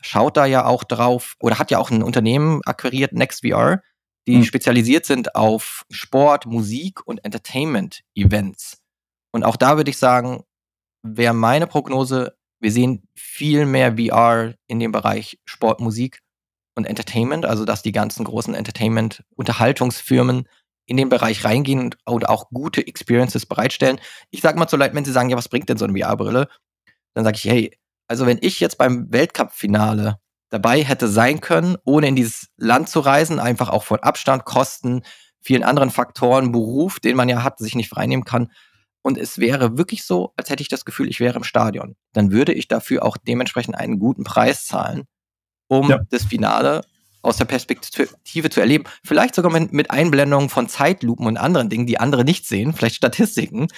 schaut 0.00 0.36
da 0.36 0.46
ja 0.46 0.64
auch 0.64 0.84
drauf 0.84 1.34
oder 1.40 1.58
hat 1.58 1.70
ja 1.70 1.78
auch 1.78 1.90
ein 1.90 2.02
Unternehmen 2.02 2.60
akquiriert, 2.64 3.12
NextVR, 3.12 3.82
die 4.26 4.38
mhm. 4.38 4.44
spezialisiert 4.44 5.06
sind 5.06 5.34
auf 5.34 5.84
Sport, 5.90 6.46
Musik 6.46 7.06
und 7.06 7.24
Entertainment-Events. 7.24 8.82
Und 9.32 9.44
auch 9.44 9.56
da 9.56 9.76
würde 9.76 9.90
ich 9.90 9.98
sagen, 9.98 10.44
wäre 11.02 11.34
meine 11.34 11.66
Prognose, 11.66 12.36
wir 12.66 12.72
sehen 12.72 13.06
viel 13.14 13.64
mehr 13.64 13.96
VR 13.96 14.54
in 14.66 14.80
dem 14.80 14.90
Bereich 14.90 15.38
Sport, 15.44 15.78
Musik 15.78 16.18
und 16.74 16.84
Entertainment, 16.84 17.46
also 17.46 17.64
dass 17.64 17.82
die 17.82 17.92
ganzen 17.92 18.24
großen 18.24 18.56
Entertainment-Unterhaltungsfirmen 18.56 20.48
in 20.86 20.96
den 20.96 21.08
Bereich 21.08 21.44
reingehen 21.44 21.94
und, 22.04 22.28
auch 22.28 22.50
gute 22.50 22.84
Experiences 22.84 23.46
bereitstellen. 23.46 24.00
Ich 24.32 24.40
sage 24.40 24.58
mal 24.58 24.66
zu 24.66 24.76
Leuten, 24.76 24.96
wenn 24.96 25.04
sie 25.04 25.12
sagen, 25.12 25.30
ja, 25.30 25.36
was 25.36 25.48
bringt 25.48 25.68
denn 25.68 25.76
so 25.76 25.84
eine 25.84 25.96
VR-Brille? 25.96 26.48
Dann 27.14 27.24
sage 27.24 27.36
ich, 27.36 27.44
hey, 27.44 27.78
also 28.08 28.26
wenn 28.26 28.38
ich 28.40 28.58
jetzt 28.58 28.78
beim 28.78 29.12
Weltcup-Finale 29.12 30.16
dabei 30.50 30.82
hätte 30.82 31.06
sein 31.06 31.40
können, 31.40 31.76
ohne 31.84 32.08
in 32.08 32.16
dieses 32.16 32.48
Land 32.56 32.88
zu 32.88 32.98
reisen, 32.98 33.38
einfach 33.38 33.68
auch 33.68 33.84
von 33.84 34.00
Abstand, 34.00 34.44
Kosten, 34.44 35.02
vielen 35.40 35.62
anderen 35.62 35.92
Faktoren, 35.92 36.50
Beruf, 36.50 36.98
den 36.98 37.14
man 37.14 37.28
ja 37.28 37.44
hat, 37.44 37.60
sich 37.60 37.76
nicht 37.76 37.90
freinehmen 37.90 38.24
kann. 38.24 38.50
Und 39.06 39.18
es 39.18 39.38
wäre 39.38 39.78
wirklich 39.78 40.02
so, 40.02 40.32
als 40.36 40.50
hätte 40.50 40.62
ich 40.62 40.68
das 40.68 40.84
Gefühl, 40.84 41.08
ich 41.08 41.20
wäre 41.20 41.36
im 41.36 41.44
Stadion. 41.44 41.94
Dann 42.12 42.32
würde 42.32 42.52
ich 42.52 42.66
dafür 42.66 43.04
auch 43.04 43.16
dementsprechend 43.16 43.76
einen 43.76 44.00
guten 44.00 44.24
Preis 44.24 44.66
zahlen, 44.66 45.04
um 45.68 45.88
ja. 45.88 46.00
das 46.10 46.24
Finale 46.24 46.80
aus 47.22 47.36
der 47.36 47.44
Perspektive 47.44 48.50
zu 48.50 48.60
erleben. 48.60 48.82
Vielleicht 49.04 49.36
sogar 49.36 49.52
mit 49.52 49.92
Einblendungen 49.92 50.48
von 50.48 50.68
Zeitlupen 50.68 51.28
und 51.28 51.36
anderen 51.36 51.68
Dingen, 51.68 51.86
die 51.86 52.00
andere 52.00 52.24
nicht 52.24 52.48
sehen, 52.48 52.72
vielleicht 52.72 52.96
Statistiken. 52.96 53.68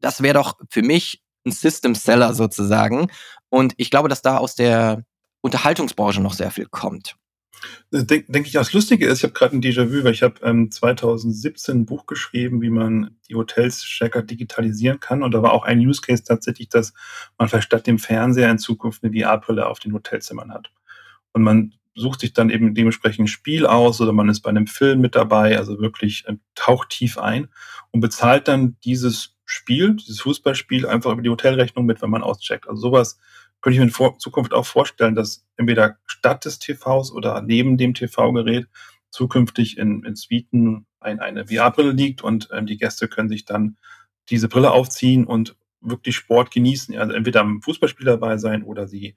Das 0.00 0.22
wäre 0.22 0.34
doch 0.34 0.56
für 0.70 0.82
mich 0.82 1.20
ein 1.44 1.50
System 1.50 1.96
Seller 1.96 2.32
sozusagen. 2.32 3.08
Und 3.48 3.74
ich 3.78 3.90
glaube, 3.90 4.08
dass 4.08 4.22
da 4.22 4.38
aus 4.38 4.54
der 4.54 5.02
Unterhaltungsbranche 5.40 6.20
noch 6.20 6.34
sehr 6.34 6.52
viel 6.52 6.66
kommt. 6.66 7.16
Denke 7.90 8.30
denk 8.30 8.46
ich, 8.46 8.52
das 8.52 8.72
Lustige 8.72 9.06
ist, 9.06 9.18
ich 9.18 9.24
habe 9.24 9.32
gerade 9.32 9.56
ein 9.56 9.62
Déjà-vu, 9.62 10.04
weil 10.04 10.12
ich 10.12 10.22
habe 10.22 10.40
ähm, 10.42 10.70
2017 10.70 11.80
ein 11.80 11.86
Buch 11.86 12.06
geschrieben, 12.06 12.60
wie 12.60 12.70
man 12.70 13.16
die 13.28 13.34
Hotels 13.34 13.84
stärker 13.84 14.22
digitalisieren 14.22 15.00
kann. 15.00 15.22
Und 15.22 15.32
da 15.32 15.42
war 15.42 15.52
auch 15.52 15.64
ein 15.64 15.78
Use 15.78 16.00
Case 16.00 16.24
tatsächlich, 16.24 16.68
dass 16.68 16.92
man 17.38 17.48
vielleicht 17.48 17.66
statt 17.66 17.86
dem 17.86 17.98
Fernseher 17.98 18.50
in 18.50 18.58
Zukunft 18.58 19.02
eine 19.02 19.12
VR-Brille 19.12 19.66
auf 19.66 19.78
den 19.78 19.92
Hotelzimmern 19.92 20.52
hat. 20.52 20.70
Und 21.32 21.42
man 21.42 21.72
sucht 21.94 22.20
sich 22.20 22.32
dann 22.32 22.50
eben 22.50 22.74
dementsprechend 22.74 23.24
ein 23.24 23.28
Spiel 23.28 23.66
aus 23.66 24.00
oder 24.00 24.12
man 24.12 24.28
ist 24.28 24.40
bei 24.40 24.50
einem 24.50 24.66
Film 24.66 25.00
mit 25.00 25.16
dabei, 25.16 25.56
also 25.56 25.80
wirklich 25.80 26.24
äh, 26.26 26.34
taucht 26.54 26.90
tief 26.90 27.18
ein 27.18 27.48
und 27.90 28.00
bezahlt 28.00 28.48
dann 28.48 28.76
dieses 28.84 29.34
Spiel, 29.46 29.94
dieses 29.94 30.20
Fußballspiel 30.20 30.86
einfach 30.86 31.12
über 31.12 31.22
die 31.22 31.30
Hotelrechnung 31.30 31.86
mit, 31.86 32.02
wenn 32.02 32.10
man 32.10 32.22
auscheckt. 32.22 32.68
Also 32.68 32.82
sowas 32.82 33.18
könnte 33.66 33.82
ich 33.82 33.96
mir 33.96 34.08
in 34.12 34.20
Zukunft 34.20 34.54
auch 34.54 34.64
vorstellen, 34.64 35.16
dass 35.16 35.44
entweder 35.56 35.96
statt 36.06 36.44
des 36.44 36.60
TVs 36.60 37.10
oder 37.10 37.42
neben 37.42 37.76
dem 37.76 37.94
TV-Gerät 37.94 38.68
zukünftig 39.10 39.76
in, 39.76 40.04
in 40.04 40.14
Suiten 40.14 40.86
ein, 41.00 41.18
eine 41.18 41.48
VR-Brille 41.48 41.90
liegt 41.90 42.22
und 42.22 42.48
ähm, 42.52 42.66
die 42.66 42.76
Gäste 42.76 43.08
können 43.08 43.28
sich 43.28 43.44
dann 43.44 43.76
diese 44.30 44.46
Brille 44.46 44.70
aufziehen 44.70 45.24
und 45.24 45.56
wirklich 45.80 46.14
Sport 46.14 46.52
genießen. 46.52 46.96
Also 46.96 47.12
entweder 47.12 47.40
am 47.40 47.60
Fußballspiel 47.60 48.06
dabei 48.06 48.36
sein 48.36 48.62
oder 48.62 48.86
sie 48.86 49.16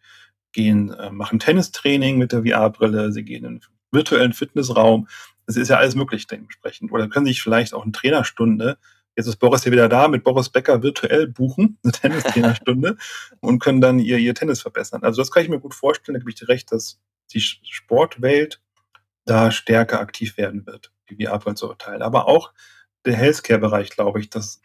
gehen, 0.52 0.94
äh, 0.94 1.12
machen 1.12 1.38
Tennistraining 1.38 2.18
mit 2.18 2.32
der 2.32 2.44
VR-Brille, 2.44 3.12
sie 3.12 3.24
gehen 3.24 3.46
in 3.46 3.46
einen 3.46 3.62
virtuellen 3.92 4.34
Fitnessraum. 4.34 5.08
Das 5.46 5.58
ist 5.58 5.70
ja 5.70 5.78
alles 5.78 5.94
möglich 5.94 6.26
dementsprechend. 6.26 6.92
Oder 6.92 7.08
können 7.08 7.28
sich 7.28 7.44
vielleicht 7.44 7.76
auch 7.76 7.84
eine 7.84 7.92
Trainerstunde 7.92 8.80
Jetzt 9.19 9.27
ist 9.27 9.36
Boris 9.36 9.65
ja 9.65 9.71
wieder 9.73 9.89
da, 9.89 10.08
mit 10.08 10.23
Boris 10.23 10.47
Becker 10.47 10.82
virtuell 10.82 11.27
buchen, 11.27 11.77
eine 11.84 11.91
Tennistrainerstunde, 11.91 12.95
und 13.41 13.60
können 13.60 13.82
dann 13.82 13.99
ihr, 13.99 14.17
ihr 14.17 14.34
Tennis 14.34 14.62
verbessern. 14.62 15.03
Also 15.03 15.19
das 15.21 15.29
kann 15.29 15.43
ich 15.43 15.49
mir 15.49 15.60
gut 15.60 15.73
vorstellen, 15.73 16.13
da 16.13 16.19
gebe 16.19 16.29
ich 16.29 16.38
dir 16.38 16.47
recht, 16.47 16.71
dass 16.71 17.01
die 17.34 17.41
Sportwelt 17.41 18.62
da 19.25 19.51
stärker 19.51 19.99
aktiv 19.99 20.38
werden 20.38 20.65
wird, 20.65 20.93
die 21.10 21.25
VR-Brillen 21.25 21.58
zu 21.58 21.67
verteilen. 21.67 22.01
Aber 22.01 22.29
auch 22.29 22.53
der 23.03 23.17
Healthcare-Bereich, 23.17 23.89
glaube 23.89 24.21
ich, 24.21 24.29
dass 24.29 24.62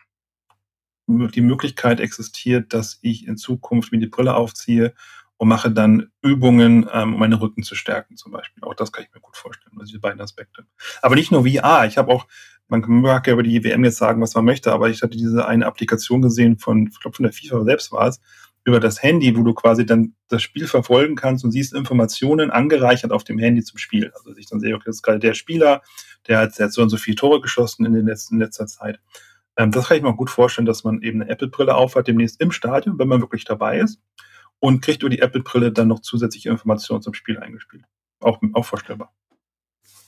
die 1.08 1.40
Möglichkeit 1.40 1.98
existiert, 1.98 2.72
dass 2.72 3.00
ich 3.02 3.26
in 3.26 3.36
Zukunft 3.36 3.90
mir 3.90 3.98
die 3.98 4.06
Brille 4.06 4.36
aufziehe 4.36 4.94
und 5.36 5.48
mache 5.48 5.72
dann 5.72 6.12
Übungen, 6.22 6.88
ähm, 6.92 7.14
um 7.14 7.18
meinen 7.18 7.32
Rücken 7.32 7.64
zu 7.64 7.74
stärken 7.74 8.16
zum 8.16 8.30
Beispiel. 8.30 8.62
Auch 8.62 8.74
das 8.74 8.92
kann 8.92 9.04
ich 9.04 9.12
mir 9.12 9.20
gut 9.20 9.36
vorstellen, 9.36 9.76
also 9.80 9.90
diese 9.90 10.00
beiden 10.00 10.20
Aspekte. 10.20 10.64
Aber 11.02 11.16
nicht 11.16 11.32
nur 11.32 11.44
VR. 11.44 11.86
Ich 11.86 11.98
habe 11.98 12.12
auch 12.12 12.28
man 12.68 12.83
mag 12.87 13.27
ja 13.27 13.35
über 13.35 13.42
die 13.42 13.62
WM 13.62 13.85
jetzt 13.85 13.98
sagen, 13.98 14.22
was 14.22 14.35
man 14.35 14.44
möchte, 14.44 14.72
aber 14.72 14.88
ich 14.88 15.03
hatte 15.03 15.16
diese 15.16 15.46
eine 15.46 15.66
Applikation 15.66 16.22
gesehen 16.22 16.59
von, 16.59 16.88
ich 16.90 17.00
glaube, 17.00 17.16
von 17.16 17.24
der 17.24 17.33
FIFA 17.33 17.64
selbst 17.64 17.92
war 17.92 18.09
es, 18.09 18.20
über 18.64 18.81
das 18.81 19.03
Handy, 19.03 19.37
wo 19.37 19.42
du 19.42 19.53
quasi 19.53 19.85
dann 19.85 20.14
das 20.29 20.42
Spiel 20.42 20.66
verfolgen 20.66 21.16
kannst 21.16 21.44
und 21.44 21.50
siehst 21.50 21.74
Informationen 21.74 22.50
angereichert 22.50 23.12
auf 23.12 23.22
dem 23.22 23.38
Handy 23.38 23.62
zum 23.62 23.79
Spiel. 23.79 24.11
Also 24.14 24.35
ich 24.37 24.46
dann 24.46 24.61
sehe, 24.61 24.74
okay, 24.74 24.85
das 24.87 24.96
ist 24.96 25.03
gerade 25.03 25.18
der 25.18 25.35
Spieler, 25.35 25.83
der 26.27 26.38
hat, 26.38 26.59
der 26.59 26.66
hat 26.66 26.72
so 26.72 26.81
und 26.81 26.88
so 26.88 26.96
viele 26.96 27.16
Tore 27.16 27.42
geschossen 27.42 27.85
in, 27.85 27.92
den 27.92 28.07
letzten, 28.07 28.37
in 28.37 28.40
letzter 28.40 28.66
Zeit. 28.66 29.00
Ähm, 29.57 29.70
das 29.70 29.88
kann 29.88 29.98
ich 29.98 30.03
mir 30.03 30.14
gut 30.14 30.31
vorstellen, 30.31 30.66
dass 30.66 30.83
man 30.83 31.03
eben 31.03 31.20
eine 31.20 31.31
Apple-Brille 31.31 31.74
aufhat, 31.74 32.09
demnächst 32.09 32.40
im 32.40 32.53
Stadion, 32.53 32.98
wenn 32.98 33.09
man 33.09 33.20
wirklich 33.20 33.44
dabei 33.44 33.81
ist, 33.81 34.00
und 34.61 34.81
kriegt 34.81 35.03
über 35.03 35.11
die 35.11 35.20
Apple-Brille 35.20 35.70
dann 35.70 35.88
noch 35.88 36.00
zusätzliche 36.00 36.48
Informationen 36.48 37.03
zum 37.03 37.12
Spiel 37.12 37.38
eingespielt. 37.38 37.85
Auch, 38.20 38.40
auch 38.55 38.64
vorstellbar. 38.64 39.12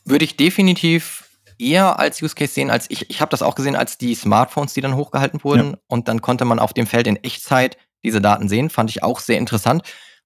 Würde 0.06 0.24
ich 0.24 0.36
definitiv 0.36 1.28
eher 1.58 1.98
als 1.98 2.22
Use 2.22 2.34
Case 2.34 2.52
sehen, 2.52 2.70
als 2.70 2.90
ich, 2.90 3.10
ich 3.10 3.20
habe 3.20 3.30
das 3.30 3.42
auch 3.42 3.54
gesehen, 3.54 3.76
als 3.76 3.98
die 3.98 4.14
Smartphones, 4.14 4.74
die 4.74 4.80
dann 4.80 4.96
hochgehalten 4.96 5.42
wurden. 5.42 5.72
Ja. 5.72 5.78
Und 5.88 6.08
dann 6.08 6.20
konnte 6.22 6.44
man 6.44 6.58
auf 6.58 6.72
dem 6.72 6.86
Feld 6.86 7.06
in 7.06 7.16
Echtzeit 7.16 7.76
diese 8.04 8.20
Daten 8.20 8.48
sehen. 8.48 8.70
Fand 8.70 8.90
ich 8.90 9.02
auch 9.02 9.20
sehr 9.20 9.38
interessant. 9.38 9.82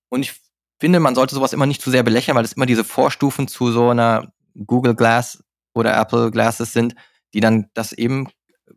Und 0.08 0.22
ich 0.22 0.34
finde, 0.78 1.00
man 1.00 1.14
sollte 1.14 1.34
sowas 1.34 1.52
immer 1.52 1.66
nicht 1.66 1.82
zu 1.82 1.90
sehr 1.90 2.02
belächeln, 2.02 2.36
weil 2.36 2.44
es 2.44 2.54
immer 2.54 2.66
diese 2.66 2.84
Vorstufen 2.84 3.48
zu 3.48 3.70
so 3.70 3.90
einer 3.90 4.32
Google 4.66 4.94
Glass 4.94 5.42
oder 5.74 5.96
Apple 5.96 6.30
Glasses 6.30 6.72
sind, 6.72 6.94
die 7.34 7.40
dann 7.40 7.66
das 7.74 7.92
eben 7.92 8.28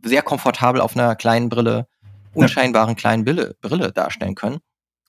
sehr 0.04 0.22
komfortabel 0.22 0.82
auf 0.82 0.96
einer 0.96 1.16
kleinen 1.16 1.50
Brille, 1.50 1.88
unscheinbaren 2.34 2.96
kleinen 2.96 3.24
Brille, 3.24 3.56
Brille 3.62 3.92
darstellen 3.92 4.36
können. 4.36 4.60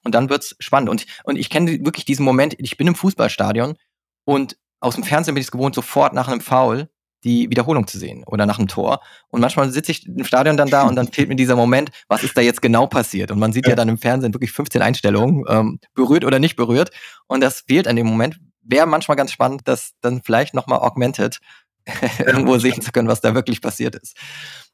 Und 0.04 0.14
dann 0.14 0.28
wird's 0.28 0.54
spannend. 0.60 0.88
Und, 0.88 1.06
und 1.24 1.36
ich 1.36 1.50
kenne 1.50 1.84
wirklich 1.84 2.04
diesen 2.04 2.24
Moment, 2.24 2.54
ich 2.58 2.76
bin 2.76 2.86
im 2.86 2.94
Fußballstadion 2.94 3.76
und 4.24 4.56
aus 4.80 4.94
dem 4.94 5.04
Fernsehen 5.04 5.34
bin 5.34 5.40
ich 5.40 5.46
es 5.46 5.50
gewohnt, 5.50 5.74
sofort 5.74 6.12
nach 6.12 6.28
einem 6.28 6.42
Foul 6.42 6.88
die 7.24 7.50
Wiederholung 7.50 7.86
zu 7.86 7.98
sehen 7.98 8.22
oder 8.26 8.46
nach 8.46 8.58
einem 8.58 8.68
Tor. 8.68 9.00
Und 9.30 9.40
manchmal 9.40 9.70
sitze 9.70 9.90
ich 9.90 10.06
im 10.06 10.24
Stadion 10.24 10.56
dann 10.56 10.68
da 10.68 10.82
und 10.82 10.94
dann 10.94 11.08
fehlt 11.08 11.28
mir 11.28 11.36
dieser 11.36 11.56
Moment, 11.56 11.90
was 12.08 12.22
ist 12.22 12.36
da 12.36 12.42
jetzt 12.42 12.62
genau 12.62 12.86
passiert? 12.86 13.30
Und 13.30 13.38
man 13.38 13.52
sieht 13.52 13.66
ja, 13.66 13.70
ja 13.70 13.76
dann 13.76 13.88
im 13.88 13.98
Fernsehen 13.98 14.34
wirklich 14.34 14.52
15 14.52 14.82
Einstellungen, 14.82 15.44
ähm, 15.48 15.80
berührt 15.94 16.24
oder 16.24 16.38
nicht 16.38 16.56
berührt. 16.56 16.90
Und 17.26 17.42
das 17.42 17.62
fehlt 17.62 17.88
an 17.88 17.96
dem 17.96 18.06
Moment. 18.06 18.38
Wäre 18.62 18.86
manchmal 18.86 19.16
ganz 19.16 19.32
spannend, 19.32 19.62
das 19.64 19.92
dann 20.00 20.22
vielleicht 20.22 20.54
nochmal 20.54 20.78
augmented 20.80 21.40
irgendwo 22.18 22.58
sehen 22.58 22.80
zu 22.80 22.92
können, 22.92 23.08
was 23.08 23.20
da 23.20 23.34
wirklich 23.34 23.60
passiert 23.60 23.94
ist. 23.94 24.16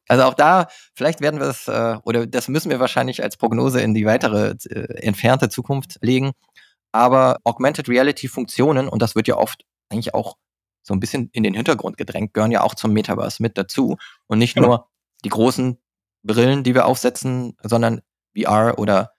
Also 0.08 0.24
auch 0.24 0.34
da, 0.34 0.66
vielleicht 0.94 1.20
werden 1.20 1.38
wir 1.38 1.46
es, 1.46 1.68
äh, 1.68 1.96
oder 2.04 2.26
das 2.26 2.48
müssen 2.48 2.70
wir 2.70 2.80
wahrscheinlich 2.80 3.22
als 3.22 3.36
Prognose 3.36 3.80
in 3.80 3.94
die 3.94 4.06
weitere 4.06 4.54
äh, 4.68 5.02
entfernte 5.02 5.48
Zukunft 5.48 5.98
legen. 6.02 6.32
Aber 6.92 7.38
Augmented 7.44 7.88
Reality 7.88 8.26
Funktionen, 8.26 8.88
und 8.88 9.02
das 9.02 9.14
wird 9.14 9.28
ja 9.28 9.36
oft 9.36 9.64
eigentlich 9.88 10.14
auch 10.14 10.36
so 10.90 10.94
ein 10.94 11.00
bisschen 11.00 11.30
in 11.32 11.44
den 11.44 11.54
Hintergrund 11.54 11.96
gedrängt, 11.96 12.34
gehören 12.34 12.50
ja 12.50 12.62
auch 12.62 12.74
zum 12.74 12.92
Metaverse 12.92 13.40
mit 13.40 13.56
dazu. 13.56 13.96
Und 14.26 14.40
nicht 14.40 14.56
genau. 14.56 14.66
nur 14.66 14.88
die 15.24 15.28
großen 15.28 15.78
Brillen, 16.24 16.64
die 16.64 16.74
wir 16.74 16.86
aufsetzen, 16.86 17.56
sondern 17.62 18.00
VR 18.36 18.76
oder 18.76 19.12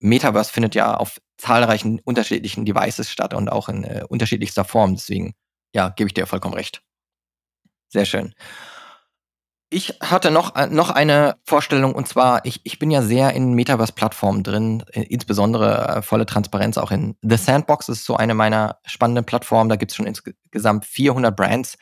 Metaverse 0.00 0.52
findet 0.52 0.74
ja 0.74 0.96
auf 0.96 1.20
zahlreichen 1.38 2.00
unterschiedlichen 2.00 2.64
Devices 2.64 3.08
statt 3.08 3.34
und 3.34 3.48
auch 3.48 3.68
in 3.68 3.84
äh, 3.84 4.04
unterschiedlichster 4.08 4.64
Form. 4.64 4.96
Deswegen, 4.96 5.34
ja, 5.72 5.90
gebe 5.90 6.08
ich 6.08 6.14
dir 6.14 6.26
vollkommen 6.26 6.54
recht. 6.54 6.82
Sehr 7.88 8.04
schön. 8.04 8.34
Ich 9.74 9.94
hatte 10.02 10.30
noch, 10.30 10.54
äh, 10.54 10.66
noch 10.66 10.90
eine 10.90 11.36
Vorstellung 11.46 11.94
und 11.94 12.06
zwar, 12.06 12.44
ich, 12.44 12.60
ich 12.64 12.78
bin 12.78 12.90
ja 12.90 13.00
sehr 13.00 13.32
in 13.32 13.54
Metaverse-Plattformen 13.54 14.42
drin, 14.42 14.84
äh, 14.92 15.04
insbesondere 15.04 15.88
äh, 15.88 16.02
volle 16.02 16.26
Transparenz 16.26 16.76
auch 16.76 16.90
in 16.90 17.16
The 17.22 17.38
Sandbox 17.38 17.88
ist 17.88 18.04
so 18.04 18.14
eine 18.14 18.34
meiner 18.34 18.76
spannenden 18.84 19.24
Plattformen. 19.24 19.70
Da 19.70 19.76
gibt 19.76 19.90
es 19.90 19.96
schon 19.96 20.04
insgesamt 20.04 20.84
400 20.84 21.34
Brands, 21.34 21.78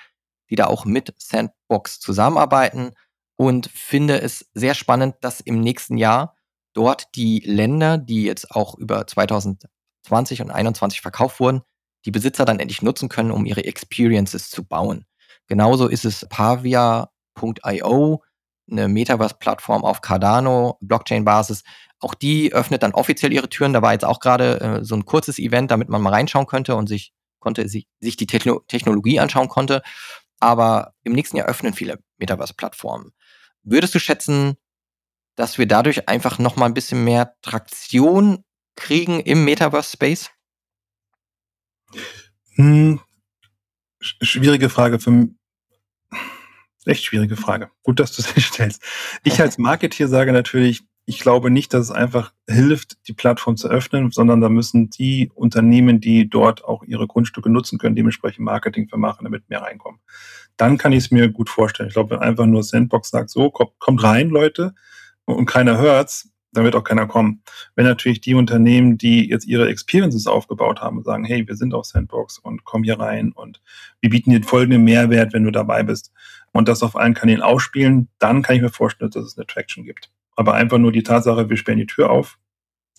die 0.50 0.55
da 0.55 0.68
auch 0.68 0.85
mit 0.85 1.12
Sandbox 1.18 1.98
zusammenarbeiten 1.98 2.92
und 3.35 3.66
finde 3.66 4.22
es 4.22 4.48
sehr 4.55 4.74
spannend, 4.74 5.16
dass 5.22 5.40
im 5.40 5.61
nächsten 5.61 5.96
Jahr 5.96 6.37
dort 6.74 7.09
die 7.16 7.42
Länder, 7.44 7.98
die 7.98 8.22
jetzt 8.22 8.53
auch 8.53 8.79
über 8.79 9.05
2020 9.05 10.42
und 10.42 10.46
2021 10.50 11.00
verkauft 11.00 11.40
wurden, 11.40 11.62
die 12.05 12.12
Besitzer 12.12 12.44
dann 12.44 12.61
endlich 12.61 12.83
nutzen 12.83 13.09
können, 13.09 13.33
um 13.33 13.46
ihre 13.46 13.64
Experiences 13.64 14.48
zu 14.48 14.62
bauen. 14.62 15.07
Genauso 15.48 15.88
ist 15.88 16.05
es 16.05 16.24
Pavia 16.29 17.11
Blockchain.io, 17.40 18.22
eine 18.70 18.88
Metaverse-Plattform 18.88 19.85
auf 19.85 20.00
Cardano, 20.00 20.79
Blockchain-Basis. 20.81 21.64
Auch 21.98 22.14
die 22.14 22.53
öffnet 22.53 22.83
dann 22.83 22.92
offiziell 22.92 23.33
ihre 23.33 23.48
Türen. 23.48 23.72
Da 23.72 23.83
war 23.83 23.92
jetzt 23.92 24.05
auch 24.05 24.20
gerade 24.20 24.61
äh, 24.61 24.85
so 24.85 24.94
ein 24.94 25.05
kurzes 25.05 25.38
Event, 25.38 25.70
damit 25.70 25.88
man 25.88 26.00
mal 26.00 26.12
reinschauen 26.12 26.46
könnte 26.46 26.76
und 26.76 26.87
sich 26.88 27.12
konnte 27.40 27.68
sich, 27.68 27.87
sich 28.00 28.16
die 28.16 28.26
Techno 28.26 28.61
Technologie 28.68 29.18
anschauen 29.18 29.48
konnte. 29.48 29.83
Aber 30.38 30.94
im 31.03 31.12
nächsten 31.12 31.37
Jahr 31.37 31.48
öffnen 31.48 31.74
viele 31.74 31.98
Metaverse-Plattformen. 32.18 33.12
Würdest 33.62 33.94
du 33.94 33.98
schätzen, 33.98 34.57
dass 35.37 35.59
wir 35.59 35.66
dadurch 35.66 36.09
einfach 36.09 36.38
noch 36.38 36.57
mal 36.57 36.66
ein 36.66 36.74
bisschen 36.74 37.05
mehr 37.05 37.35
Traktion 37.42 38.44
kriegen 38.76 39.20
im 39.20 39.44
Metaverse-Space? 39.44 40.31
Hm, 42.55 43.00
schwierige 44.00 44.70
Frage. 44.70 44.98
Für, 44.98 45.29
Echt 46.86 47.04
schwierige 47.04 47.36
Frage. 47.36 47.70
Gut, 47.82 48.00
dass 48.00 48.12
du 48.12 48.22
sie 48.22 48.40
stellst. 48.40 48.82
Ich 49.24 49.40
als 49.40 49.58
Marketeer 49.58 50.08
sage 50.08 50.32
natürlich, 50.32 50.82
ich 51.06 51.20
glaube 51.20 51.50
nicht, 51.50 51.74
dass 51.74 51.86
es 51.86 51.90
einfach 51.90 52.32
hilft, 52.48 53.08
die 53.08 53.12
Plattform 53.12 53.56
zu 53.56 53.68
öffnen, 53.68 54.10
sondern 54.12 54.40
da 54.40 54.48
müssen 54.48 54.90
die 54.90 55.30
Unternehmen, 55.34 56.00
die 56.00 56.30
dort 56.30 56.64
auch 56.64 56.84
ihre 56.84 57.06
Grundstücke 57.06 57.50
nutzen 57.50 57.78
können, 57.78 57.96
dementsprechend 57.96 58.44
Marketing 58.44 58.88
für 58.88 58.96
machen, 58.96 59.24
damit 59.24 59.48
mehr 59.50 59.62
reinkommen. 59.62 60.00
Dann 60.56 60.78
kann 60.78 60.92
ich 60.92 61.04
es 61.04 61.10
mir 61.10 61.28
gut 61.28 61.48
vorstellen. 61.48 61.88
Ich 61.88 61.94
glaube, 61.94 62.10
wenn 62.10 62.20
einfach 62.20 62.46
nur 62.46 62.62
Sandbox 62.62 63.10
sagt, 63.10 63.30
so, 63.30 63.50
kommt, 63.50 63.78
kommt 63.78 64.02
rein, 64.02 64.28
Leute, 64.28 64.74
und 65.24 65.46
keiner 65.46 65.78
hört's, 65.78 66.30
dann 66.52 66.64
wird 66.64 66.74
auch 66.74 66.84
keiner 66.84 67.06
kommen. 67.06 67.42
Wenn 67.76 67.86
natürlich 67.86 68.20
die 68.20 68.34
Unternehmen, 68.34 68.98
die 68.98 69.28
jetzt 69.28 69.46
ihre 69.46 69.68
Experiences 69.68 70.26
aufgebaut 70.26 70.80
haben, 70.80 71.02
sagen, 71.02 71.24
hey, 71.24 71.46
wir 71.46 71.56
sind 71.56 71.74
auf 71.74 71.86
Sandbox 71.86 72.38
und 72.38 72.64
komm 72.64 72.82
hier 72.82 72.98
rein 72.98 73.32
und 73.32 73.60
wir 74.00 74.10
bieten 74.10 74.30
dir 74.30 74.42
folgenden 74.42 74.84
Mehrwert, 74.84 75.32
wenn 75.32 75.44
du 75.44 75.50
dabei 75.50 75.82
bist 75.82 76.12
und 76.52 76.68
das 76.68 76.82
auf 76.82 76.96
allen 76.96 77.14
Kanälen 77.14 77.42
ausspielen, 77.42 78.08
dann 78.18 78.42
kann 78.42 78.56
ich 78.56 78.62
mir 78.62 78.70
vorstellen, 78.70 79.10
dass 79.10 79.24
es 79.24 79.36
eine 79.36 79.46
Traction 79.46 79.84
gibt. 79.84 80.10
Aber 80.36 80.54
einfach 80.54 80.78
nur 80.78 80.92
die 80.92 81.02
Tatsache, 81.02 81.48
wir 81.48 81.56
sperren 81.56 81.78
die 81.78 81.86
Tür 81.86 82.10
auf, 82.10 82.38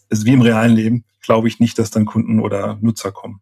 ist 0.09 0.25
wie 0.25 0.33
im 0.33 0.41
realen 0.41 0.75
Leben, 0.75 1.05
glaube 1.21 1.47
ich 1.47 1.59
nicht, 1.59 1.79
dass 1.79 1.91
dann 1.91 2.05
Kunden 2.05 2.39
oder 2.39 2.77
Nutzer 2.81 3.11
kommen. 3.11 3.41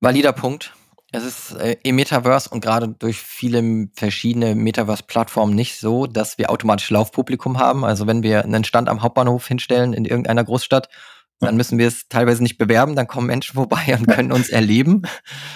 Valider 0.00 0.32
Punkt. 0.32 0.74
Es 1.12 1.24
ist 1.24 1.52
äh, 1.52 1.76
im 1.84 1.96
Metaverse 1.96 2.50
und 2.50 2.60
gerade 2.60 2.88
durch 2.88 3.18
viele 3.18 3.88
verschiedene 3.94 4.56
Metaverse-Plattformen 4.56 5.54
nicht 5.54 5.78
so, 5.78 6.06
dass 6.06 6.38
wir 6.38 6.50
automatisch 6.50 6.90
Laufpublikum 6.90 7.58
haben. 7.58 7.84
Also 7.84 8.08
wenn 8.08 8.24
wir 8.24 8.44
einen 8.44 8.64
Stand 8.64 8.88
am 8.88 9.02
Hauptbahnhof 9.02 9.46
hinstellen 9.46 9.92
in 9.92 10.04
irgendeiner 10.04 10.42
Großstadt, 10.42 10.88
dann 11.40 11.56
müssen 11.56 11.78
wir 11.78 11.88
es 11.88 12.08
teilweise 12.08 12.42
nicht 12.42 12.58
bewerben, 12.58 12.96
dann 12.96 13.06
kommen 13.06 13.26
Menschen 13.26 13.54
vorbei 13.54 13.96
und 13.98 14.06
können 14.06 14.32
uns 14.32 14.48
erleben. 14.48 15.02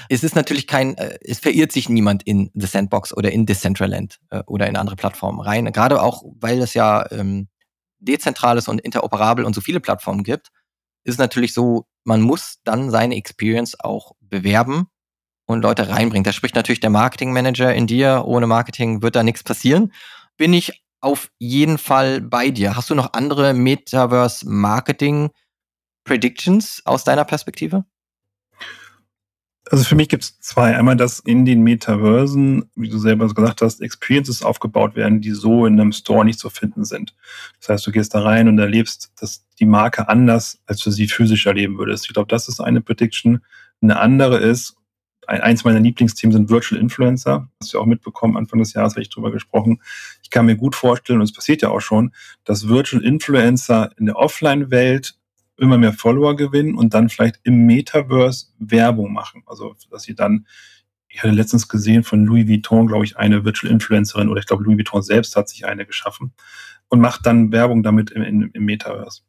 Es 0.09 0.25
ist 0.25 0.35
natürlich 0.35 0.67
kein, 0.67 0.97
äh, 0.97 1.19
es 1.23 1.39
verirrt 1.39 1.73
sich 1.73 1.89
niemand 1.89 2.23
in 2.25 2.51
The 2.55 2.67
Sandbox 2.67 3.17
oder 3.17 3.33
in 3.33 3.47
Decentraland 3.47 4.19
äh, 4.31 4.43
oder 4.47 4.67
in 4.67 4.77
andere 4.77 4.97
Plattformen 4.97 5.41
rein. 5.41 5.71
Gerade 5.73 6.03
auch, 6.03 6.25
weil 6.39 6.61
es 6.61 6.75
ja 6.75 7.11
ähm, 7.11 7.49
dezentral 7.99 8.59
ist 8.59 8.69
und 8.69 8.81
interoperabel 8.81 9.45
und 9.45 9.55
so 9.55 9.61
viele 9.61 9.81
Plattformen 9.81 10.23
gibt, 10.23 10.49
ist 11.05 11.19
natürlich 11.19 11.55
so, 11.55 11.87
man 12.05 12.21
muss 12.21 12.59
dann 12.65 12.91
seine 12.91 13.17
Experience 13.17 13.79
auch 13.81 14.13
bewerben 14.21 14.89
und 15.47 15.63
Leute 15.63 15.89
reinbringt. 15.89 16.27
Da 16.27 16.33
spricht 16.33 16.55
natürlich 16.55 16.81
der 16.81 16.91
Marketingmanager 16.91 17.75
in 17.75 17.87
dir. 17.87 18.25
Ohne 18.27 18.47
Marketing 18.47 19.03
wird 19.03 19.17
da 19.17 19.23
nichts 19.23 19.43
passieren. 19.43 19.93
Bin 20.37 20.53
ich 20.53 20.85
auf 21.01 21.31
jeden 21.39 21.79
Fall 21.79 22.21
bei 22.21 22.51
dir. 22.51 22.77
Hast 22.77 22.91
du 22.91 22.95
noch 22.95 23.13
andere 23.15 23.55
Metaverse 23.55 24.49
Marketing 24.49 25.31
Predictions 26.09 26.83
aus 26.85 27.05
deiner 27.05 27.25
Perspektive? 27.25 27.85
Also 29.71 29.85
für 29.85 29.97
mich 29.97 30.09
gibt 30.09 30.25
es 30.25 30.41
zwei. 30.41 30.77
Einmal, 30.77 30.97
dass 30.97 31.19
in 31.19 31.45
den 31.45 31.63
Metaversen, 31.63 32.71
wie 32.75 32.89
du 32.89 32.99
selber 32.99 33.29
gesagt 33.33 33.61
hast, 33.61 33.83
Experiences 33.83 34.43
aufgebaut 34.43 34.97
werden, 34.97 35.21
die 35.21 35.33
so 35.33 35.67
in 35.67 35.79
einem 35.79 35.93
Store 35.93 36.25
nicht 36.25 36.39
zu 36.39 36.49
finden 36.49 36.85
sind. 36.85 37.15
Das 37.61 37.69
heißt, 37.69 37.87
du 37.87 37.93
gehst 37.93 38.15
da 38.15 38.23
rein 38.23 38.49
und 38.49 38.59
erlebst 38.59 39.13
dass 39.21 39.47
die 39.61 39.67
Marke 39.67 40.09
anders, 40.09 40.59
als 40.67 40.81
du 40.81 40.91
sie 40.91 41.09
physisch 41.09 41.45
erleben 41.47 41.77
würdest. 41.77 42.07
Ich 42.07 42.15
glaube, 42.15 42.29
das 42.29 42.49
ist 42.49 42.61
eine 42.61 42.81
Prediction. 42.81 43.43
Eine 43.83 43.99
andere 44.01 44.39
ist, 44.39 44.77
eins 45.27 45.65
meiner 45.65 45.81
Lieblingsthemen 45.81 46.33
sind 46.33 46.49
Virtual 46.49 46.81
Influencer. 46.81 47.49
Hast 47.61 47.75
du 47.75 47.81
auch 47.81 47.87
mitbekommen, 47.87 48.37
Anfang 48.37 48.61
des 48.61 48.73
Jahres 48.73 48.95
habe 48.95 49.03
ich 49.03 49.11
drüber 49.11 49.31
gesprochen. 49.31 49.83
Ich 50.23 50.31
kann 50.31 50.47
mir 50.47 50.57
gut 50.57 50.75
vorstellen, 50.75 51.21
und 51.21 51.25
es 51.25 51.33
passiert 51.33 51.61
ja 51.61 51.69
auch 51.69 51.81
schon, 51.81 52.15
dass 52.45 52.69
Virtual 52.69 53.05
Influencer 53.05 53.91
in 53.99 54.07
der 54.07 54.17
Offline-Welt 54.17 55.18
immer 55.59 55.79
mehr 55.79 55.93
Follower 55.93 56.37
gewinnen 56.37 56.75
und 56.75 56.95
dann 56.95 57.09
vielleicht 57.09 57.41
im 57.43 57.67
Metaverse 57.67 58.47
Werbung 58.59 59.13
machen. 59.13 59.43
Also, 59.47 59.75
dass 59.91 60.03
sie 60.05 60.15
dann, 60.15 60.47
ich 61.09 61.23
hatte 61.23 61.33
letztens 61.33 61.69
gesehen 61.69 62.05
von 62.05 62.25
Louis 62.25 62.49
Vuitton, 62.49 62.87
glaube 62.87 63.05
ich, 63.05 63.17
eine 63.17 63.45
Virtual 63.45 63.73
Influencerin 63.73 64.29
oder 64.29 64.41
ich 64.41 64.47
glaube, 64.47 64.65
Louis 64.65 64.79
Vuitton 64.79 65.03
selbst 65.03 65.37
hat 65.37 65.49
sich 65.49 65.67
eine 65.67 65.85
geschaffen 65.87 66.33
und 66.89 67.01
macht 67.01 67.27
dann 67.27 67.53
Werbung 67.53 67.83
damit 67.83 68.11
im, 68.11 68.23
im, 68.23 68.51
im 68.53 68.65
Metaverse. 68.65 69.23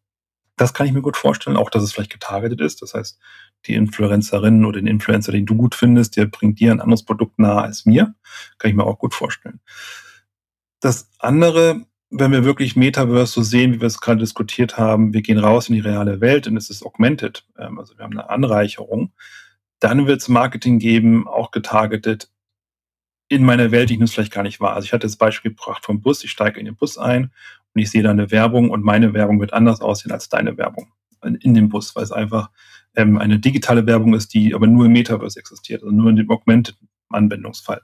Das 0.56 0.74
kann 0.74 0.86
ich 0.86 0.94
mir 0.94 1.02
gut 1.02 1.16
vorstellen, 1.16 1.56
auch 1.56 1.70
dass 1.70 1.84
es 1.84 1.94
vielleicht 1.94 2.12
getargetet 2.12 2.60
ist. 2.60 2.82
Das 2.82 2.94
heißt, 2.94 3.18
die 3.66 3.76
Influencerin 3.76 4.66
oder 4.66 4.80
den 4.80 4.88
Influencer, 4.88 5.32
den 5.32 5.46
du 5.46 5.56
gut 5.56 5.74
findest, 5.74 6.18
der 6.18 6.26
bringt 6.26 6.60
dir 6.60 6.72
ein 6.72 6.82
anderes 6.82 7.06
Produkt 7.06 7.40
nahe 7.40 7.62
als 7.62 7.86
mir. 7.86 8.14
Kann 8.58 8.70
ich 8.70 8.76
mir 8.76 8.84
auch 8.84 9.00
gut 9.00 9.14
vorstellen. 9.14 9.62
Das 10.82 11.10
andere, 11.18 11.86
wenn 12.10 12.32
wir 12.32 12.44
wirklich 12.44 12.76
Metaverse 12.76 13.34
so 13.34 13.42
sehen, 13.44 13.74
wie 13.74 13.82
wir 13.82 13.88
es 13.88 14.02
gerade 14.02 14.20
diskutiert 14.20 14.78
haben, 14.78 15.14
wir 15.14 15.22
gehen 15.22 15.38
raus 15.38 15.70
in 15.70 15.76
die 15.76 15.82
reale 15.82 16.22
Welt 16.22 16.48
und 16.48 16.58
es 16.58 16.70
ist 16.70 16.84
augmented, 16.84 17.46
ähm, 17.58 17.80
also 17.80 17.98
wir 17.98 18.04
haben 18.04 18.18
eine 18.18 18.30
Anreicherung, 18.30 19.12
dann 19.80 20.08
wird 20.08 20.22
es 20.22 20.28
Marketing 20.28 20.80
geben, 20.80 21.28
auch 21.28 21.52
getargetet 21.52 22.32
in 23.28 23.46
meiner 23.46 23.72
Welt, 23.72 23.90
die 23.90 23.96
ich 23.96 24.02
es 24.02 24.12
vielleicht 24.12 24.34
gar 24.34 24.44
nicht 24.44 24.60
war. 24.60 24.74
Also 24.74 24.86
ich 24.86 24.94
hatte 24.94 25.06
das 25.06 25.18
Beispiel 25.18 25.52
gebracht 25.52 25.86
vom 25.86 26.02
Bus, 26.02 26.24
ich 26.24 26.32
steige 26.32 26.60
in 26.60 26.66
den 26.66 26.76
Bus 26.76 26.98
ein 26.98 27.32
und 27.74 27.82
ich 27.82 27.92
sehe 27.92 28.02
da 28.02 28.10
eine 28.10 28.32
Werbung 28.32 28.72
und 28.72 28.84
meine 28.84 29.14
Werbung 29.14 29.40
wird 29.40 29.54
anders 29.54 29.82
aussehen 29.82 30.12
als 30.12 30.30
deine 30.30 30.58
Werbung 30.58 30.92
in 31.22 31.54
dem 31.54 31.70
Bus, 31.70 31.96
weil 31.96 32.04
es 32.04 32.12
einfach 32.12 32.50
ähm, 32.96 33.18
eine 33.18 33.40
digitale 33.40 33.86
Werbung 33.86 34.14
ist, 34.14 34.34
die 34.34 34.56
aber 34.56 34.68
nur 34.68 34.86
im 34.86 34.94
Metaverse 34.94 35.38
existiert, 35.38 35.84
also 35.84 35.94
nur 35.94 36.10
in 36.10 36.16
dem 36.16 36.32
Augmented 36.32 36.78
Anwendungsfall. 37.10 37.82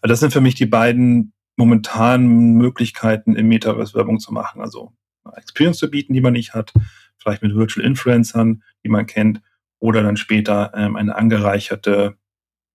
Also 0.00 0.12
das 0.12 0.20
sind 0.20 0.32
für 0.32 0.40
mich 0.40 0.54
die 0.54 0.66
beiden 0.66 1.32
momentanen 1.56 2.54
Möglichkeiten, 2.54 3.34
im 3.34 3.48
Metaverse 3.48 3.94
Werbung 3.94 4.20
zu 4.20 4.32
machen. 4.32 4.60
Also 4.60 4.92
Experience 5.34 5.78
zu 5.78 5.90
bieten, 5.90 6.12
die 6.14 6.20
man 6.20 6.34
nicht 6.34 6.54
hat, 6.54 6.72
vielleicht 7.16 7.42
mit 7.42 7.54
Virtual 7.54 7.84
Influencern, 7.84 8.62
die 8.84 8.88
man 8.88 9.06
kennt, 9.06 9.40
oder 9.78 10.02
dann 10.02 10.16
später 10.16 10.72
ähm, 10.74 10.96
eine 10.96 11.16
angereicherte 11.16 12.16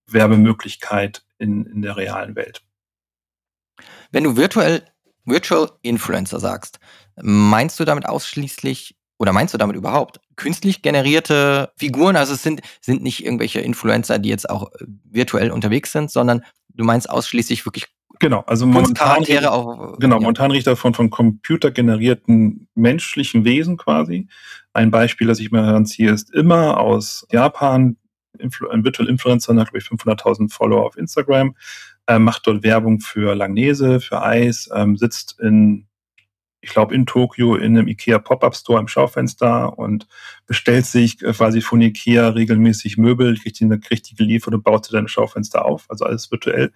Werbemöglichkeit 0.06 1.24
in, 1.38 1.66
in 1.66 1.82
der 1.82 1.96
realen 1.96 2.36
Welt. 2.36 2.62
Wenn 4.10 4.24
du 4.24 4.36
virtuell 4.36 4.84
Virtual 5.24 5.70
Influencer 5.82 6.40
sagst, 6.40 6.78
meinst 7.20 7.78
du 7.78 7.84
damit 7.84 8.06
ausschließlich 8.06 8.96
oder 9.18 9.32
meinst 9.32 9.54
du 9.54 9.58
damit 9.58 9.76
überhaupt 9.76 10.20
künstlich 10.36 10.82
generierte 10.82 11.72
Figuren? 11.76 12.16
Also 12.16 12.34
es 12.34 12.42
sind, 12.42 12.60
sind 12.80 13.02
nicht 13.02 13.24
irgendwelche 13.24 13.60
Influencer, 13.60 14.18
die 14.18 14.28
jetzt 14.28 14.50
auch 14.50 14.72
äh, 14.72 14.84
virtuell 15.04 15.50
unterwegs 15.50 15.92
sind, 15.92 16.10
sondern 16.10 16.44
du 16.68 16.84
meinst 16.84 17.08
ausschließlich 17.08 17.64
wirklich 17.64 17.86
Genau, 18.22 18.44
also 18.46 18.66
momentan, 18.66 19.24
auch, 19.46 19.98
genau, 19.98 20.14
ja. 20.14 20.20
momentan 20.20 20.52
riecht 20.52 20.68
davon 20.68 20.94
von 20.94 21.10
computergenerierten 21.10 22.68
menschlichen 22.76 23.44
Wesen 23.44 23.76
quasi. 23.76 24.28
Ein 24.72 24.92
Beispiel, 24.92 25.26
das 25.26 25.40
ich 25.40 25.50
mir 25.50 25.66
heranziehe, 25.66 26.12
ist 26.12 26.32
immer 26.32 26.78
aus 26.78 27.26
Japan. 27.32 27.96
Ein 28.38 28.84
Virtual 28.84 29.08
Influencer 29.08 29.56
hat, 29.56 29.72
glaube 29.72 29.78
ich, 29.78 29.86
500.000 29.86 30.52
Follower 30.52 30.86
auf 30.86 30.96
Instagram, 30.96 31.56
äh, 32.06 32.20
macht 32.20 32.46
dort 32.46 32.62
Werbung 32.62 33.00
für 33.00 33.34
Langnese, 33.34 33.98
für 33.98 34.22
Eis, 34.22 34.70
ähm, 34.72 34.96
sitzt 34.96 35.40
in 35.40 35.88
ich 36.64 36.70
glaube, 36.70 36.94
in 36.94 37.06
Tokio 37.06 37.56
in 37.56 37.76
einem 37.76 37.88
IKEA 37.88 38.20
Pop-Up 38.20 38.54
Store 38.54 38.78
im 38.78 38.86
Schaufenster 38.86 39.76
und 39.76 40.06
bestellt 40.46 40.86
sich 40.86 41.20
äh, 41.20 41.32
quasi 41.32 41.60
von 41.60 41.80
IKEA 41.80 42.28
regelmäßig 42.28 42.98
Möbel, 42.98 43.36
kriegt 43.36 43.58
die, 43.58 43.68
kriegt 43.80 44.08
die 44.08 44.14
geliefert 44.14 44.54
und 44.54 44.62
baut 44.62 44.86
sie 44.86 44.92
dann 44.92 45.06
im 45.06 45.08
Schaufenster 45.08 45.64
auf, 45.64 45.86
also 45.88 46.04
alles 46.04 46.30
virtuell. 46.30 46.70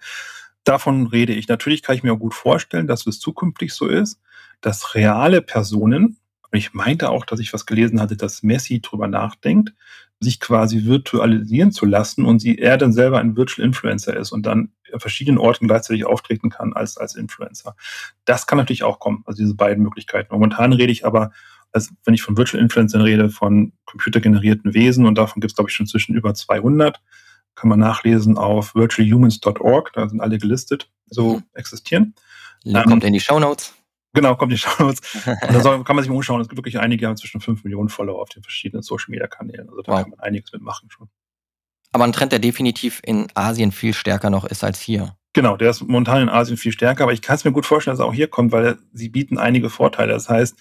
Davon 0.67 1.07
rede 1.07 1.31
ich. 1.31 1.47
Natürlich 1.47 1.81
kann 1.81 1.95
ich 1.95 2.03
mir 2.03 2.11
auch 2.11 2.19
gut 2.19 2.33
vorstellen, 2.33 2.87
dass 2.87 3.07
es 3.07 3.21
zukünftig 3.21 3.73
so 3.73 3.87
ist, 3.87 4.19
dass 4.59 4.95
reale 4.95 5.41
Personen, 5.41 6.17
ich 6.51 6.73
meinte 6.73 7.09
auch, 7.09 7.25
dass 7.25 7.39
ich 7.39 7.53
was 7.53 7.65
gelesen 7.65 8.01
hatte, 8.01 8.17
dass 8.17 8.43
Messi 8.43 8.81
drüber 8.81 9.07
nachdenkt, 9.07 9.73
sich 10.19 10.41
quasi 10.41 10.83
virtualisieren 10.83 11.71
zu 11.71 11.85
lassen 11.85 12.25
und 12.25 12.39
sie 12.39 12.57
er 12.57 12.77
dann 12.77 12.91
selber 12.91 13.19
ein 13.19 13.37
Virtual 13.37 13.65
Influencer 13.65 14.17
ist 14.17 14.33
und 14.33 14.45
dann 14.45 14.73
an 14.91 14.99
verschiedenen 14.99 15.37
Orten 15.37 15.67
gleichzeitig 15.67 16.05
auftreten 16.05 16.49
kann 16.49 16.73
als, 16.73 16.97
als 16.97 17.15
Influencer. 17.15 17.77
Das 18.25 18.45
kann 18.45 18.57
natürlich 18.57 18.83
auch 18.83 18.99
kommen, 18.99 19.23
also 19.25 19.41
diese 19.41 19.55
beiden 19.55 19.83
Möglichkeiten. 19.83 20.33
Momentan 20.33 20.73
rede 20.73 20.91
ich 20.91 21.05
aber, 21.05 21.31
als 21.71 21.93
wenn 22.03 22.13
ich 22.13 22.23
von 22.23 22.35
Virtual 22.35 22.61
Influencern 22.61 23.01
rede, 23.03 23.29
von 23.29 23.71
computergenerierten 23.85 24.73
Wesen 24.73 25.05
und 25.05 25.17
davon 25.17 25.39
gibt 25.39 25.51
es, 25.51 25.55
glaube 25.55 25.69
ich, 25.69 25.75
schon 25.77 25.87
zwischen 25.87 26.13
über 26.13 26.33
200. 26.33 26.99
Kann 27.57 27.69
man 27.69 27.79
nachlesen 27.79 28.37
auf 28.37 28.75
virtualhumans.org, 28.75 29.91
da 29.93 30.07
sind 30.07 30.21
alle 30.21 30.37
gelistet, 30.37 30.91
so 31.07 31.37
mhm. 31.37 31.43
existieren. 31.55 32.13
Link 32.63 32.85
ähm, 32.85 32.89
kommt 32.91 33.03
in 33.03 33.13
die 33.13 33.19
Show 33.19 33.39
Notes. 33.39 33.73
Genau, 34.13 34.35
kommt 34.35 34.51
die 34.51 34.59
Shownotes. 34.59 35.01
da 35.25 35.59
soll, 35.61 35.83
kann 35.83 35.95
man 35.95 36.03
sich 36.03 36.09
mal 36.09 36.17
umschauen. 36.17 36.39
Es 36.39 36.49
gibt 36.49 36.57
wirklich 36.59 36.79
einige, 36.79 36.99
die 36.99 37.07
haben 37.07 37.17
zwischen 37.17 37.41
5 37.41 37.63
Millionen 37.63 37.89
Follower 37.89 38.21
auf 38.21 38.29
den 38.29 38.43
verschiedenen 38.43 38.83
Social 38.83 39.09
Media 39.09 39.25
Kanälen. 39.25 39.69
Also 39.69 39.81
da 39.81 39.91
wow. 39.91 40.01
kann 40.01 40.11
man 40.11 40.19
einiges 40.19 40.51
mitmachen 40.53 40.91
schon. 40.91 41.09
Aber 41.93 42.03
ein 42.03 42.13
Trend, 42.13 42.31
der 42.31 42.39
definitiv 42.39 43.01
in 43.03 43.27
Asien 43.33 43.71
viel 43.71 43.95
stärker 43.95 44.29
noch 44.29 44.45
ist 44.45 44.63
als 44.63 44.79
hier. 44.79 45.15
Genau, 45.33 45.57
der 45.57 45.71
ist 45.71 45.81
momentan 45.81 46.21
in 46.21 46.29
Asien 46.29 46.57
viel 46.57 46.71
stärker, 46.71 47.03
aber 47.03 47.13
ich 47.13 47.23
kann 47.23 47.37
es 47.37 47.43
mir 47.43 47.51
gut 47.51 47.65
vorstellen, 47.65 47.97
dass 47.97 48.03
er 48.03 48.07
auch 48.07 48.13
hier 48.13 48.27
kommt, 48.27 48.51
weil 48.51 48.77
sie 48.93 49.09
bieten 49.09 49.39
einige 49.39 49.71
Vorteile. 49.71 50.13
Das 50.13 50.29
heißt, 50.29 50.55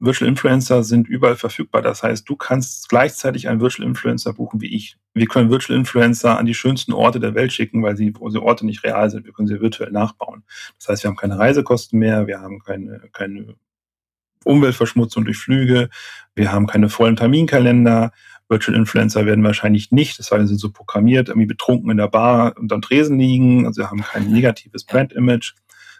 Virtual 0.00 0.28
Influencer 0.28 0.82
sind 0.82 1.08
überall 1.08 1.36
verfügbar. 1.36 1.82
Das 1.82 2.02
heißt, 2.02 2.26
du 2.26 2.34
kannst 2.34 2.88
gleichzeitig 2.88 3.48
einen 3.48 3.60
Virtual 3.60 3.86
Influencer 3.86 4.32
buchen 4.32 4.62
wie 4.62 4.74
ich. 4.74 4.96
Wir 5.12 5.26
können 5.26 5.50
Virtual 5.50 5.78
Influencer 5.78 6.38
an 6.38 6.46
die 6.46 6.54
schönsten 6.54 6.94
Orte 6.94 7.20
der 7.20 7.34
Welt 7.34 7.52
schicken, 7.52 7.82
weil 7.82 7.96
sie, 7.96 8.12
diese 8.12 8.42
Orte 8.42 8.64
nicht 8.64 8.82
real 8.82 9.10
sind. 9.10 9.26
Wir 9.26 9.34
können 9.34 9.46
sie 9.46 9.60
virtuell 9.60 9.90
nachbauen. 9.90 10.42
Das 10.78 10.88
heißt, 10.88 11.04
wir 11.04 11.08
haben 11.08 11.16
keine 11.16 11.38
Reisekosten 11.38 11.98
mehr, 11.98 12.26
wir 12.26 12.40
haben 12.40 12.60
keine, 12.60 13.10
keine 13.12 13.56
Umweltverschmutzung 14.44 15.26
durch 15.26 15.36
Flüge, 15.36 15.90
wir 16.34 16.50
haben 16.50 16.66
keine 16.66 16.88
vollen 16.88 17.16
Terminkalender. 17.16 18.12
Virtual 18.48 18.76
Influencer 18.76 19.26
werden 19.26 19.44
wahrscheinlich 19.44 19.92
nicht, 19.92 20.18
das 20.18 20.32
heißt, 20.32 20.40
sie 20.42 20.48
sind 20.48 20.58
so 20.58 20.70
programmiert, 20.72 21.28
irgendwie 21.28 21.46
betrunken 21.46 21.90
in 21.90 21.98
der 21.98 22.08
Bar 22.08 22.56
und 22.56 22.72
am 22.72 22.80
Tresen 22.80 23.18
liegen. 23.18 23.66
Also 23.66 23.86
haben 23.88 24.02
kein 24.02 24.32
negatives 24.32 24.84
Brand-Image. 24.84 25.52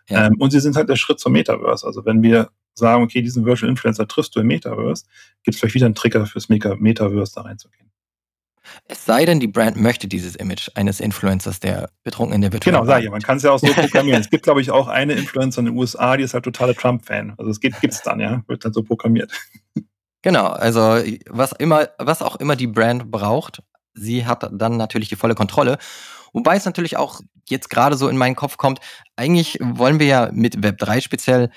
Ja. 0.09 0.27
Ähm, 0.27 0.37
und 0.39 0.51
sie 0.53 0.61
sind 0.61 0.75
halt 0.75 0.89
der 0.89 0.97
Schritt 0.97 1.21
zum 1.21 1.33
Metaverse. 1.33 1.87
Also 1.87 2.07
wenn 2.07 2.23
wir 2.23 2.51
sagen, 2.75 3.03
okay, 3.03 3.23
diesen 3.23 3.45
Virtual 3.45 3.69
Influencer 3.69 4.07
triffst 4.09 4.35
du 4.37 4.41
im 4.41 4.47
Metaverse, 4.47 5.05
gibt 5.43 5.55
es 5.55 5.61
vielleicht 5.61 5.75
wieder 5.75 5.87
einen 5.87 5.95
Trigger 5.95 6.27
fürs 6.27 6.49
Metaverse 6.49 7.33
da 7.35 7.43
reinzugehen. 7.43 7.91
Es 8.87 9.05
sei 9.05 9.25
denn, 9.25 9.41
die 9.41 9.47
Brand 9.47 9.77
möchte 9.77 10.07
dieses 10.07 10.37
Image 10.37 10.69
eines 10.75 11.01
Influencers, 11.01 11.61
der 11.61 11.91
betrunken 12.03 12.35
in 12.35 12.41
der 12.41 12.53
virtuellen 12.53 12.77
Genau, 12.77 12.87
sage 12.87 13.05
ich. 13.05 13.11
Man 13.11 13.23
kann 13.23 13.39
es 13.39 13.43
ja 13.43 13.51
auch 13.51 13.59
so 13.59 13.67
programmieren. 13.73 14.21
es 14.21 14.31
gibt, 14.31 14.45
glaube 14.45 14.61
ich, 14.61 14.71
auch 14.71 14.89
eine 14.89 15.15
Influencer 15.15 15.61
in 15.61 15.67
den 15.67 15.77
USA, 15.77 16.17
die 16.17 16.25
ist 16.25 16.35
halt 16.35 16.45
totale 16.45 16.75
Trump-Fan. 16.75 17.35
Also 17.39 17.51
es 17.51 17.61
gibt 17.61 17.77
es 17.83 18.03
dann, 18.03 18.21
ja, 18.21 18.43
wird 18.47 18.65
dann 18.65 18.73
so 18.73 18.83
programmiert. 18.83 19.33
Genau, 20.23 20.47
also 20.49 21.03
was 21.31 21.53
immer, 21.53 21.89
was 21.99 22.23
auch 22.23 22.37
immer 22.37 22.55
die 22.55 22.67
Brand 22.67 23.11
braucht, 23.11 23.63
sie 23.95 24.27
hat 24.27 24.49
dann 24.53 24.77
natürlich 24.77 25.09
die 25.09 25.17
volle 25.17 25.35
Kontrolle. 25.35 25.79
Wobei 26.33 26.57
es 26.57 26.65
natürlich 26.65 26.97
auch 26.97 27.21
jetzt 27.49 27.71
gerade 27.71 27.97
so 27.97 28.09
in 28.09 28.17
meinen 28.17 28.37
Kopf 28.37 28.57
kommt, 28.57 28.81
eigentlich 29.17 29.59
wollen 29.61 29.99
wir 29.99 30.07
ja 30.07 30.31
mit 30.33 30.59
Web3 30.59 31.01
speziell 31.01 31.51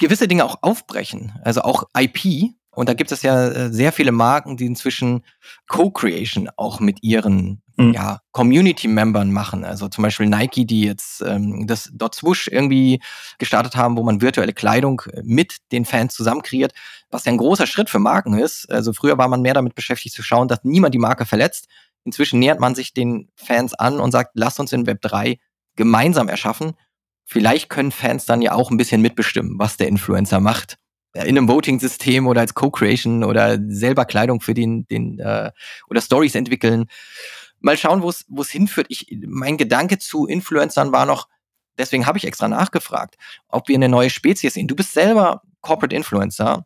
gewisse 0.00 0.26
Dinge 0.26 0.44
auch 0.44 0.58
aufbrechen. 0.62 1.32
Also 1.44 1.62
auch 1.62 1.84
IP. 1.96 2.54
Und 2.72 2.88
da 2.88 2.94
gibt 2.94 3.12
es 3.12 3.22
ja 3.22 3.48
äh, 3.48 3.72
sehr 3.72 3.92
viele 3.92 4.12
Marken, 4.12 4.56
die 4.56 4.66
inzwischen 4.66 5.22
Co-Creation 5.68 6.48
auch 6.56 6.80
mit 6.80 7.02
ihren 7.02 7.62
mhm. 7.76 7.92
ja, 7.92 8.20
Community-Membern 8.32 9.32
machen. 9.32 9.64
Also 9.64 9.88
zum 9.88 10.02
Beispiel 10.02 10.26
Nike, 10.26 10.64
die 10.64 10.82
jetzt 10.82 11.20
ähm, 11.22 11.66
das 11.66 11.90
Dot 11.92 12.14
Swoosh 12.14 12.48
irgendwie 12.48 13.00
gestartet 13.38 13.76
haben, 13.76 13.96
wo 13.96 14.02
man 14.02 14.20
virtuelle 14.20 14.52
Kleidung 14.52 15.02
mit 15.22 15.56
den 15.72 15.84
Fans 15.84 16.14
zusammen 16.14 16.42
kreiert, 16.42 16.72
was 17.10 17.24
ja 17.24 17.32
ein 17.32 17.38
großer 17.38 17.66
Schritt 17.66 17.90
für 17.90 17.98
Marken 17.98 18.34
ist. 18.34 18.70
Also 18.70 18.92
früher 18.92 19.18
war 19.18 19.28
man 19.28 19.42
mehr 19.42 19.54
damit 19.54 19.74
beschäftigt 19.74 20.14
zu 20.14 20.22
schauen, 20.22 20.48
dass 20.48 20.60
niemand 20.62 20.94
die 20.94 20.98
Marke 20.98 21.26
verletzt. 21.26 21.66
Inzwischen 22.04 22.38
nähert 22.38 22.60
man 22.60 22.74
sich 22.74 22.94
den 22.94 23.28
Fans 23.34 23.74
an 23.74 24.00
und 24.00 24.12
sagt, 24.12 24.30
lasst 24.34 24.60
uns 24.60 24.72
in 24.72 24.86
Web 24.86 25.02
3 25.02 25.38
gemeinsam 25.76 26.28
erschaffen 26.28 26.74
vielleicht 27.30 27.70
können 27.70 27.92
Fans 27.92 28.26
dann 28.26 28.42
ja 28.42 28.52
auch 28.52 28.70
ein 28.70 28.76
bisschen 28.76 29.00
mitbestimmen, 29.00 29.58
was 29.58 29.76
der 29.76 29.86
Influencer 29.86 30.40
macht. 30.40 30.76
In 31.14 31.22
einem 31.22 31.48
Voting-System 31.48 32.26
oder 32.26 32.40
als 32.40 32.54
Co-Creation 32.54 33.24
oder 33.24 33.58
selber 33.68 34.04
Kleidung 34.04 34.40
für 34.40 34.54
den, 34.54 34.86
den 34.86 35.18
äh, 35.20 35.50
oder 35.88 36.00
Stories 36.00 36.34
entwickeln. 36.34 36.86
Mal 37.60 37.76
schauen, 37.76 38.02
wo 38.02 38.10
es 38.10 38.50
hinführt. 38.50 38.86
Ich, 38.90 39.06
mein 39.26 39.56
Gedanke 39.56 39.98
zu 39.98 40.26
Influencern 40.26 40.92
war 40.92 41.06
noch, 41.06 41.28
deswegen 41.78 42.06
habe 42.06 42.18
ich 42.18 42.26
extra 42.26 42.48
nachgefragt, 42.48 43.16
ob 43.48 43.68
wir 43.68 43.76
eine 43.76 43.88
neue 43.88 44.10
Spezies 44.10 44.54
sehen. 44.54 44.68
Du 44.68 44.76
bist 44.76 44.92
selber 44.92 45.42
Corporate 45.60 45.94
Influencer. 45.94 46.64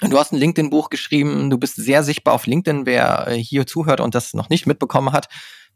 Du 0.00 0.18
hast 0.18 0.32
ein 0.32 0.38
LinkedIn-Buch 0.38 0.88
geschrieben, 0.88 1.50
du 1.50 1.58
bist 1.58 1.76
sehr 1.76 2.02
sichtbar 2.02 2.34
auf 2.34 2.46
LinkedIn, 2.46 2.86
wer 2.86 3.28
äh, 3.28 3.36
hier 3.36 3.66
zuhört 3.66 4.00
und 4.00 4.14
das 4.14 4.32
noch 4.32 4.48
nicht 4.48 4.66
mitbekommen 4.66 5.12
hat 5.12 5.28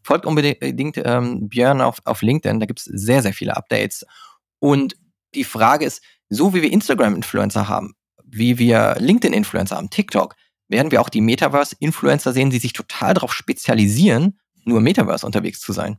folgt 0.05 0.27
unbedingt 0.27 1.01
ähm, 1.03 1.49
Björn 1.49 1.81
auf, 1.81 1.99
auf 2.05 2.23
LinkedIn, 2.23 2.61
da 2.61 2.67
gibt 2.67 2.81
es 2.81 2.85
sehr, 2.85 3.23
sehr 3.23 3.33
viele 3.33 3.57
Updates. 3.57 4.05
Und 4.61 4.97
die 5.35 5.45
Frage 5.45 5.85
ist, 5.85 6.03
so 6.29 6.55
wie 6.55 6.63
wir 6.63 6.73
Instagram-Influencer 6.73 7.69
haben, 7.69 7.95
wie 8.25 8.59
wir 8.59 8.97
LinkedIn-Influencer 8.99 9.77
haben, 9.77 9.91
TikTok, 9.91 10.37
werden 10.69 10.91
wir 10.91 11.01
auch 11.01 11.09
die 11.09 11.21
Metaverse-Influencer 11.21 12.33
sehen, 12.33 12.51
die 12.51 12.59
sich 12.59 12.73
total 12.73 13.15
darauf 13.15 13.33
spezialisieren, 13.33 14.39
nur 14.65 14.81
Metaverse 14.81 15.27
unterwegs 15.27 15.61
zu 15.61 15.73
sein. 15.73 15.99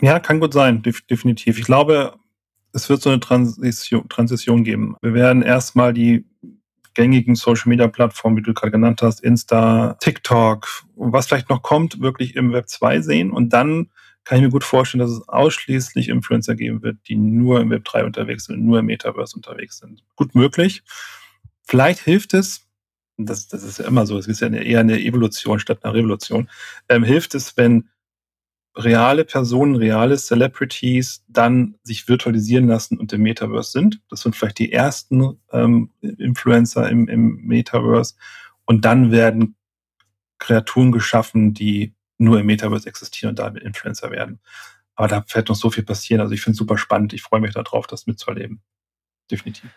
Ja, 0.00 0.18
kann 0.18 0.40
gut 0.40 0.52
sein, 0.52 0.82
definitiv. 0.82 1.58
Ich 1.58 1.64
glaube, 1.64 2.16
es 2.72 2.88
wird 2.88 3.02
so 3.02 3.10
eine 3.10 3.20
Transition, 3.20 4.08
Transition 4.08 4.64
geben. 4.64 4.96
Wir 5.02 5.14
werden 5.14 5.42
erstmal 5.42 5.92
die 5.92 6.26
gängigen 6.94 7.34
Social 7.34 7.68
Media 7.68 7.88
Plattformen, 7.88 8.36
wie 8.36 8.42
du 8.42 8.54
gerade 8.54 8.72
genannt 8.72 9.02
hast, 9.02 9.22
Insta, 9.22 9.96
TikTok, 10.00 10.68
was 10.96 11.26
vielleicht 11.26 11.50
noch 11.50 11.62
kommt, 11.62 12.00
wirklich 12.00 12.36
im 12.36 12.52
Web 12.52 12.68
2 12.68 13.00
sehen. 13.00 13.30
Und 13.30 13.52
dann 13.52 13.90
kann 14.24 14.38
ich 14.38 14.44
mir 14.44 14.50
gut 14.50 14.64
vorstellen, 14.64 15.00
dass 15.00 15.10
es 15.10 15.28
ausschließlich 15.28 16.08
Influencer 16.08 16.54
geben 16.54 16.82
wird, 16.82 16.96
die 17.08 17.16
nur 17.16 17.60
im 17.60 17.70
Web 17.70 17.84
3 17.84 18.04
unterwegs 18.04 18.44
sind, 18.44 18.64
nur 18.64 18.78
im 18.78 18.86
Metaverse 18.86 19.36
unterwegs 19.36 19.78
sind. 19.78 20.02
Gut 20.16 20.34
möglich. 20.34 20.82
Vielleicht 21.62 22.00
hilft 22.00 22.34
es, 22.34 22.66
das, 23.16 23.48
das 23.48 23.62
ist 23.62 23.78
ja 23.78 23.86
immer 23.86 24.06
so, 24.06 24.18
es 24.18 24.26
ist 24.26 24.40
ja 24.40 24.48
eher 24.48 24.80
eine 24.80 25.00
Evolution 25.00 25.60
statt 25.60 25.84
einer 25.84 25.94
Revolution, 25.94 26.48
ähm, 26.88 27.04
hilft 27.04 27.34
es, 27.34 27.56
wenn 27.56 27.88
reale 28.76 29.24
Personen, 29.24 29.76
reale 29.76 30.16
Celebrities 30.16 31.24
dann 31.28 31.76
sich 31.82 32.08
virtualisieren 32.08 32.66
lassen 32.66 32.98
und 32.98 33.12
im 33.12 33.22
Metaverse 33.22 33.70
sind. 33.70 34.00
Das 34.10 34.20
sind 34.20 34.34
vielleicht 34.34 34.58
die 34.58 34.72
ersten 34.72 35.38
ähm, 35.52 35.90
Influencer 36.00 36.88
im, 36.88 37.08
im 37.08 37.36
Metaverse. 37.44 38.14
Und 38.64 38.84
dann 38.84 39.12
werden 39.12 39.56
Kreaturen 40.38 40.92
geschaffen, 40.92 41.54
die 41.54 41.94
nur 42.18 42.40
im 42.40 42.46
Metaverse 42.46 42.88
existieren 42.88 43.30
und 43.30 43.38
damit 43.38 43.62
Influencer 43.62 44.10
werden. 44.10 44.40
Aber 44.96 45.08
da 45.08 45.24
wird 45.32 45.48
noch 45.48 45.56
so 45.56 45.70
viel 45.70 45.84
passieren. 45.84 46.20
Also 46.20 46.34
ich 46.34 46.40
finde 46.40 46.54
es 46.54 46.58
super 46.58 46.78
spannend. 46.78 47.12
Ich 47.12 47.22
freue 47.22 47.40
mich 47.40 47.54
darauf, 47.54 47.86
das 47.86 48.06
mitzuerleben. 48.06 48.60
Definitiv. 49.30 49.70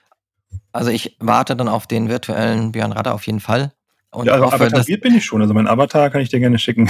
Also 0.72 0.90
ich 0.92 1.16
warte 1.20 1.56
dann 1.56 1.68
auf 1.68 1.88
den 1.88 2.10
virtuellen 2.10 2.72
Björn 2.72 2.92
Radder 2.92 3.14
auf 3.14 3.26
jeden 3.26 3.40
Fall. 3.40 3.74
Und 4.12 4.26
ja, 4.26 4.34
also 4.34 4.46
avatariert 4.46 5.02
bin 5.02 5.16
ich 5.16 5.26
schon. 5.26 5.42
Also 5.42 5.54
mein 5.54 5.68
Avatar 5.68 6.10
kann 6.10 6.22
ich 6.22 6.30
dir 6.30 6.40
gerne 6.40 6.60
schicken. 6.60 6.90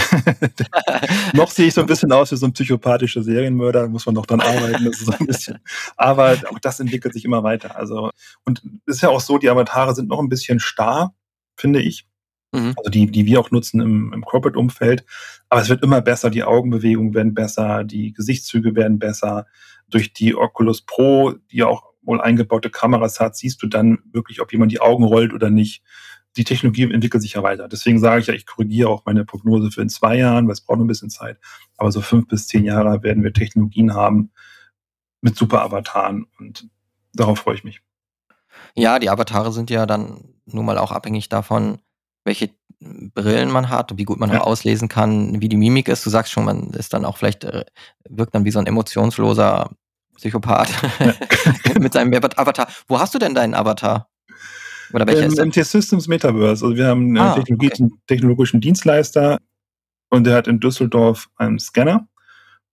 noch 1.34 1.50
sehe 1.50 1.68
ich 1.68 1.74
so 1.74 1.82
ein 1.82 1.88
bisschen 1.88 2.12
aus 2.12 2.32
wie 2.32 2.36
so 2.36 2.46
ein 2.46 2.54
psychopathischer 2.54 3.24
Serienmörder, 3.24 3.88
muss 3.88 4.06
man 4.06 4.14
noch 4.16 4.28
dran 4.28 4.40
arbeiten. 4.40 4.86
Das 4.86 5.00
ist 5.00 5.06
so 5.06 5.14
ein 5.14 5.26
bisschen. 5.26 5.60
Aber 5.96 6.38
auch 6.52 6.60
das 6.60 6.80
entwickelt 6.80 7.14
sich 7.14 7.26
immer 7.26 7.44
weiter. 7.44 7.76
Also, 7.76 8.12
und 8.46 8.62
es 8.86 8.98
ist 8.98 9.02
ja 9.02 9.10
auch 9.10 9.20
so, 9.20 9.40
die 9.40 9.50
Avatare 9.50 9.96
sind 9.96 10.10
noch 10.10 10.20
ein 10.20 10.30
bisschen 10.30 10.60
starr, 10.60 11.16
finde 11.56 11.82
ich. 11.82 12.06
Mhm. 12.52 12.76
Also 12.78 12.92
die, 12.92 13.08
die 13.08 13.26
wir 13.26 13.40
auch 13.40 13.50
nutzen 13.50 13.82
im, 13.82 14.14
im 14.14 14.24
Corporate-Umfeld. 14.24 15.04
Aber 15.50 15.62
es 15.62 15.70
wird 15.70 15.84
immer 15.84 16.02
besser, 16.02 16.30
die 16.30 16.44
Augenbewegungen 16.44 17.16
werden 17.16 17.34
besser, 17.34 17.84
die 17.84 18.14
Gesichtszüge 18.14 18.76
werden 18.76 19.00
besser. 19.00 19.48
Durch 19.90 20.14
die 20.14 20.36
Oculus 20.36 20.84
Pro, 20.84 21.34
die 21.52 21.58
ja 21.58 21.68
auch 21.68 21.84
wohl 22.02 22.22
eingebaute 22.22 22.70
Kameras 22.70 23.20
hat, 23.20 23.36
siehst 23.36 23.62
du 23.64 23.68
dann 23.68 24.00
wirklich, 24.12 24.40
ob 24.42 24.52
jemand 24.52 24.72
die 24.72 24.82
Augen 24.82 25.04
rollt 25.04 25.34
oder 25.34 25.50
nicht 25.50 25.84
die 26.38 26.44
Technologie 26.44 26.84
entwickelt 26.84 27.22
sich 27.24 27.34
ja 27.34 27.44
weiter. 27.44 27.68
Deswegen 27.68 28.00
sage 28.00 28.22
ich 28.22 28.28
ja, 28.28 28.34
ich 28.34 28.46
korrigiere 28.46 28.90
auch 28.90 29.04
meine 29.06 29.26
Prognose 29.26 29.72
für 29.72 29.82
in 29.82 29.90
zwei 29.90 30.18
Jahren, 30.18 30.48
weil 30.48 30.54
es 30.54 30.62
braucht 30.62 30.78
noch 30.78 30.86
ein 30.86 30.90
bisschen 30.90 31.10
Zeit. 31.10 31.40
Aber 31.78 31.92
so 31.92 32.02
fünf 32.02 32.28
bis 32.28 32.48
zehn 32.48 32.64
Jahre 32.64 33.04
werden 33.04 33.24
wir 33.24 33.34
Technologien 33.34 33.94
haben 33.94 34.32
mit 35.22 35.36
super 35.36 35.64
Avataren 35.64 36.28
und 36.40 36.70
darauf 37.14 37.40
freue 37.40 37.56
ich 37.56 37.64
mich. 37.64 37.82
Ja, 38.76 39.00
die 39.00 39.10
Avatare 39.10 39.52
sind 39.52 39.70
ja 39.70 39.86
dann 39.86 40.36
nun 40.46 40.66
mal 40.66 40.78
auch 40.78 40.92
abhängig 40.92 41.30
davon, 41.30 41.80
welche 42.24 42.52
Brillen 42.80 43.50
man 43.50 43.70
hat 43.70 43.92
und 43.92 43.98
wie 43.98 44.04
gut 44.04 44.20
man 44.20 44.32
ja. 44.32 44.42
auch 44.42 44.48
auslesen 44.48 44.88
kann, 44.88 45.42
wie 45.42 45.50
die 45.50 45.58
Mimik 45.58 45.88
ist. 45.88 46.06
Du 46.06 46.12
sagst 46.12 46.32
schon, 46.32 46.46
man 46.46 46.70
ist 46.72 46.94
dann 46.94 47.06
auch 47.06 47.18
vielleicht, 47.18 47.44
äh, 47.44 47.66
wirkt 48.08 48.36
dann 48.36 48.46
wie 48.46 48.52
so 48.52 48.60
ein 48.60 48.68
emotionsloser 48.68 49.72
Psychopath 50.16 50.70
ja. 51.00 51.14
mit 51.80 51.94
seinem 51.94 52.14
Avatar. 52.14 52.68
Wo 52.88 53.00
hast 53.00 53.16
du 53.16 53.20
denn 53.20 53.34
deinen 53.34 53.56
Avatar? 53.56 54.10
Oder 54.94 55.08
welcher 55.08 55.24
ähm, 55.24 55.28
ist 55.32 55.40
Im 55.40 55.52
T-Systems 55.52 56.08
Metaverse. 56.08 56.66
Also 56.66 56.76
wir 56.76 56.88
haben 56.88 57.08
einen 57.08 57.18
ah, 57.18 57.36
Technologie 57.36 57.72
okay. 57.72 57.90
technologischen 58.08 58.62
Dienstleister 58.62 59.40
und 60.10 60.26
der 60.26 60.36
hat 60.36 60.48
in 60.48 60.60
Düsseldorf 60.60 61.30
einen 61.36 61.60
Scanner. 61.60 62.08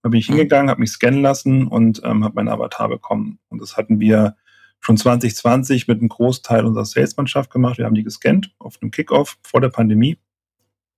Da 0.03 0.09
bin 0.11 0.21
ich 0.21 0.29
mhm. 0.29 0.35
hingegangen, 0.35 0.71
habe 0.71 0.81
mich 0.81 0.91
scannen 0.91 1.23
lassen 1.23 1.67
und 1.67 2.03
ähm, 2.05 2.25
habe 2.25 2.35
meinen 2.35 2.49
Avatar 2.49 2.89
bekommen. 2.89 3.39
Und 3.49 3.61
das 3.61 3.77
hatten 3.77 4.01
wir 4.01 4.37
schon 4.81 4.97
2020 4.97 5.89
mit 5.89 5.99
einem 5.99 6.09
Großteil 6.09 6.65
unserer 6.65 6.85
Salesmannschaft 6.85 7.51
gemacht. 7.51 7.79
Wir 7.79 7.87
haben 7.87 7.95
die 7.95 8.05
gescannt 8.05 8.55
auf 8.59 8.77
einem 8.81 8.91
Kickoff 8.91 9.39
vor 9.43 9.63
der 9.63 9.71
Pandemie, 9.71 10.19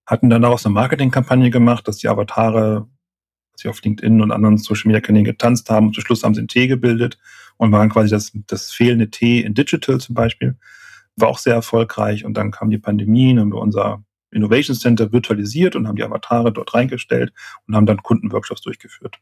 hatten 0.07 0.29
dann 0.29 0.43
daraus 0.43 0.67
eine 0.67 0.75
Marketingkampagne 0.75 1.51
gemacht, 1.51 1.87
dass 1.87 1.99
die 1.99 2.09
Avatare 2.09 2.89
sie 3.55 3.69
auf 3.69 3.81
LinkedIn 3.83 4.21
und 4.21 4.33
anderen 4.33 4.59
Social 4.59 4.89
Media 4.89 5.01
Kanälen 5.01 5.25
getanzt 5.25 5.71
haben 5.71 5.87
und 5.87 5.95
zum 5.95 6.05
Schluss 6.05 6.25
haben 6.25 6.35
sie 6.35 6.43
ein 6.43 6.49
T 6.49 6.67
gebildet 6.67 7.19
und 7.57 7.73
waren 7.73 7.89
quasi 7.89 8.11
das, 8.11 8.33
das 8.49 8.73
fehlende 8.73 9.09
T 9.09 9.41
in 9.41 9.55
Digital 9.55 9.99
zum 9.99 10.15
Beispiel. 10.15 10.57
War 11.17 11.29
auch 11.29 11.39
sehr 11.39 11.55
erfolgreich 11.55 12.25
und 12.25 12.35
dann 12.35 12.51
kam 12.51 12.71
die 12.71 12.79
Pandemie, 12.79 13.35
dann 13.35 13.41
haben 13.41 13.53
wir 13.53 13.61
unser 13.61 14.05
Innovation 14.31 14.77
Center 14.77 15.13
virtualisiert 15.13 15.77
und 15.77 15.89
haben 15.89 15.97
die 15.97 16.05
Avatare 16.05 16.53
dort 16.53 16.75
reingestellt 16.75 17.33
und 17.67 17.75
haben 17.75 17.87
dann 17.87 18.03
Kundenworkshops 18.03 18.61
durchgeführt. 18.61 19.19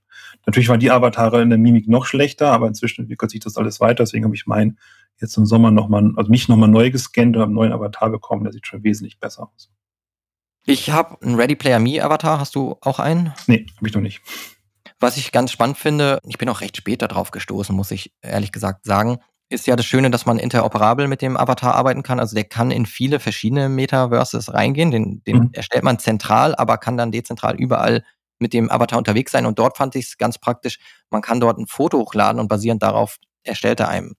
Natürlich 0.46 0.68
waren 0.68 0.80
die 0.80 0.90
Avatare 0.90 1.42
in 1.42 1.50
der 1.50 1.58
Mimik 1.58 1.88
noch 1.88 2.06
schlechter, 2.06 2.50
aber 2.50 2.66
inzwischen 2.66 3.02
entwickelt 3.02 3.30
sich 3.30 3.40
das 3.40 3.56
alles 3.56 3.80
weiter. 3.80 4.04
Deswegen 4.04 4.24
habe 4.24 4.34
ich 4.34 4.46
meinen 4.46 4.78
jetzt 5.20 5.36
im 5.36 5.46
Sommer 5.46 5.70
nochmal, 5.70 6.12
also 6.16 6.30
mich 6.30 6.48
nochmal 6.48 6.68
neu 6.68 6.90
gescannt 6.90 7.36
und 7.36 7.42
habe 7.42 7.50
einen 7.50 7.54
neuen 7.54 7.72
Avatar 7.72 8.10
bekommen. 8.10 8.44
Der 8.44 8.52
sieht 8.52 8.66
schon 8.66 8.82
wesentlich 8.82 9.20
besser 9.20 9.48
aus. 9.54 9.70
Ich 10.66 10.90
habe 10.90 11.20
einen 11.22 11.34
Ready 11.34 11.54
Player 11.54 11.78
Me 11.78 12.02
Avatar. 12.02 12.40
Hast 12.40 12.54
du 12.54 12.76
auch 12.80 12.98
einen? 12.98 13.32
Nee, 13.46 13.66
habe 13.76 13.88
ich 13.88 13.94
noch 13.94 14.00
nicht. 14.00 14.22
Was 14.98 15.18
ich 15.18 15.32
ganz 15.32 15.52
spannend 15.52 15.76
finde, 15.76 16.18
ich 16.26 16.38
bin 16.38 16.48
auch 16.48 16.62
recht 16.62 16.76
spät 16.76 17.02
darauf 17.02 17.30
gestoßen, 17.30 17.76
muss 17.76 17.90
ich 17.90 18.14
ehrlich 18.22 18.52
gesagt 18.52 18.86
sagen, 18.86 19.18
ist 19.48 19.66
ja 19.66 19.76
das 19.76 19.86
Schöne, 19.86 20.10
dass 20.10 20.26
man 20.26 20.38
interoperabel 20.38 21.06
mit 21.06 21.22
dem 21.22 21.36
Avatar 21.36 21.74
arbeiten 21.74 22.02
kann. 22.02 22.18
Also 22.18 22.34
der 22.34 22.44
kann 22.44 22.70
in 22.70 22.86
viele 22.86 23.20
verschiedene 23.20 23.68
Metaverses 23.68 24.52
reingehen. 24.52 24.90
Den, 24.90 25.22
den 25.24 25.36
mhm. 25.36 25.50
erstellt 25.52 25.84
man 25.84 25.98
zentral, 25.98 26.54
aber 26.54 26.78
kann 26.78 26.96
dann 26.96 27.12
dezentral 27.12 27.56
überall 27.56 28.04
mit 28.38 28.52
dem 28.52 28.70
Avatar 28.70 28.98
unterwegs 28.98 29.32
sein. 29.32 29.46
Und 29.46 29.58
dort 29.58 29.76
fand 29.76 29.94
ich 29.96 30.06
es 30.06 30.18
ganz 30.18 30.38
praktisch, 30.38 30.78
man 31.10 31.22
kann 31.22 31.40
dort 31.40 31.58
ein 31.58 31.66
Foto 31.66 31.98
hochladen 31.98 32.40
und 32.40 32.48
basierend 32.48 32.82
darauf 32.82 33.18
erstellt 33.44 33.80
er 33.80 33.88
einem 33.88 34.14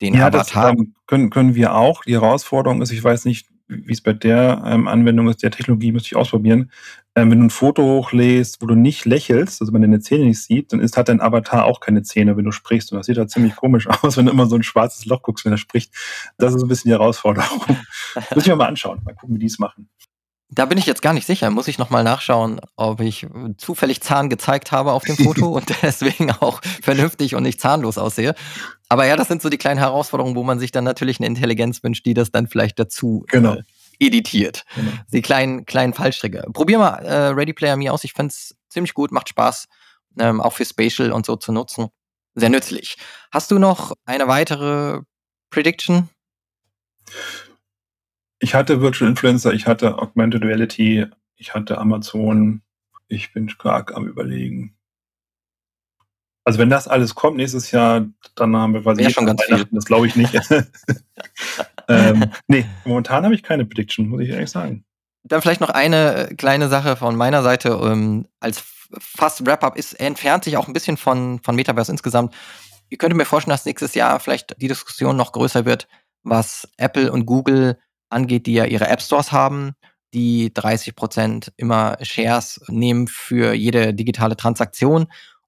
den 0.00 0.14
ja, 0.14 0.28
Avatar. 0.28 0.70
Das 0.72 0.78
ähm, 0.78 0.94
können, 1.06 1.30
können 1.30 1.54
wir 1.54 1.74
auch. 1.74 2.04
Die 2.04 2.14
Herausforderung 2.14 2.82
ist, 2.82 2.92
ich 2.92 3.02
weiß 3.02 3.24
nicht, 3.24 3.48
wie 3.68 3.92
es 3.92 4.00
bei 4.00 4.12
der 4.12 4.62
ähm, 4.66 4.88
Anwendung 4.88 5.28
ist, 5.28 5.42
der 5.42 5.50
Technologie 5.50 5.92
müsste 5.92 6.08
ich 6.08 6.16
ausprobieren. 6.16 6.70
Ähm, 7.14 7.30
wenn 7.30 7.38
du 7.38 7.46
ein 7.46 7.50
Foto 7.50 7.82
hochlädst, 7.82 8.62
wo 8.62 8.66
du 8.66 8.74
nicht 8.74 9.04
lächelst, 9.04 9.60
also 9.60 9.72
man 9.72 9.82
deine 9.82 10.00
Zähne 10.00 10.24
nicht 10.24 10.42
sieht, 10.42 10.72
dann 10.72 10.80
ist, 10.80 10.96
hat 10.96 11.08
dein 11.08 11.20
Avatar 11.20 11.64
auch 11.64 11.80
keine 11.80 12.02
Zähne, 12.02 12.36
wenn 12.36 12.44
du 12.44 12.52
sprichst. 12.52 12.92
Und 12.92 12.98
das 12.98 13.06
sieht 13.06 13.18
halt 13.18 13.30
ziemlich 13.30 13.56
komisch 13.56 13.86
aus, 14.02 14.16
wenn 14.16 14.26
du 14.26 14.32
immer 14.32 14.46
so 14.46 14.56
ein 14.56 14.62
schwarzes 14.62 15.04
Loch 15.04 15.22
guckst, 15.22 15.44
wenn 15.44 15.52
er 15.52 15.58
spricht. 15.58 15.94
Das 16.38 16.54
ist 16.54 16.62
ein 16.62 16.68
bisschen 16.68 16.88
die 16.88 16.94
Herausforderung. 16.94 17.60
Muss 18.34 18.44
ich 18.44 18.48
mir 18.48 18.56
mal 18.56 18.68
anschauen, 18.68 19.00
mal 19.04 19.14
gucken, 19.14 19.34
wie 19.34 19.40
die 19.40 19.46
es 19.46 19.58
machen. 19.58 19.88
Da 20.50 20.64
bin 20.64 20.78
ich 20.78 20.86
jetzt 20.86 21.02
gar 21.02 21.12
nicht 21.12 21.26
sicher. 21.26 21.50
Muss 21.50 21.68
ich 21.68 21.78
nochmal 21.78 22.04
nachschauen, 22.04 22.60
ob 22.76 23.00
ich 23.00 23.26
zufällig 23.58 24.00
Zahn 24.00 24.30
gezeigt 24.30 24.72
habe 24.72 24.92
auf 24.92 25.04
dem 25.04 25.16
Foto 25.16 25.48
und 25.56 25.66
deswegen 25.82 26.30
auch 26.30 26.60
vernünftig 26.82 27.34
und 27.34 27.42
nicht 27.42 27.60
zahnlos 27.60 27.98
aussehe. 27.98 28.34
Aber 28.88 29.04
ja, 29.04 29.16
das 29.16 29.28
sind 29.28 29.42
so 29.42 29.50
die 29.50 29.58
kleinen 29.58 29.78
Herausforderungen, 29.78 30.36
wo 30.36 30.42
man 30.42 30.58
sich 30.58 30.72
dann 30.72 30.84
natürlich 30.84 31.18
eine 31.18 31.26
Intelligenz 31.26 31.82
wünscht, 31.82 32.06
die 32.06 32.14
das 32.14 32.30
dann 32.30 32.46
vielleicht 32.46 32.78
dazu 32.78 33.24
genau. 33.28 33.54
äh, 33.54 33.62
editiert. 34.00 34.64
Genau. 34.74 34.92
Die 35.12 35.22
kleinen, 35.22 35.66
kleinen 35.66 35.92
Fallstricke. 35.92 36.44
Probier 36.52 36.78
mal 36.78 37.04
äh, 37.04 37.28
Ready 37.28 37.52
Player 37.52 37.76
Me 37.76 37.92
aus. 37.92 38.04
Ich 38.04 38.14
finde 38.14 38.32
es 38.32 38.56
ziemlich 38.70 38.94
gut, 38.94 39.12
macht 39.12 39.28
Spaß, 39.28 39.66
ähm, 40.18 40.40
auch 40.40 40.54
für 40.54 40.64
Spatial 40.64 41.12
und 41.12 41.26
so 41.26 41.36
zu 41.36 41.52
nutzen. 41.52 41.88
Sehr 42.34 42.48
nützlich. 42.48 42.96
Hast 43.32 43.50
du 43.50 43.58
noch 43.58 43.92
eine 44.06 44.28
weitere 44.28 45.00
Prediction? 45.50 46.08
Ich 48.40 48.54
hatte 48.54 48.80
Virtual 48.80 49.10
Influencer, 49.10 49.52
ich 49.52 49.66
hatte 49.66 49.98
Augmented 49.98 50.42
Reality, 50.42 51.06
ich 51.36 51.54
hatte 51.54 51.78
Amazon. 51.78 52.62
Ich 53.08 53.32
bin 53.32 53.48
stark 53.48 53.94
am 53.94 54.06
Überlegen. 54.06 54.76
Also 56.44 56.58
wenn 56.58 56.70
das 56.70 56.88
alles 56.88 57.14
kommt 57.14 57.36
nächstes 57.36 57.70
Jahr, 57.72 58.06
dann 58.34 58.56
haben 58.56 58.74
wir 58.74 58.82
quasi 58.82 59.02
ja, 59.02 59.10
schon 59.10 59.26
ganz 59.26 59.42
Weihnachten, 59.42 59.68
viel. 59.68 59.76
das 59.76 59.84
glaube 59.84 60.06
ich 60.06 60.16
nicht. 60.16 60.32
ähm, 61.88 62.30
nee, 62.46 62.64
momentan 62.84 63.24
habe 63.24 63.34
ich 63.34 63.42
keine 63.42 63.64
Prediction, 63.64 64.08
muss 64.08 64.22
ich 64.22 64.30
ehrlich 64.30 64.50
sagen. 64.50 64.84
Dann 65.24 65.42
vielleicht 65.42 65.60
noch 65.60 65.70
eine 65.70 66.28
äh, 66.30 66.34
kleine 66.34 66.68
Sache 66.68 66.96
von 66.96 67.16
meiner 67.16 67.42
Seite. 67.42 67.78
Ähm, 67.82 68.26
als 68.40 68.64
fast 68.98 69.44
Wrap-up 69.44 69.76
ist, 69.76 69.94
entfernt 69.94 70.44
sich 70.44 70.56
auch 70.56 70.66
ein 70.66 70.72
bisschen 70.72 70.96
von, 70.96 71.40
von 71.42 71.54
Metaverse 71.54 71.92
insgesamt. 71.92 72.34
Ihr 72.88 72.98
könnt 72.98 73.14
mir 73.14 73.26
vorstellen, 73.26 73.52
dass 73.52 73.66
nächstes 73.66 73.94
Jahr 73.94 74.18
vielleicht 74.20 74.60
die 74.60 74.68
Diskussion 74.68 75.16
noch 75.16 75.32
größer 75.32 75.66
wird, 75.66 75.88
was 76.22 76.68
Apple 76.78 77.12
und 77.12 77.26
Google 77.26 77.78
angeht, 78.10 78.46
die 78.46 78.54
ja 78.54 78.64
ihre 78.64 78.88
App 78.88 79.02
Stores 79.02 79.32
haben, 79.32 79.72
die 80.14 80.52
30 80.52 80.96
Prozent 80.96 81.52
immer 81.56 81.98
Shares 82.02 82.60
nehmen 82.68 83.08
für 83.08 83.52
jede 83.52 83.92
digitale 83.94 84.36
Transaktion 84.36 85.06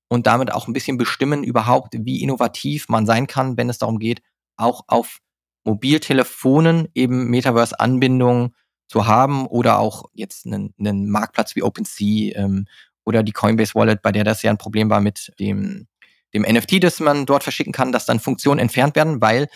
und 0.08 0.26
damit 0.26 0.52
auch 0.52 0.66
ein 0.66 0.72
bisschen 0.72 0.98
bestimmen 0.98 1.44
überhaupt, 1.44 1.94
wie 1.98 2.22
innovativ 2.22 2.88
man 2.88 3.06
sein 3.06 3.26
kann, 3.26 3.56
wenn 3.56 3.70
es 3.70 3.78
darum 3.78 3.98
geht, 3.98 4.22
auch 4.56 4.82
auf 4.88 5.18
Mobiltelefonen 5.64 6.88
eben 6.94 7.28
Metaverse-Anbindungen 7.30 8.54
zu 8.88 9.06
haben 9.06 9.46
oder 9.46 9.78
auch 9.78 10.04
jetzt 10.12 10.46
einen, 10.46 10.74
einen 10.78 11.08
Marktplatz 11.08 11.54
wie 11.54 11.62
OpenSea 11.62 12.36
ähm, 12.36 12.66
oder 13.04 13.22
die 13.22 13.32
Coinbase 13.32 13.74
Wallet, 13.74 14.02
bei 14.02 14.12
der 14.12 14.24
das 14.24 14.42
ja 14.42 14.50
ein 14.50 14.58
Problem 14.58 14.90
war 14.90 15.00
mit 15.00 15.32
dem, 15.38 15.86
dem 16.34 16.42
NFT, 16.42 16.82
das 16.82 17.00
man 17.00 17.24
dort 17.24 17.44
verschicken 17.44 17.72
kann, 17.72 17.92
dass 17.92 18.06
dann 18.06 18.20
Funktionen 18.20 18.58
entfernt 18.58 18.96
werden, 18.96 19.20
weil 19.22 19.48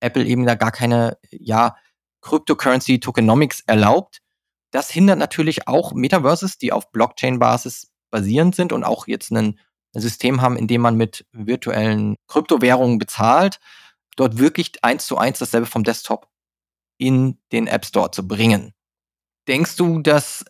Apple 0.00 0.24
eben 0.24 0.44
da 0.44 0.56
gar 0.56 0.72
keine, 0.72 1.16
ja, 1.30 1.76
Cryptocurrency 2.22 3.00
Tokenomics 3.00 3.60
erlaubt. 3.66 4.20
Das 4.70 4.90
hindert 4.90 5.18
natürlich 5.18 5.68
auch 5.68 5.92
Metaverses, 5.92 6.56
die 6.56 6.72
auf 6.72 6.90
Blockchain-Basis 6.92 7.92
basierend 8.10 8.54
sind 8.54 8.72
und 8.72 8.84
auch 8.84 9.06
jetzt 9.06 9.30
einen 9.30 9.58
System 9.92 10.40
haben, 10.40 10.56
in 10.56 10.68
dem 10.68 10.80
man 10.80 10.96
mit 10.96 11.26
virtuellen 11.32 12.16
Kryptowährungen 12.26 12.98
bezahlt, 12.98 13.60
dort 14.16 14.38
wirklich 14.38 14.72
eins 14.82 15.06
zu 15.06 15.18
eins 15.18 15.38
dasselbe 15.38 15.66
vom 15.66 15.84
Desktop 15.84 16.28
in 16.98 17.38
den 17.52 17.66
App 17.66 17.84
Store 17.84 18.10
zu 18.10 18.26
bringen. 18.26 18.72
Denkst 19.48 19.76
du, 19.76 20.00
dass 20.00 20.44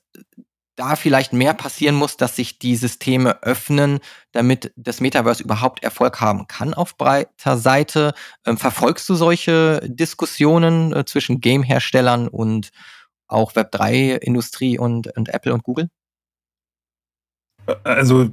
da 0.82 0.96
vielleicht 0.96 1.32
mehr 1.32 1.54
passieren 1.54 1.94
muss, 1.94 2.16
dass 2.16 2.36
sich 2.36 2.58
die 2.58 2.74
Systeme 2.74 3.42
öffnen, 3.42 4.00
damit 4.32 4.72
das 4.76 5.00
Metaverse 5.00 5.42
überhaupt 5.42 5.82
Erfolg 5.82 6.20
haben 6.20 6.48
kann 6.48 6.74
auf 6.74 6.96
breiter 6.96 7.56
Seite? 7.56 8.14
Ähm, 8.44 8.56
verfolgst 8.56 9.08
du 9.08 9.14
solche 9.14 9.80
Diskussionen 9.84 10.92
äh, 10.92 11.04
zwischen 11.04 11.40
Game-Herstellern 11.40 12.26
und 12.26 12.70
auch 13.28 13.52
Web3-Industrie 13.52 14.78
und, 14.78 15.16
und 15.16 15.28
Apple 15.28 15.54
und 15.54 15.62
Google? 15.62 15.88
Also 17.84 18.30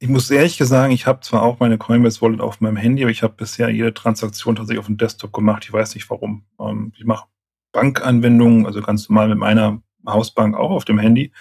ich 0.00 0.08
muss 0.08 0.30
ehrlich 0.30 0.56
sagen, 0.56 0.92
ich 0.92 1.06
habe 1.06 1.20
zwar 1.20 1.42
auch 1.42 1.60
meine 1.60 1.78
Coinbase 1.78 2.20
Wallet 2.20 2.40
auf 2.40 2.60
meinem 2.60 2.76
Handy, 2.76 3.04
aber 3.04 3.12
ich 3.12 3.22
habe 3.22 3.34
bisher 3.36 3.68
jede 3.70 3.94
Transaktion 3.94 4.56
tatsächlich 4.56 4.80
auf 4.80 4.86
dem 4.86 4.98
Desktop 4.98 5.32
gemacht. 5.32 5.64
Ich 5.64 5.72
weiß 5.72 5.94
nicht 5.94 6.10
warum. 6.10 6.44
Ähm, 6.58 6.92
ich 6.98 7.04
mache 7.04 7.28
Bankanwendungen, 7.72 8.66
also 8.66 8.82
ganz 8.82 9.08
normal 9.08 9.28
mit 9.28 9.38
meiner 9.38 9.80
Hausbank 10.06 10.56
auch 10.56 10.70
auf 10.70 10.84
dem 10.84 10.98
Handy. 10.98 11.32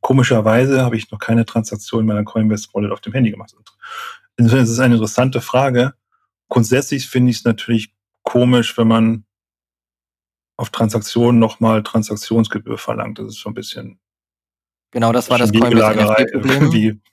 Komischerweise 0.00 0.82
habe 0.82 0.96
ich 0.96 1.10
noch 1.10 1.18
keine 1.18 1.44
Transaktion 1.44 2.00
in 2.00 2.06
meiner 2.06 2.24
Coinbase 2.24 2.68
Wallet 2.72 2.92
auf 2.92 3.00
dem 3.00 3.12
Handy 3.12 3.30
gemacht. 3.30 3.54
Insofern 4.36 4.64
ist 4.64 4.70
es 4.70 4.78
eine 4.78 4.94
interessante 4.94 5.40
Frage. 5.40 5.94
Grundsätzlich 6.48 7.08
finde 7.08 7.30
ich 7.30 7.38
es 7.38 7.44
natürlich 7.44 7.94
komisch, 8.22 8.76
wenn 8.78 8.88
man 8.88 9.24
auf 10.56 10.70
Transaktionen 10.70 11.38
nochmal 11.38 11.82
Transaktionsgebühr 11.82 12.78
verlangt. 12.78 13.18
Das 13.18 13.26
ist 13.26 13.38
schon 13.38 13.52
ein 13.52 13.54
bisschen. 13.56 13.98
Genau, 14.90 15.12
das 15.12 15.30
war 15.30 15.38
das 15.38 15.52
Coinbase-Problem. 15.52 17.00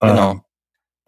Genau. 0.00 0.32
Ähm, 0.32 0.40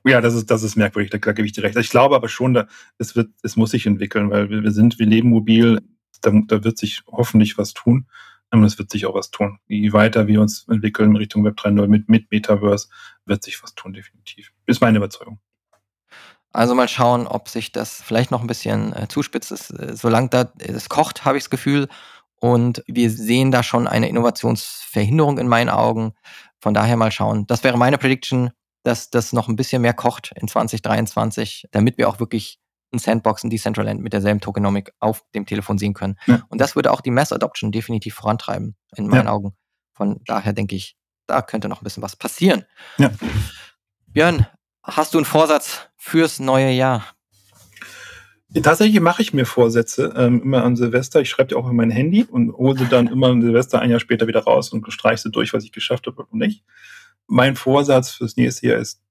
ja, 0.07 0.21
das 0.21 0.35
ist, 0.35 0.51
das 0.51 0.63
ist 0.63 0.77
merkwürdig, 0.77 1.11
da, 1.11 1.19
da 1.19 1.33
gebe 1.33 1.45
ich 1.45 1.53
dir 1.53 1.65
recht. 1.65 1.77
Ich 1.77 1.91
glaube 1.91 2.15
aber 2.15 2.29
schon, 2.29 2.55
da, 2.55 2.67
es, 2.97 3.17
wird, 3.17 3.31
es 3.43 3.57
muss 3.57 3.73
sich 3.73 3.85
entwickeln, 3.85 4.31
weil 4.31 4.49
wir, 4.49 4.63
wir 4.63 4.71
sind, 4.71 4.99
wir 4.99 5.07
leben 5.07 5.29
mobil, 5.29 5.83
da, 6.23 6.31
da 6.47 6.65
wird 6.65 6.79
sich 6.79 7.03
hoffentlich 7.09 7.59
was 7.59 7.75
tun. 7.75 8.07
Und 8.51 8.65
es 8.65 8.79
wird 8.79 8.91
sich 8.91 9.07
auch 9.07 9.15
was 9.15 9.31
tun. 9.31 9.59
Je 9.67 9.93
weiter 9.93 10.27
wir 10.27 10.41
uns 10.41 10.67
entwickeln 10.69 11.17
Richtung 11.17 11.45
Web 11.45 11.59
3.0 11.59 11.87
mit, 11.89 12.09
mit 12.09 12.31
Metaverse, 12.31 12.89
wird 13.25 13.43
sich 13.43 13.63
was 13.63 13.75
tun, 13.75 13.93
definitiv. 13.93 14.53
Ist 14.67 14.81
meine 14.81 14.99
Überzeugung. 14.99 15.41
Also 16.53 16.75
mal 16.75 16.89
schauen, 16.89 17.27
ob 17.27 17.49
sich 17.49 17.73
das 17.73 18.01
vielleicht 18.01 18.31
noch 18.31 18.41
ein 18.41 18.47
bisschen 18.47 18.95
äh, 18.95 19.09
zuspitzt. 19.09 19.53
Es, 19.53 19.71
äh, 19.71 19.95
solange 19.95 20.29
da, 20.31 20.53
es 20.59 20.89
kocht, 20.89 21.25
habe 21.25 21.37
ich 21.37 21.45
das 21.45 21.51
Gefühl. 21.51 21.89
Und 22.39 22.83
wir 22.87 23.11
sehen 23.11 23.51
da 23.51 23.63
schon 23.63 23.89
eine 23.89 24.09
Innovationsverhinderung 24.09 25.39
in 25.39 25.49
meinen 25.49 25.71
Augen. 25.71 26.15
Von 26.61 26.73
daher 26.73 26.97
mal 26.97 27.11
schauen. 27.11 27.47
Das 27.47 27.65
wäre 27.65 27.77
meine 27.77 27.99
Prediction 27.99 28.53
dass 28.87 29.11
das 29.11 29.33
noch 29.33 29.49
ein 29.49 29.57
bisschen 29.57 29.83
mehr 29.83 29.95
kocht 29.95 30.33
in 30.41 30.47
2023, 30.47 31.67
damit 31.73 31.99
wir 31.99 32.09
auch 32.09 32.21
wirklich 32.21 32.61
ein 32.93 32.99
Sandbox, 32.99 33.45
ein 33.45 33.51
Decentraland 33.51 34.01
mit 34.01 34.13
derselben 34.13 34.41
Tokenomic 34.41 34.93
auf 35.01 35.23
dem 35.35 35.47
Telefon 35.47 35.79
sehen 35.79 35.95
können. 35.95 36.17
Ja. 36.27 36.43
Und 36.49 36.61
das 36.61 36.77
würde 36.77 36.93
auch 36.93 37.01
die 37.01 37.11
Mass 37.11 37.33
Adoption 37.33 37.73
definitiv 37.73 38.15
vorantreiben, 38.15 38.77
in 38.97 39.09
meinen 39.09 39.27
ja. 39.27 39.33
Augen. 39.33 39.57
Von 39.93 40.21
daher 40.25 40.53
denke 40.53 40.77
ich, 40.77 40.97
da 41.27 41.43
könnte 41.43 41.69
noch 41.69 41.81
ein 41.81 41.85
bisschen 41.85 42.03
was 42.03 42.17
passieren. 42.17 42.65
Ja. 42.99 43.11
Björn, 44.07 44.47
hast 44.83 45.15
du 45.15 45.19
einen 45.19 45.25
Vorsatz 45.25 45.89
fürs 45.97 46.39
neue 46.39 46.71
Jahr? 46.71 47.05
Tatsächlich 48.63 49.01
mache 49.01 49.23
ich 49.23 49.35
mir 49.35 49.45
Vorsätze 49.45 50.15
ähm, 50.17 50.41
immer 50.43 50.63
an 50.63 50.77
Silvester. 50.77 51.21
Ich 51.21 51.29
schreibe 51.29 51.49
die 51.49 51.57
auch 51.57 51.69
in 51.69 51.77
mein 51.77 51.91
Handy 51.91 52.23
und 52.25 52.53
hole 52.53 52.79
sie 52.79 52.87
dann 52.87 53.09
immer 53.09 53.29
an 53.29 53.43
Silvester 53.43 53.81
ein 53.81 53.91
Jahr 53.91 54.01
später 54.01 54.29
wieder 54.29 54.45
raus 54.45 54.71
und 54.73 54.91
streiche 54.93 55.25
sie 55.25 55.31
durch, 55.31 55.53
was 55.53 55.65
ich 55.65 55.73
geschafft 55.73 56.07
habe 56.07 56.23
und 56.23 56.39
nicht 56.39 56.63
mein 57.27 57.57
Vorsatz 57.57 58.11
fürs 58.11 58.37
nächste 58.37 58.69
Jahr 58.69 58.79
ist, 58.79 59.03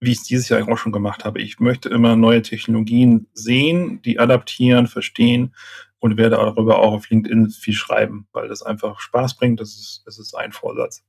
wie 0.00 0.12
ich 0.12 0.18
es 0.18 0.24
dieses 0.24 0.48
Jahr 0.48 0.66
auch 0.68 0.78
schon 0.78 0.92
gemacht 0.92 1.24
habe. 1.24 1.40
Ich 1.40 1.58
möchte 1.60 1.88
immer 1.88 2.16
neue 2.16 2.42
Technologien 2.42 3.26
sehen, 3.32 4.00
die 4.02 4.18
adaptieren, 4.18 4.86
verstehen 4.86 5.54
und 5.98 6.16
werde 6.16 6.36
darüber 6.36 6.78
auch 6.78 6.92
auf 6.92 7.10
LinkedIn 7.10 7.50
viel 7.50 7.74
schreiben, 7.74 8.28
weil 8.32 8.48
das 8.48 8.62
einfach 8.62 9.00
Spaß 9.00 9.36
bringt. 9.36 9.60
Das 9.60 9.70
ist, 9.70 10.02
das 10.06 10.18
ist 10.18 10.34
ein 10.34 10.52
Vorsatz. 10.52 11.04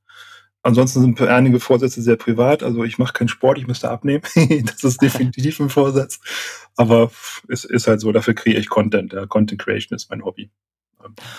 Ansonsten 0.62 1.00
sind 1.00 1.20
einige 1.22 1.58
Vorsätze 1.58 2.02
sehr 2.02 2.16
privat. 2.16 2.62
Also 2.62 2.84
ich 2.84 2.98
mache 2.98 3.14
keinen 3.14 3.28
Sport, 3.28 3.58
ich 3.58 3.66
müsste 3.66 3.90
abnehmen. 3.90 4.22
das 4.66 4.84
ist 4.84 5.00
definitiv 5.00 5.58
ein 5.60 5.70
Vorsatz. 5.70 6.20
Aber 6.76 7.10
es 7.48 7.64
ist 7.64 7.86
halt 7.86 8.00
so, 8.00 8.12
dafür 8.12 8.34
kreiere 8.34 8.60
ich 8.60 8.68
Content. 8.68 9.12
Ja. 9.12 9.26
Content 9.26 9.60
Creation 9.60 9.96
ist 9.96 10.10
mein 10.10 10.24
Hobby. 10.24 10.50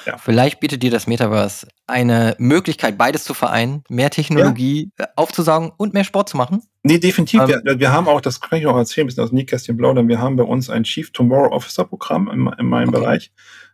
Ja. 0.06 0.18
Vielleicht 0.18 0.60
bietet 0.60 0.84
dir 0.84 0.92
das 0.92 1.08
Metaverse 1.08 1.68
eine 1.88 2.36
Möglichkeit, 2.40 2.98
beides 2.98 3.24
zu 3.24 3.34
vereinen, 3.34 3.84
mehr 3.90 4.10
Technologie 4.10 4.92
ja. 4.98 5.06
Äh, 5.06 5.08
aufzusaugen 5.16 5.72
und 5.78 5.94
mehr 5.94 6.04
Sport 6.04 6.30
zu 6.30 6.38
machen. 6.38 6.64
Nee, 6.84 6.98
definitiv. 6.98 7.42
Ähm, 7.42 7.62
wir, 7.64 7.80
wir, 7.80 7.92
haben 7.92 8.08
auch, 8.08 8.22
das 8.22 8.40
kann 8.40 8.60
ich 8.60 8.66
noch 8.66 8.78
erzählen, 8.78 9.06
ein 9.06 9.08
bisschen 9.08 9.24
aus 9.24 9.32
Nähkästchen 9.32 9.78
plaudern, 9.78 10.08
wir 10.08 10.20
haben 10.20 10.36
bei 10.36 10.44
uns 10.44 10.70
ein 10.70 10.84
Chief 10.84 11.12
Tomorrow 11.12 11.54
Officer 11.54 11.86
Programm 11.86 12.30
in, 12.30 12.48
in 12.60 12.66
meinem 12.66 12.90
okay. 12.90 13.00
Bereich 13.00 13.32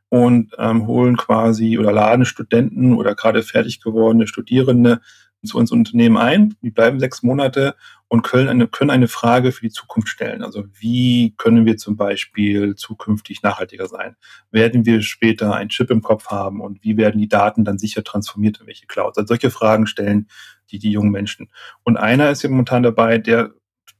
und 0.09 0.53
ähm, 0.57 0.87
holen 0.87 1.17
quasi 1.17 1.77
oder 1.77 1.91
laden 1.91 2.25
Studenten 2.25 2.93
oder 2.93 3.15
gerade 3.15 3.43
fertig 3.43 3.81
gewordene 3.81 4.27
Studierende 4.27 5.01
zu 5.45 5.57
uns 5.57 5.71
Unternehmen 5.71 6.17
ein. 6.17 6.55
Die 6.61 6.71
bleiben 6.71 6.99
sechs 6.99 7.23
Monate 7.23 7.75
und 8.07 8.21
können 8.23 8.47
eine, 8.49 8.67
können 8.67 8.89
eine 8.89 9.07
Frage 9.07 9.51
für 9.51 9.61
die 9.61 9.71
Zukunft 9.71 10.09
stellen. 10.09 10.43
Also 10.43 10.63
wie 10.79 11.35
können 11.37 11.65
wir 11.65 11.77
zum 11.77 11.97
Beispiel 11.97 12.75
zukünftig 12.75 13.43
nachhaltiger 13.43 13.87
sein? 13.87 14.15
Werden 14.51 14.85
wir 14.85 15.01
später 15.01 15.53
einen 15.53 15.69
Chip 15.69 15.91
im 15.91 16.01
Kopf 16.01 16.27
haben 16.27 16.61
und 16.61 16.83
wie 16.83 16.97
werden 16.97 17.19
die 17.19 17.27
Daten 17.27 17.65
dann 17.65 17.77
sicher 17.77 18.03
transformiert 18.03 18.59
in 18.59 18.67
welche 18.67 18.87
Clouds? 18.87 19.17
Also 19.17 19.27
solche 19.27 19.51
Fragen 19.51 19.87
stellen 19.87 20.27
die, 20.71 20.79
die 20.79 20.91
jungen 20.91 21.11
Menschen. 21.11 21.49
Und 21.83 21.97
einer 21.97 22.29
ist 22.29 22.43
ja 22.43 22.49
momentan 22.49 22.83
dabei, 22.83 23.17
der 23.17 23.53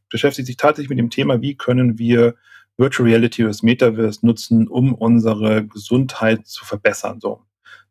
beschäftigt 0.09 0.47
sich 0.47 0.57
tatsächlich 0.57 0.89
mit 0.89 0.99
dem 0.99 1.09
Thema, 1.09 1.41
wie 1.41 1.55
können 1.55 1.97
wir 1.97 2.35
Virtual 2.77 3.09
Reality 3.09 3.43
oder 3.43 3.49
das 3.49 3.63
Metaverse 3.63 4.25
nutzen, 4.25 4.67
um 4.67 4.93
unsere 4.93 5.65
Gesundheit 5.65 6.45
zu 6.45 6.63
verbessern. 6.63 7.19
So. 7.19 7.41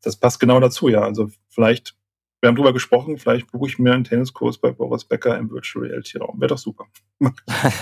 Das 0.02 0.16
passt 0.16 0.40
genau 0.40 0.60
dazu, 0.60 0.88
ja. 0.88 1.02
Also 1.02 1.28
vielleicht 1.48 1.95
wir 2.40 2.48
haben 2.48 2.56
drüber 2.56 2.72
gesprochen, 2.72 3.18
vielleicht 3.18 3.50
buche 3.50 3.68
ich 3.68 3.78
mir 3.78 3.94
einen 3.94 4.04
Tenniskurs 4.04 4.58
bei 4.58 4.70
Boris 4.70 5.04
Becker 5.04 5.38
im 5.38 5.50
Virtual 5.50 5.86
Reality 5.86 6.18
Raum. 6.18 6.38
Wäre 6.38 6.50
doch 6.50 6.58
super. 6.58 6.84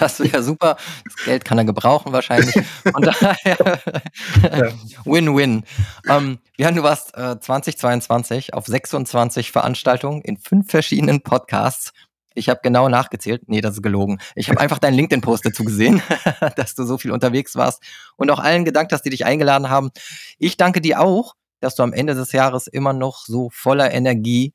das 0.01 0.21
wäre 0.21 0.43
super. 0.43 0.77
Das 1.05 1.25
Geld 1.25 1.45
kann 1.45 1.59
er 1.59 1.65
gebrauchen 1.65 2.13
wahrscheinlich. 2.13 2.55
Von 2.83 3.03
daher 3.03 4.73
Win-Win. 5.05 5.65
Ähm, 6.09 6.39
Jan, 6.57 6.77
du 6.77 6.83
warst 6.85 7.17
äh, 7.17 7.39
2022 7.39 8.55
auf 8.55 8.67
26 8.67 9.51
Veranstaltungen 9.51 10.23
in 10.23 10.37
fünf 10.37 10.71
verschiedenen 10.71 11.23
Podcasts. 11.23 11.93
Ich 12.35 12.49
habe 12.49 12.61
genau 12.63 12.89
nachgezählt. 12.89 13.43
Nee, 13.49 13.61
das 13.61 13.75
ist 13.75 13.83
gelogen. 13.83 14.19
Ich 14.35 14.49
habe 14.51 14.61
einfach 14.61 14.79
deinen 14.79 14.95
LinkedIn-Post 14.95 15.47
dazu 15.47 15.65
gesehen, 15.65 16.01
dass 16.57 16.75
du 16.75 16.85
so 16.85 16.97
viel 16.97 17.11
unterwegs 17.11 17.57
warst 17.57 17.83
und 18.17 18.31
auch 18.31 18.39
allen 18.39 18.65
gedankt 18.65 18.93
hast, 18.93 19.03
die 19.03 19.11
dich 19.11 19.25
eingeladen 19.25 19.69
haben. 19.69 19.91
Ich 20.39 20.57
danke 20.57 20.81
dir 20.81 21.01
auch 21.01 21.35
dass 21.65 21.75
du 21.75 21.83
am 21.83 21.93
Ende 21.93 22.15
des 22.15 22.33
Jahres 22.33 22.67
immer 22.67 22.93
noch 22.93 23.25
so 23.27 23.51
voller 23.51 23.93
Energie 23.93 24.55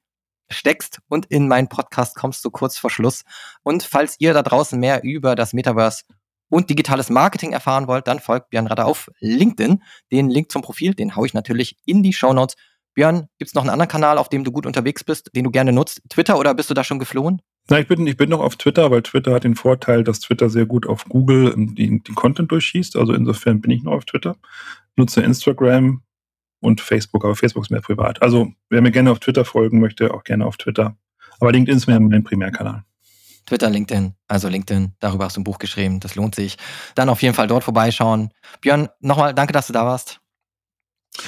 steckst 0.49 0.99
und 1.10 1.26
in 1.28 1.47
meinen 1.47 1.68
Podcast 1.68 2.16
kommst 2.16 2.43
du 2.45 2.51
kurz 2.51 2.78
vor 2.78 2.89
Schluss. 2.89 3.24
Und 3.64 3.84
falls 3.84 4.16
ihr 4.20 4.34
da 4.34 4.41
draußen 4.41 4.80
mehr 4.80 5.03
über 5.03 5.36
das 5.36 5.53
Metaverse 5.53 6.03
und 6.49 6.70
digitales 6.70 7.10
Marketing 7.10 7.51
erfahren 7.51 7.88
wollt, 7.88 8.07
dann 8.07 8.20
folgt 8.20 8.49
Björn 8.49 8.68
Radder 8.68 8.86
auf 8.86 9.10
LinkedIn. 9.20 9.84
Den 10.12 10.30
Link 10.30 10.51
zum 10.51 10.62
Profil, 10.62 10.93
den 10.93 11.16
haue 11.16 11.28
ich 11.28 11.34
natürlich 11.34 11.78
in 11.86 12.03
die 12.03 12.14
Show 12.14 12.34
Notes. 12.34 12.55
Björn, 12.95 13.28
gibt 13.38 13.49
es 13.49 13.53
noch 13.53 13.62
einen 13.62 13.70
anderen 13.70 13.89
Kanal, 13.89 14.18
auf 14.18 14.30
dem 14.30 14.43
du 14.43 14.51
gut 14.51 14.66
unterwegs 14.66 15.03
bist, 15.03 15.30
den 15.36 15.43
du 15.43 15.51
gerne 15.51 15.72
nutzt? 15.72 16.01
Twitter 16.10 16.39
oder 16.39 16.53
bist 16.53 16.70
du 16.70 16.74
da 16.74 16.84
schon 16.84 16.99
geflohen? 16.99 17.41
Nein, 17.70 17.84
ich 17.84 17.88
bin, 17.88 18.07
ich 18.07 18.18
bin 18.18 18.30
noch 18.30 18.39
auf 18.39 18.55
Twitter, 18.55 18.89
weil 18.89 19.03
Twitter 19.03 19.34
hat 19.34 19.43
den 19.43 19.55
Vorteil, 19.55 20.03
dass 20.03 20.22
Twitter 20.22 20.49
sehr 20.49 20.66
gut 20.66 20.88
auf 20.88 21.05
Google 21.05 21.53
den, 21.53 22.03
den 22.03 22.16
Content 22.16 22.51
durchschießt. 22.51 22.95
Also 22.95 23.14
insofern 23.14 23.62
bin 23.62 23.70
ich 23.70 23.84
noch 23.84 23.93
auf 23.93 24.05
Twitter. 24.05 24.36
nutze 24.95 25.22
Instagram, 25.22 26.01
und 26.60 26.82
Facebook, 26.82 27.24
aber 27.26 27.36
Facebook 27.36 27.64
ist 27.64 27.70
mehr 27.70 27.82
privat. 27.82 28.22
Also 28.22 28.51
wer 28.70 28.82
mir 28.82 28.91
gerne 28.91 29.12
auf 29.12 29.20
Twitter 29.20 29.45
folgen 29.45 29.80
möchte, 29.80 30.14
auch 30.14 30.24
gerne 30.24 30.45
auf 30.45 30.57
Twitter. 30.57 30.95
Aber 31.39 31.51
LinkedIn 31.51 31.78
ist 31.78 31.88
mir 31.88 31.99
mein 31.99 32.24
Primärkanal. 32.24 32.84
Twitter, 33.45 33.70
LinkedIn, 33.70 34.14
also 34.28 34.47
LinkedIn, 34.47 34.93
darüber 34.99 35.26
hast 35.26 35.38
du 35.38 35.41
ein 35.41 35.43
Buch 35.43 35.57
geschrieben, 35.57 35.99
das 35.99 36.16
lohnt 36.16 36.36
sich. 36.36 36.57
Dann 36.93 37.10
auf 37.10 37.22
jeden 37.24 37.34
Fall 37.34 37.47
dort 37.47 37.64
vorbeischauen. 37.64 38.32
Björn, 38.62 38.89
nochmal 38.99 39.34
danke, 39.34 39.53
dass 39.53 39.68
du 39.68 39.74
da 39.74 39.86
warst. 39.86 40.20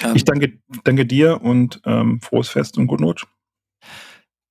Ähm, 0.03 0.15
ich 0.15 0.23
danke, 0.23 0.59
danke 0.83 1.05
dir 1.05 1.41
und 1.41 1.81
ähm, 1.85 2.21
frohes 2.21 2.49
Fest 2.49 2.77
und 2.77 2.87
guten 2.87 3.05
Rutsch. 3.05 3.25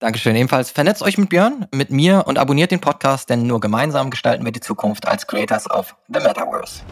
Dankeschön. 0.01 0.35
Ebenfalls 0.35 0.71
vernetzt 0.71 1.03
euch 1.03 1.19
mit 1.19 1.29
Björn, 1.29 1.67
mit 1.73 1.91
mir 1.91 2.25
und 2.27 2.39
abonniert 2.39 2.71
den 2.71 2.81
Podcast, 2.81 3.29
denn 3.29 3.47
nur 3.47 3.61
gemeinsam 3.61 4.11
gestalten 4.11 4.45
wir 4.45 4.53
die 4.53 4.61
Zukunft 4.61 5.07
als 5.07 5.27
Creators 5.27 5.71
of 5.71 5.95
the 6.09 6.21
Metaverse. 6.21 6.83